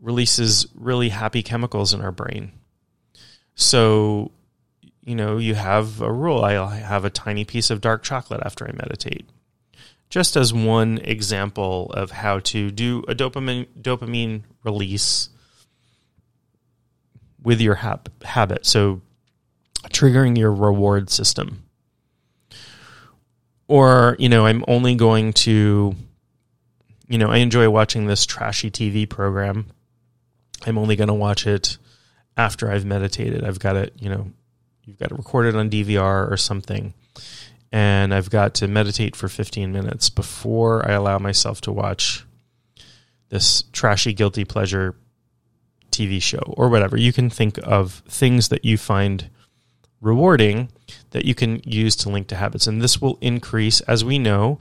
releases 0.00 0.66
really 0.74 1.08
happy 1.08 1.42
chemicals 1.42 1.92
in 1.92 2.00
our 2.00 2.12
brain. 2.12 2.52
So, 3.54 4.30
you 5.02 5.14
know, 5.14 5.38
you 5.38 5.54
have 5.54 6.00
a 6.00 6.12
rule. 6.12 6.44
I 6.44 6.52
have 6.76 7.04
a 7.04 7.10
tiny 7.10 7.44
piece 7.44 7.70
of 7.70 7.80
dark 7.80 8.02
chocolate 8.02 8.42
after 8.44 8.66
I 8.66 8.72
meditate. 8.72 9.28
Just 10.10 10.36
as 10.36 10.54
one 10.54 10.98
example 10.98 11.90
of 11.92 12.10
how 12.10 12.38
to 12.40 12.70
do 12.70 13.04
a 13.08 13.14
dopamine 13.14 13.66
dopamine 13.80 14.42
release 14.64 15.28
with 17.42 17.60
your 17.60 17.76
hab- 17.76 18.22
habit. 18.22 18.64
So, 18.64 19.02
triggering 19.90 20.36
your 20.38 20.52
reward 20.52 21.10
system. 21.10 21.64
Or, 23.66 24.16
you 24.18 24.28
know, 24.28 24.46
I'm 24.46 24.64
only 24.66 24.94
going 24.94 25.34
to, 25.34 25.94
you 27.08 27.18
know, 27.18 27.28
I 27.28 27.38
enjoy 27.38 27.68
watching 27.68 28.06
this 28.06 28.24
trashy 28.24 28.70
TV 28.70 29.08
program. 29.08 29.66
I'm 30.66 30.78
only 30.78 30.96
going 30.96 31.08
to 31.08 31.14
watch 31.14 31.46
it 31.46 31.78
after 32.36 32.70
I've 32.70 32.84
meditated. 32.84 33.44
I've 33.44 33.58
got 33.58 33.76
it, 33.76 33.94
you 33.98 34.08
know, 34.08 34.30
you've 34.84 34.98
got 34.98 35.10
to 35.10 35.14
record 35.14 35.46
it 35.46 35.56
on 35.56 35.70
DVR 35.70 36.30
or 36.30 36.36
something. 36.36 36.94
And 37.70 38.14
I've 38.14 38.30
got 38.30 38.54
to 38.56 38.68
meditate 38.68 39.14
for 39.14 39.28
15 39.28 39.72
minutes 39.72 40.08
before 40.08 40.88
I 40.88 40.94
allow 40.94 41.18
myself 41.18 41.60
to 41.62 41.72
watch 41.72 42.24
this 43.28 43.64
trashy, 43.72 44.14
guilty 44.14 44.44
pleasure 44.44 44.94
TV 45.90 46.22
show 46.22 46.54
or 46.56 46.68
whatever. 46.68 46.96
You 46.96 47.12
can 47.12 47.28
think 47.28 47.58
of 47.62 48.02
things 48.08 48.48
that 48.48 48.64
you 48.64 48.78
find 48.78 49.30
rewarding 50.00 50.70
that 51.10 51.24
you 51.24 51.34
can 51.34 51.60
use 51.64 51.96
to 51.96 52.08
link 52.08 52.28
to 52.28 52.36
habits. 52.36 52.66
And 52.66 52.80
this 52.80 53.00
will 53.00 53.18
increase, 53.20 53.80
as 53.82 54.04
we 54.04 54.18
know, 54.18 54.58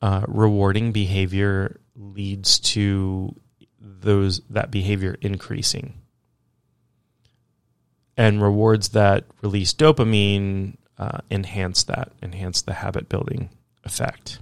uh, 0.00 0.22
rewarding 0.28 0.92
behavior 0.92 1.80
leads 1.94 2.58
to 2.58 3.34
those 4.06 4.40
that 4.48 4.70
behavior 4.70 5.18
increasing. 5.20 5.94
And 8.16 8.40
rewards 8.40 8.90
that 8.90 9.24
release 9.42 9.74
dopamine 9.74 10.76
uh, 10.96 11.18
enhance 11.30 11.84
that, 11.84 12.12
enhance 12.22 12.62
the 12.62 12.72
habit 12.72 13.10
building 13.10 13.50
effect. 13.84 14.38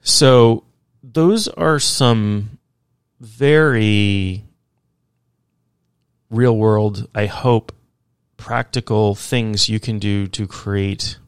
So, 0.00 0.64
those 1.02 1.46
are 1.46 1.78
some 1.78 2.58
very 3.20 4.44
real 6.30 6.56
world, 6.56 7.08
I 7.14 7.26
hope, 7.26 7.72
practical 8.36 9.14
things 9.14 9.68
you 9.68 9.78
can 9.78 9.98
do 9.98 10.26
to 10.28 10.46
create 10.46 11.18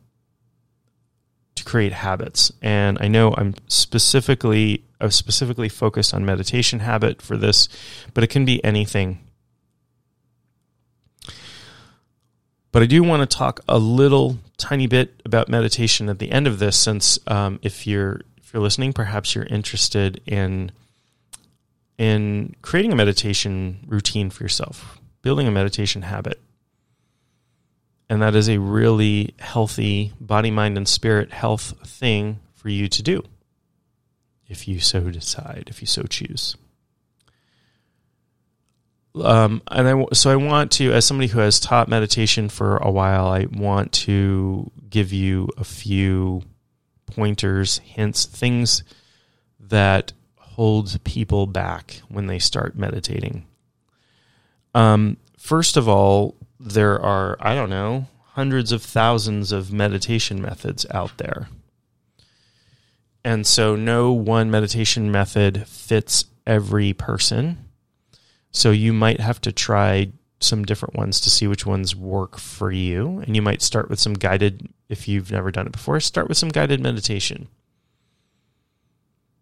create 1.69 1.93
habits. 1.93 2.51
And 2.63 2.99
I 3.01 3.09
know 3.09 3.35
I'm 3.37 3.55
specifically 3.69 4.85
I've 5.01 5.15
specifically 5.15 5.69
focused 5.69 6.13
on 6.13 6.25
meditation 6.25 6.81
habit 6.81 7.23
for 7.23 7.37
this, 7.37 7.69
but 8.15 8.25
it 8.25 8.29
can 8.29 8.45
be 8.45 8.65
anything. 8.65 9.21
But 12.73 12.83
I 12.83 12.87
do 12.87 13.03
want 13.03 13.29
to 13.29 13.37
talk 13.37 13.61
a 13.69 13.79
little 13.79 14.39
tiny 14.57 14.87
bit 14.87 15.21
about 15.25 15.49
meditation 15.49 16.09
at 16.09 16.19
the 16.19 16.33
end 16.33 16.47
of 16.47 16.59
this, 16.59 16.77
since 16.77 17.19
um, 17.27 17.61
if 17.63 17.87
you're 17.87 18.23
if 18.39 18.53
you're 18.53 18.63
listening, 18.63 18.93
perhaps 18.93 19.35
you're 19.35 19.45
interested 19.45 20.21
in 20.27 20.73
in 21.99 22.57
creating 22.63 22.93
a 22.93 22.97
meditation 22.97 23.85
routine 23.87 24.31
for 24.31 24.43
yourself, 24.43 24.99
building 25.23 25.47
a 25.47 25.51
meditation 25.51 26.03
habit. 26.03 26.41
And 28.11 28.23
that 28.23 28.35
is 28.35 28.49
a 28.49 28.59
really 28.59 29.35
healthy 29.39 30.13
body, 30.21 30.51
mind, 30.51 30.77
and 30.77 30.89
spirit 30.89 31.33
health 31.33 31.75
thing 31.87 32.41
for 32.55 32.69
you 32.69 32.89
to 32.89 33.03
do 33.03 33.23
if 34.49 34.67
you 34.67 34.81
so 34.81 35.11
decide, 35.11 35.65
if 35.67 35.83
you 35.83 35.87
so 35.87 36.05
choose. 36.05 36.57
Um, 39.15 39.63
and 39.71 39.89
I, 39.89 40.05
so 40.15 40.31
I 40.31 40.37
want 40.37 40.73
to, 40.73 40.93
as 40.93 41.05
somebody 41.05 41.29
who 41.29 41.41
has 41.41 41.61
taught 41.61 41.89
meditation 41.89 42.49
for 42.49 42.79
a 42.79 42.91
while, 42.91 43.27
I 43.27 43.47
want 43.47 43.93
to 43.93 44.71
give 44.89 45.13
you 45.13 45.49
a 45.59 45.65
few 45.65 46.43
pointers, 47.07 47.79
hints, 47.79 48.25
things 48.25 48.85
that 49.61 50.13
hold 50.37 51.03
people 51.05 51.47
back 51.47 52.03
when 52.09 52.27
they 52.27 52.39
start 52.39 52.77
meditating? 52.77 53.47
Um, 54.75 55.17
first 55.37 55.77
of 55.77 55.89
all, 55.89 56.35
there 56.61 57.01
are, 57.01 57.37
I 57.41 57.55
don't 57.55 57.71
know, 57.71 58.09
hundreds 58.33 58.73
of 58.73 58.83
thousands 58.83 59.53
of 59.53 59.73
meditation 59.73 60.41
methods 60.41 60.87
out 60.91 61.19
there. 61.19 61.49
And 63.25 63.47
so 63.47 63.77
no 63.77 64.13
one 64.13 64.51
meditation 64.51 65.11
method 65.11 65.67
fits 65.67 66.25
every 66.47 66.93
person. 66.93 67.69
So 68.51 68.71
you 68.71 68.93
might 68.93 69.21
have 69.21 69.41
to 69.43 69.53
try 69.53 70.13
some 70.41 70.65
different 70.65 70.95
ones 70.95 71.21
to 71.21 71.31
see 71.31 71.47
which 71.47 71.67
ones 71.67 71.97
work 71.97 72.39
for 72.39 72.71
you. 72.71 73.19
And 73.27 73.35
you 73.35 73.43
might 73.43 73.61
start 73.61 73.91
with 73.91 73.99
some 74.01 74.15
guided, 74.15 74.69
if 74.89 75.09
you've 75.09 75.33
never 75.33 75.51
done 75.51 75.67
it 75.67 75.73
before, 75.73 76.01
start 76.01 76.29
with 76.29 76.39
some 76.39 76.49
guided 76.49 76.81
meditation. 76.81 77.49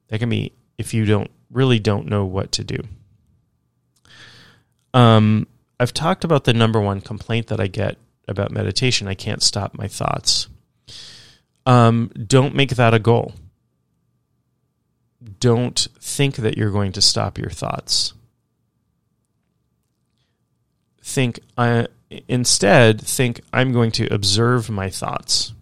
That 0.08 0.20
can 0.20 0.30
be 0.30 0.52
if 0.78 0.94
you 0.94 1.04
don't 1.04 1.30
really 1.50 1.78
don't 1.78 2.06
know 2.06 2.24
what 2.24 2.52
to 2.52 2.64
do. 2.64 2.78
Um, 4.94 5.46
I've 5.78 5.92
talked 5.92 6.24
about 6.24 6.44
the 6.44 6.54
number 6.54 6.80
one 6.80 7.00
complaint 7.00 7.48
that 7.48 7.60
I 7.60 7.66
get 7.66 7.98
about 8.26 8.50
meditation. 8.50 9.08
I 9.08 9.14
can't 9.14 9.42
stop 9.42 9.76
my 9.76 9.88
thoughts. 9.88 10.48
Um, 11.66 12.10
don't 12.26 12.54
make 12.54 12.70
that 12.70 12.94
a 12.94 12.98
goal. 12.98 13.34
Don't 15.40 15.86
think 16.00 16.36
that 16.36 16.56
you're 16.56 16.70
going 16.70 16.92
to 16.92 17.02
stop 17.02 17.38
your 17.38 17.50
thoughts. 17.50 18.14
Think 21.02 21.40
I 21.58 21.88
instead 22.28 23.00
think 23.00 23.40
I'm 23.52 23.72
going 23.72 23.90
to 23.92 24.12
observe 24.12 24.70
my 24.70 24.88
thoughts. 24.90 25.52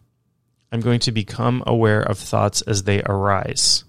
I'm 0.70 0.80
going 0.80 1.00
to 1.00 1.12
become 1.12 1.62
aware 1.66 2.02
of 2.02 2.18
thoughts 2.18 2.62
as 2.62 2.82
they 2.82 3.02
arise. 3.02 3.84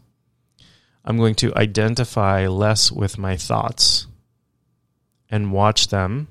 I'm 1.03 1.17
going 1.17 1.36
to 1.36 1.55
identify 1.55 2.47
less 2.47 2.91
with 2.91 3.17
my 3.17 3.38
thoughts 3.38 4.07
and 5.30 5.51
watch 5.51 5.88
them 5.88 6.28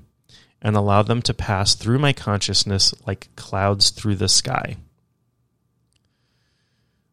and 0.61 0.75
allow 0.75 1.03
them 1.03 1.21
to 1.21 1.33
pass 1.33 1.75
through 1.75 1.99
my 1.99 2.13
consciousness 2.13 2.93
like 3.05 3.29
clouds 3.35 3.89
through 3.89 4.15
the 4.15 4.29
sky. 4.29 4.77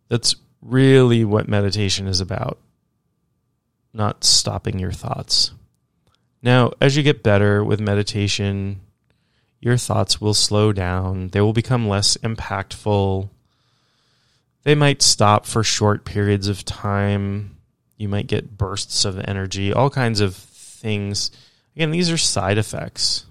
That's 0.08 0.34
really 0.60 1.24
what 1.24 1.48
meditation 1.48 2.06
is 2.06 2.20
about, 2.20 2.58
not 3.92 4.24
stopping 4.24 4.78
your 4.78 4.92
thoughts. 4.92 5.52
Now, 6.42 6.72
as 6.80 6.96
you 6.96 7.02
get 7.02 7.22
better 7.22 7.62
with 7.62 7.80
meditation, 7.80 8.80
your 9.60 9.76
thoughts 9.76 10.20
will 10.20 10.34
slow 10.34 10.72
down, 10.72 11.28
they 11.28 11.40
will 11.40 11.52
become 11.52 11.88
less 11.88 12.16
impactful. 12.18 13.28
They 14.64 14.74
might 14.74 15.02
stop 15.02 15.44
for 15.44 15.64
short 15.64 16.04
periods 16.04 16.48
of 16.48 16.64
time. 16.64 17.56
You 17.96 18.08
might 18.08 18.28
get 18.28 18.56
bursts 18.56 19.04
of 19.04 19.18
energy, 19.18 19.72
all 19.72 19.90
kinds 19.90 20.20
of 20.20 20.36
things. 20.36 21.30
Again, 21.76 21.90
these 21.90 22.10
are 22.10 22.18
side 22.18 22.58
effects. 22.58 23.26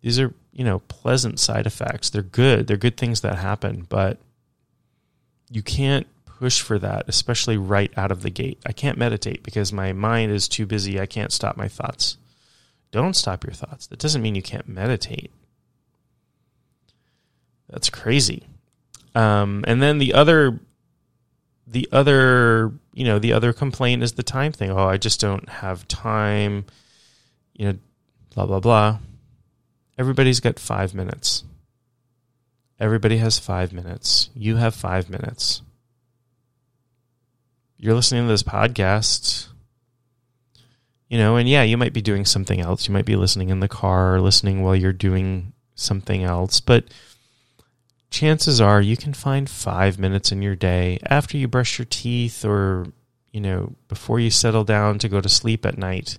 These 0.00 0.20
are, 0.20 0.32
you 0.52 0.64
know, 0.64 0.78
pleasant 0.80 1.38
side 1.38 1.66
effects. 1.66 2.10
They're 2.10 2.22
good. 2.22 2.66
They're 2.66 2.76
good 2.76 2.96
things 2.96 3.20
that 3.20 3.36
happen, 3.36 3.86
but 3.88 4.18
you 5.50 5.62
can't 5.62 6.06
push 6.24 6.60
for 6.60 6.78
that, 6.78 7.08
especially 7.08 7.56
right 7.56 7.92
out 7.96 8.12
of 8.12 8.22
the 8.22 8.30
gate. 8.30 8.60
I 8.64 8.72
can't 8.72 8.96
meditate 8.96 9.42
because 9.42 9.72
my 9.72 9.92
mind 9.92 10.32
is 10.32 10.48
too 10.48 10.66
busy. 10.66 11.00
I 11.00 11.06
can't 11.06 11.32
stop 11.32 11.56
my 11.56 11.68
thoughts. 11.68 12.16
Don't 12.90 13.14
stop 13.14 13.44
your 13.44 13.52
thoughts. 13.52 13.86
That 13.88 13.98
doesn't 13.98 14.22
mean 14.22 14.34
you 14.34 14.42
can't 14.42 14.68
meditate. 14.68 15.30
That's 17.68 17.90
crazy. 17.90 18.46
Um, 19.14 19.64
and 19.66 19.82
then 19.82 19.98
the 19.98 20.14
other, 20.14 20.60
the 21.70 21.88
other, 21.92 22.72
you 22.94 23.04
know, 23.04 23.18
the 23.18 23.32
other 23.32 23.52
complaint 23.52 24.02
is 24.02 24.12
the 24.12 24.22
time 24.22 24.52
thing. 24.52 24.70
Oh, 24.70 24.86
I 24.86 24.96
just 24.96 25.20
don't 25.20 25.48
have 25.48 25.86
time. 25.88 26.64
You 27.54 27.66
know, 27.66 27.78
blah 28.34 28.46
blah 28.46 28.60
blah. 28.60 28.98
Everybody's 29.98 30.40
got 30.40 30.58
five 30.58 30.94
minutes. 30.94 31.44
Everybody 32.80 33.16
has 33.18 33.38
five 33.38 33.72
minutes. 33.72 34.30
You 34.34 34.56
have 34.56 34.74
five 34.74 35.10
minutes. 35.10 35.62
You're 37.76 37.94
listening 37.94 38.24
to 38.24 38.28
this 38.28 38.42
podcast, 38.42 39.48
you 41.08 41.18
know, 41.18 41.36
and 41.36 41.48
yeah, 41.48 41.62
you 41.62 41.76
might 41.76 41.92
be 41.92 42.02
doing 42.02 42.24
something 42.24 42.60
else. 42.60 42.88
You 42.88 42.94
might 42.94 43.04
be 43.04 43.16
listening 43.16 43.50
in 43.50 43.60
the 43.60 43.68
car, 43.68 44.20
listening 44.20 44.62
while 44.62 44.74
you're 44.74 44.92
doing 44.92 45.52
something 45.74 46.24
else, 46.24 46.60
but 46.60 46.84
chances 48.10 48.60
are 48.60 48.80
you 48.80 48.96
can 48.96 49.12
find 49.12 49.48
five 49.48 49.98
minutes 49.98 50.32
in 50.32 50.42
your 50.42 50.56
day 50.56 50.98
after 51.04 51.36
you 51.36 51.48
brush 51.48 51.78
your 51.78 51.86
teeth 51.90 52.44
or, 52.44 52.86
you 53.32 53.40
know, 53.40 53.74
before 53.88 54.18
you 54.20 54.30
settle 54.30 54.64
down 54.64 54.98
to 54.98 55.08
go 55.08 55.20
to 55.20 55.28
sleep 55.28 55.66
at 55.66 55.78
night. 55.78 56.18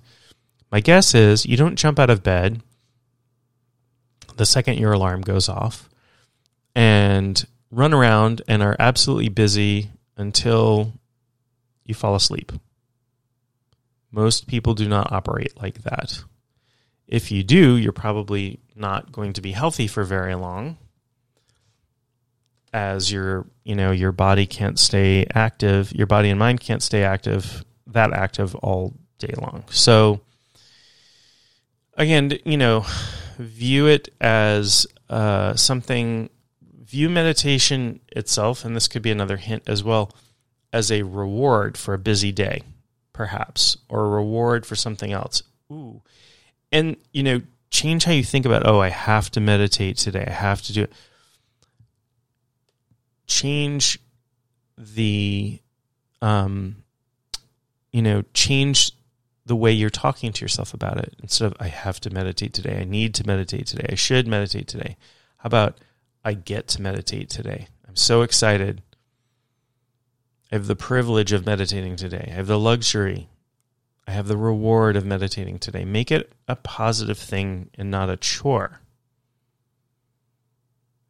My 0.72 0.80
guess 0.80 1.16
is 1.16 1.46
you 1.46 1.58
don't 1.58 1.76
jump 1.76 2.00
out 2.00 2.10
of 2.10 2.24
bed 2.24 2.62
the 4.40 4.46
second 4.46 4.80
your 4.80 4.94
alarm 4.94 5.22
goes 5.22 5.50
off 5.50 5.90
and 6.74 7.46
run 7.72 7.94
around 7.94 8.42
and 8.48 8.64
are 8.64 8.76
absolutely 8.80 9.28
busy 9.28 9.92
until 10.16 10.94
you 11.84 11.94
fall 11.94 12.16
asleep. 12.16 12.54
Most 14.12 14.48
people 14.48 14.74
do 14.74 14.88
not 14.88 15.12
operate 15.12 15.62
like 15.62 15.84
that. 15.84 16.24
If 17.06 17.32
you 17.32 17.44
do, 17.44 17.76
you're 17.76 17.92
probably 17.92 18.62
not 18.76 19.12
going 19.12 19.34
to 19.34 19.42
be 19.42 19.52
healthy 19.52 19.88
for 19.88 20.06
very 20.06 20.36
long 20.36 20.78
as 22.74 23.12
your, 23.12 23.48
you 23.64 23.76
know, 23.76 23.92
your 23.92 24.12
body 24.12 24.46
can't 24.46 24.78
stay 24.78 25.26
active, 25.34 25.94
your 25.94 26.08
body 26.08 26.30
and 26.30 26.40
mind 26.40 26.60
can't 26.60 26.84
stay 26.84 27.04
active 27.04 27.66
that 27.88 28.14
active 28.14 28.56
all 28.56 28.94
day 29.18 29.34
long. 29.42 29.64
So 29.70 30.22
again, 31.96 32.38
you 32.46 32.58
know, 32.58 32.86
view 33.38 33.88
it 33.88 34.10
as 34.22 34.86
uh, 35.10 35.56
something, 35.56 36.30
view 36.84 37.10
meditation 37.10 38.00
itself, 38.10 38.64
and 38.66 38.76
this 38.76 38.88
could 38.88 39.02
be 39.02 39.12
another 39.12 39.38
hint 39.38 39.64
as 39.68 39.84
well, 39.84 40.12
as 40.72 40.92
a 40.92 41.04
reward 41.04 41.78
for 41.78 41.94
a 41.94 42.00
busy 42.00 42.32
day, 42.32 42.62
perhaps, 43.14 43.78
or 43.90 44.06
a 44.06 44.10
reward 44.10 44.66
for 44.66 44.76
something 44.76 45.12
else. 45.12 45.42
Ooh. 45.72 46.02
And, 46.72 46.98
you 47.12 47.24
know, 47.24 47.42
change 47.72 48.04
how 48.04 48.12
you 48.12 48.24
think 48.24 48.46
about, 48.46 48.68
oh, 48.68 48.80
I 48.80 48.90
have 48.90 49.32
to 49.32 49.40
meditate 49.40 49.98
today. 49.98 50.26
I 50.28 50.34
have 50.34 50.62
to 50.64 50.74
do 50.74 50.84
it. 50.84 50.94
Change 53.30 54.00
the, 54.78 55.62
um, 56.22 56.84
you 57.94 58.02
know, 58.02 58.24
change 58.34 58.92
the 59.46 59.56
way 59.56 59.72
you're 59.72 59.90
talking 59.90 60.34
to 60.34 60.46
yourself 60.46 60.74
about 60.74 60.98
it 60.98 61.16
instead 61.22 61.46
of 61.46 61.56
I 61.60 61.68
have 61.68 62.00
to 62.02 62.10
meditate 62.10 62.54
today, 62.54 62.80
I 62.80 62.84
need 62.84 63.16
to 63.16 63.26
meditate 63.26 63.66
today, 63.66 63.88
I 63.90 63.96
should 63.96 64.28
meditate 64.28 64.68
today. 64.68 64.98
How 65.38 65.48
about 65.48 65.78
I 66.24 66.34
get 66.34 66.68
to 66.70 66.82
meditate 66.82 67.30
today? 67.30 67.68
I'm 67.88 67.96
so 67.96 68.22
excited. 68.22 68.82
I 70.52 70.56
have 70.56 70.68
the 70.68 70.76
privilege 70.76 71.32
of 71.32 71.46
meditating 71.46 71.96
today. 71.96 72.30
I 72.32 72.36
have 72.36 72.48
the 72.48 72.60
luxury. 72.60 73.30
I 74.08 74.12
have 74.12 74.28
the 74.28 74.38
reward 74.38 74.96
of 74.96 75.06
meditating 75.06 75.60
today. 75.60 75.86
Make 75.86 76.12
it 76.12 76.34
a 76.48 76.56
positive 76.56 77.18
thing 77.18 77.70
and 77.76 77.92
not 77.92 78.10
a 78.10 78.18
chore. 78.18 78.82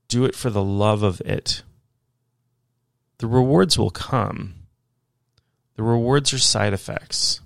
Do 0.08 0.26
it 0.26 0.36
for 0.36 0.50
the 0.50 0.64
love 0.64 1.04
of 1.04 1.22
it. 1.22 1.64
The 3.20 3.28
rewards 3.28 3.78
will 3.78 3.90
come. 3.90 4.56
The 5.76 5.84
rewards 5.84 6.34
are 6.34 6.40
side 6.40 6.74
effects. 6.74 7.42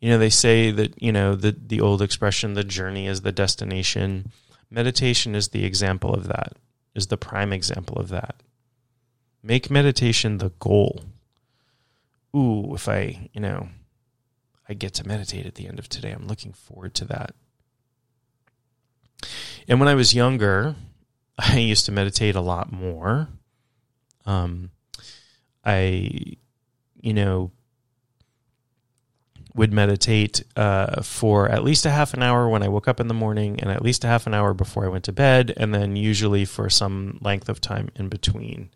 You 0.00 0.08
know 0.08 0.18
they 0.18 0.30
say 0.30 0.70
that 0.70 1.00
you 1.00 1.12
know 1.12 1.34
the 1.34 1.52
the 1.52 1.80
old 1.80 2.00
expression 2.00 2.54
the 2.54 2.64
journey 2.64 3.06
is 3.06 3.20
the 3.20 3.32
destination. 3.32 4.32
Meditation 4.70 5.34
is 5.34 5.48
the 5.48 5.64
example 5.64 6.14
of 6.14 6.26
that 6.28 6.54
is 6.94 7.08
the 7.08 7.16
prime 7.16 7.52
example 7.52 7.98
of 7.98 8.08
that. 8.08 8.42
Make 9.42 9.70
meditation 9.70 10.38
the 10.38 10.50
goal. 10.58 11.04
Ooh 12.34 12.74
if 12.74 12.88
i 12.88 13.28
you 13.32 13.40
know 13.40 13.68
i 14.68 14.74
get 14.74 14.94
to 14.94 15.06
meditate 15.06 15.46
at 15.46 15.56
the 15.56 15.66
end 15.66 15.78
of 15.78 15.88
today 15.88 16.12
i'm 16.12 16.28
looking 16.28 16.52
forward 16.52 16.94
to 16.94 17.04
that. 17.06 17.34
And 19.68 19.80
when 19.80 19.88
i 19.88 19.94
was 19.94 20.14
younger 20.14 20.76
i 21.38 21.58
used 21.58 21.84
to 21.86 21.92
meditate 21.92 22.36
a 22.36 22.40
lot 22.40 22.72
more 22.72 23.28
um 24.26 24.70
i 25.64 26.10
you 27.00 27.14
know 27.14 27.50
would 29.54 29.72
meditate 29.72 30.44
uh, 30.56 31.02
for 31.02 31.48
at 31.48 31.64
least 31.64 31.84
a 31.84 31.90
half 31.90 32.14
an 32.14 32.22
hour 32.22 32.48
when 32.48 32.62
I 32.62 32.68
woke 32.68 32.88
up 32.88 33.00
in 33.00 33.08
the 33.08 33.14
morning 33.14 33.60
and 33.60 33.70
at 33.70 33.82
least 33.82 34.04
a 34.04 34.06
half 34.06 34.26
an 34.26 34.34
hour 34.34 34.54
before 34.54 34.84
I 34.84 34.88
went 34.88 35.04
to 35.04 35.12
bed, 35.12 35.52
and 35.56 35.74
then 35.74 35.96
usually 35.96 36.44
for 36.44 36.70
some 36.70 37.18
length 37.20 37.48
of 37.48 37.60
time 37.60 37.88
in 37.96 38.08
between. 38.08 38.70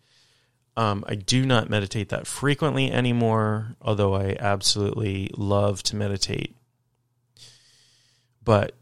Um, 0.77 1.05
I 1.07 1.15
do 1.15 1.45
not 1.45 1.69
meditate 1.69 2.09
that 2.09 2.27
frequently 2.27 2.91
anymore, 2.91 3.75
although 3.81 4.13
I 4.13 4.35
absolutely 4.39 5.31
love 5.37 5.81
to 5.83 5.95
meditate. 5.95 6.55
But 8.43 8.73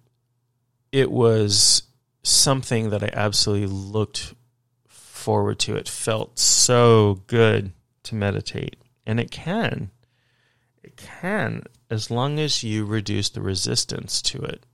it 0.92 1.12
was 1.12 1.84
something 2.24 2.90
that 2.90 3.04
I 3.04 3.10
absolutely 3.14 3.68
looked 3.68 4.34
forward 5.24 5.58
to. 5.60 5.76
It 5.76 5.88
felt 5.88 6.38
so 6.38 7.22
good 7.28 7.72
to 8.04 8.16
meditate, 8.16 8.76
and 9.06 9.20
it 9.20 9.32
can. 9.32 9.90
It 10.84 10.98
can 10.98 11.64
as 11.90 12.12
long 12.12 12.40
as 12.40 12.64
you 12.64 12.86
reduce 12.86 13.30
the 13.30 13.42
resistance 13.42 14.22
to 14.24 14.42
it. 14.42 14.66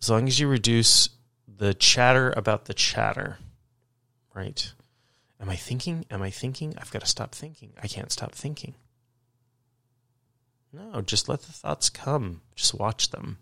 As 0.00 0.08
long 0.08 0.28
as 0.28 0.38
you 0.38 0.46
reduce 0.46 1.08
the 1.48 1.74
chatter 1.74 2.32
about 2.36 2.66
the 2.66 2.74
chatter, 2.74 3.38
right? 4.34 4.72
Am 5.40 5.50
I 5.50 5.56
thinking? 5.56 6.06
Am 6.08 6.22
I 6.22 6.30
thinking? 6.30 6.74
I've 6.78 6.92
got 6.92 7.00
to 7.00 7.08
stop 7.08 7.34
thinking. 7.34 7.72
I 7.82 7.88
can't 7.88 8.12
stop 8.12 8.32
thinking. 8.32 8.74
No, 10.72 11.02
just 11.02 11.28
let 11.28 11.42
the 11.42 11.52
thoughts 11.52 11.90
come. 11.90 12.42
Just 12.54 12.74
watch 12.74 13.10
them. 13.10 13.38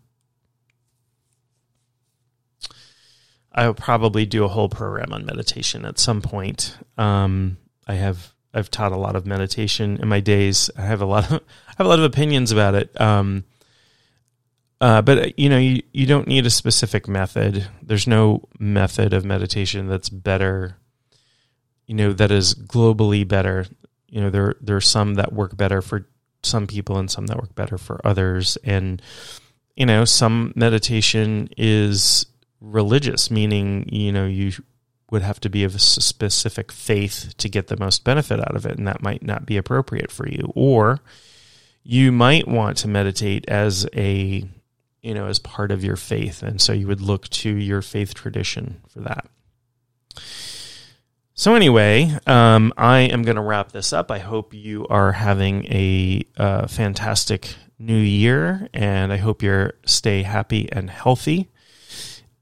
I 3.53 3.67
will 3.67 3.73
probably 3.73 4.25
do 4.25 4.43
a 4.43 4.47
whole 4.47 4.69
program 4.69 5.11
on 5.11 5.25
meditation 5.25 5.85
at 5.85 5.99
some 5.99 6.21
point. 6.21 6.77
Um, 6.97 7.57
I 7.87 7.95
have 7.95 8.33
I've 8.53 8.71
taught 8.71 8.91
a 8.91 8.97
lot 8.97 9.15
of 9.15 9.25
meditation 9.25 9.97
in 10.01 10.07
my 10.07 10.19
days. 10.19 10.69
I 10.77 10.81
have 10.81 11.01
a 11.01 11.05
lot 11.05 11.31
of 11.31 11.41
I 11.67 11.73
have 11.77 11.85
a 11.85 11.89
lot 11.89 11.99
of 11.99 12.05
opinions 12.05 12.51
about 12.51 12.75
it. 12.75 12.99
Um, 12.99 13.43
uh, 14.79 15.01
but 15.01 15.37
you 15.37 15.47
know, 15.47 15.57
you, 15.57 15.83
you 15.91 16.05
don't 16.07 16.27
need 16.27 16.45
a 16.45 16.49
specific 16.49 17.07
method. 17.07 17.67
There's 17.83 18.07
no 18.07 18.47
method 18.57 19.13
of 19.13 19.23
meditation 19.23 19.87
that's 19.87 20.09
better. 20.09 20.77
You 21.85 21.95
know, 21.95 22.13
that 22.13 22.31
is 22.31 22.55
globally 22.55 23.27
better. 23.27 23.67
You 24.07 24.21
know, 24.21 24.29
there 24.29 24.55
there 24.61 24.75
are 24.75 24.81
some 24.81 25.15
that 25.15 25.33
work 25.33 25.55
better 25.55 25.81
for 25.81 26.07
some 26.43 26.65
people 26.67 26.97
and 26.97 27.11
some 27.11 27.27
that 27.27 27.37
work 27.37 27.53
better 27.53 27.77
for 27.77 28.01
others. 28.05 28.57
And 28.63 29.01
you 29.75 29.85
know, 29.85 30.05
some 30.05 30.51
meditation 30.55 31.49
is 31.57 32.25
religious, 32.61 33.31
meaning 33.31 33.89
you 33.91 34.11
know 34.11 34.25
you 34.25 34.53
would 35.09 35.21
have 35.21 35.41
to 35.41 35.49
be 35.49 35.63
of 35.63 35.75
a 35.75 35.79
specific 35.79 36.71
faith 36.71 37.33
to 37.37 37.49
get 37.49 37.67
the 37.67 37.77
most 37.77 38.03
benefit 38.03 38.39
out 38.39 38.55
of 38.55 38.65
it, 38.65 38.77
and 38.77 38.87
that 38.87 39.01
might 39.01 39.23
not 39.23 39.45
be 39.45 39.57
appropriate 39.57 40.11
for 40.11 40.27
you. 40.27 40.53
Or 40.55 40.99
you 41.83 42.11
might 42.11 42.47
want 42.47 42.77
to 42.77 42.87
meditate 42.87 43.49
as 43.49 43.87
a 43.93 44.45
you 45.01 45.13
know 45.13 45.27
as 45.27 45.39
part 45.39 45.71
of 45.71 45.83
your 45.83 45.97
faith, 45.97 46.43
and 46.43 46.61
so 46.61 46.71
you 46.71 46.87
would 46.87 47.01
look 47.01 47.27
to 47.29 47.49
your 47.49 47.81
faith 47.81 48.13
tradition 48.13 48.81
for 48.87 49.01
that. 49.01 49.27
So 51.33 51.55
anyway, 51.55 52.15
um, 52.27 52.71
I 52.77 52.99
am 52.99 53.23
going 53.23 53.35
to 53.35 53.41
wrap 53.41 53.71
this 53.71 53.93
up. 53.93 54.11
I 54.11 54.19
hope 54.19 54.53
you 54.53 54.85
are 54.87 55.13
having 55.13 55.65
a 55.65 56.23
uh, 56.37 56.67
fantastic 56.67 57.55
new 57.79 57.97
year, 57.97 58.69
and 58.75 59.11
I 59.11 59.17
hope 59.17 59.41
you 59.41 59.71
stay 59.85 60.21
happy 60.21 60.71
and 60.71 60.89
healthy 60.89 61.49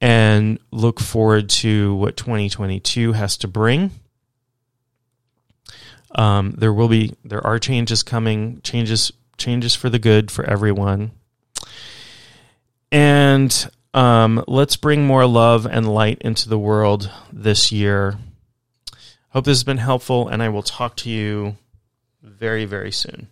and 0.02 0.60
look 0.72 1.00
forward 1.00 1.50
to 1.50 1.95
what 1.95 2.18
2022 2.18 3.14
has 3.14 3.38
to 3.38 3.47
bring. 3.47 3.91
Um, 6.16 6.52
there 6.58 6.74
will 6.74 6.88
be 6.88 7.16
there 7.24 7.45
are 7.45 7.60
changes 7.60 8.04
coming, 8.04 8.62
changes 8.62 9.12
changes 9.38 9.76
for 9.76 9.89
the 9.89 10.00
good 10.00 10.32
for 10.32 10.43
everyone, 10.43 11.12
and 12.91 13.72
um, 13.93 14.43
let's 14.47 14.76
bring 14.76 15.06
more 15.06 15.28
love 15.28 15.66
and 15.68 15.88
light 15.88 16.20
into 16.22 16.50
the 16.50 16.58
world 16.58 17.12
this 17.32 17.72
year. 17.72 18.18
Hope 19.30 19.45
this 19.45 19.60
has 19.60 19.64
been 19.64 19.78
helpful, 19.78 20.28
and 20.28 20.41
I 20.41 20.50
will 20.50 20.64
talk 20.64 20.95
to 20.97 21.10
you 21.10 21.58
very 22.24 22.66
very 22.66 22.91
soon. 22.91 23.28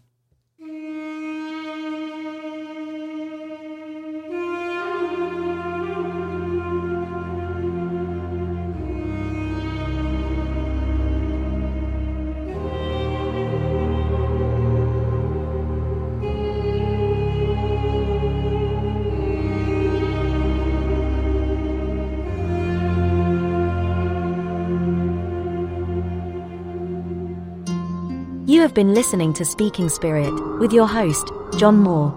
Been 28.78 28.94
listening 28.94 29.34
to 29.34 29.44
Speaking 29.44 29.90
Spirit 29.90 30.32
with 30.60 30.72
your 30.72 30.86
host, 30.86 31.32
John 31.58 31.78
Moore. 31.78 32.12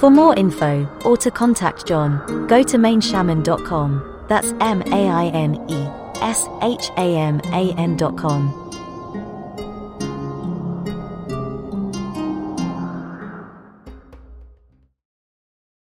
For 0.00 0.08
more 0.08 0.34
info 0.34 0.88
or 1.04 1.18
to 1.18 1.30
contact 1.30 1.86
John, 1.86 2.46
go 2.46 2.62
to 2.62 2.78
maineshaman.com. 2.78 4.24
That's 4.28 4.54
M 4.62 4.80
A 4.86 5.10
I 5.10 5.26
N 5.26 5.66
E 5.68 5.86
S 6.22 6.48
H 6.62 6.88
A 6.96 7.14
M 7.18 7.42
A 7.52 7.74
N.com. 7.74 8.67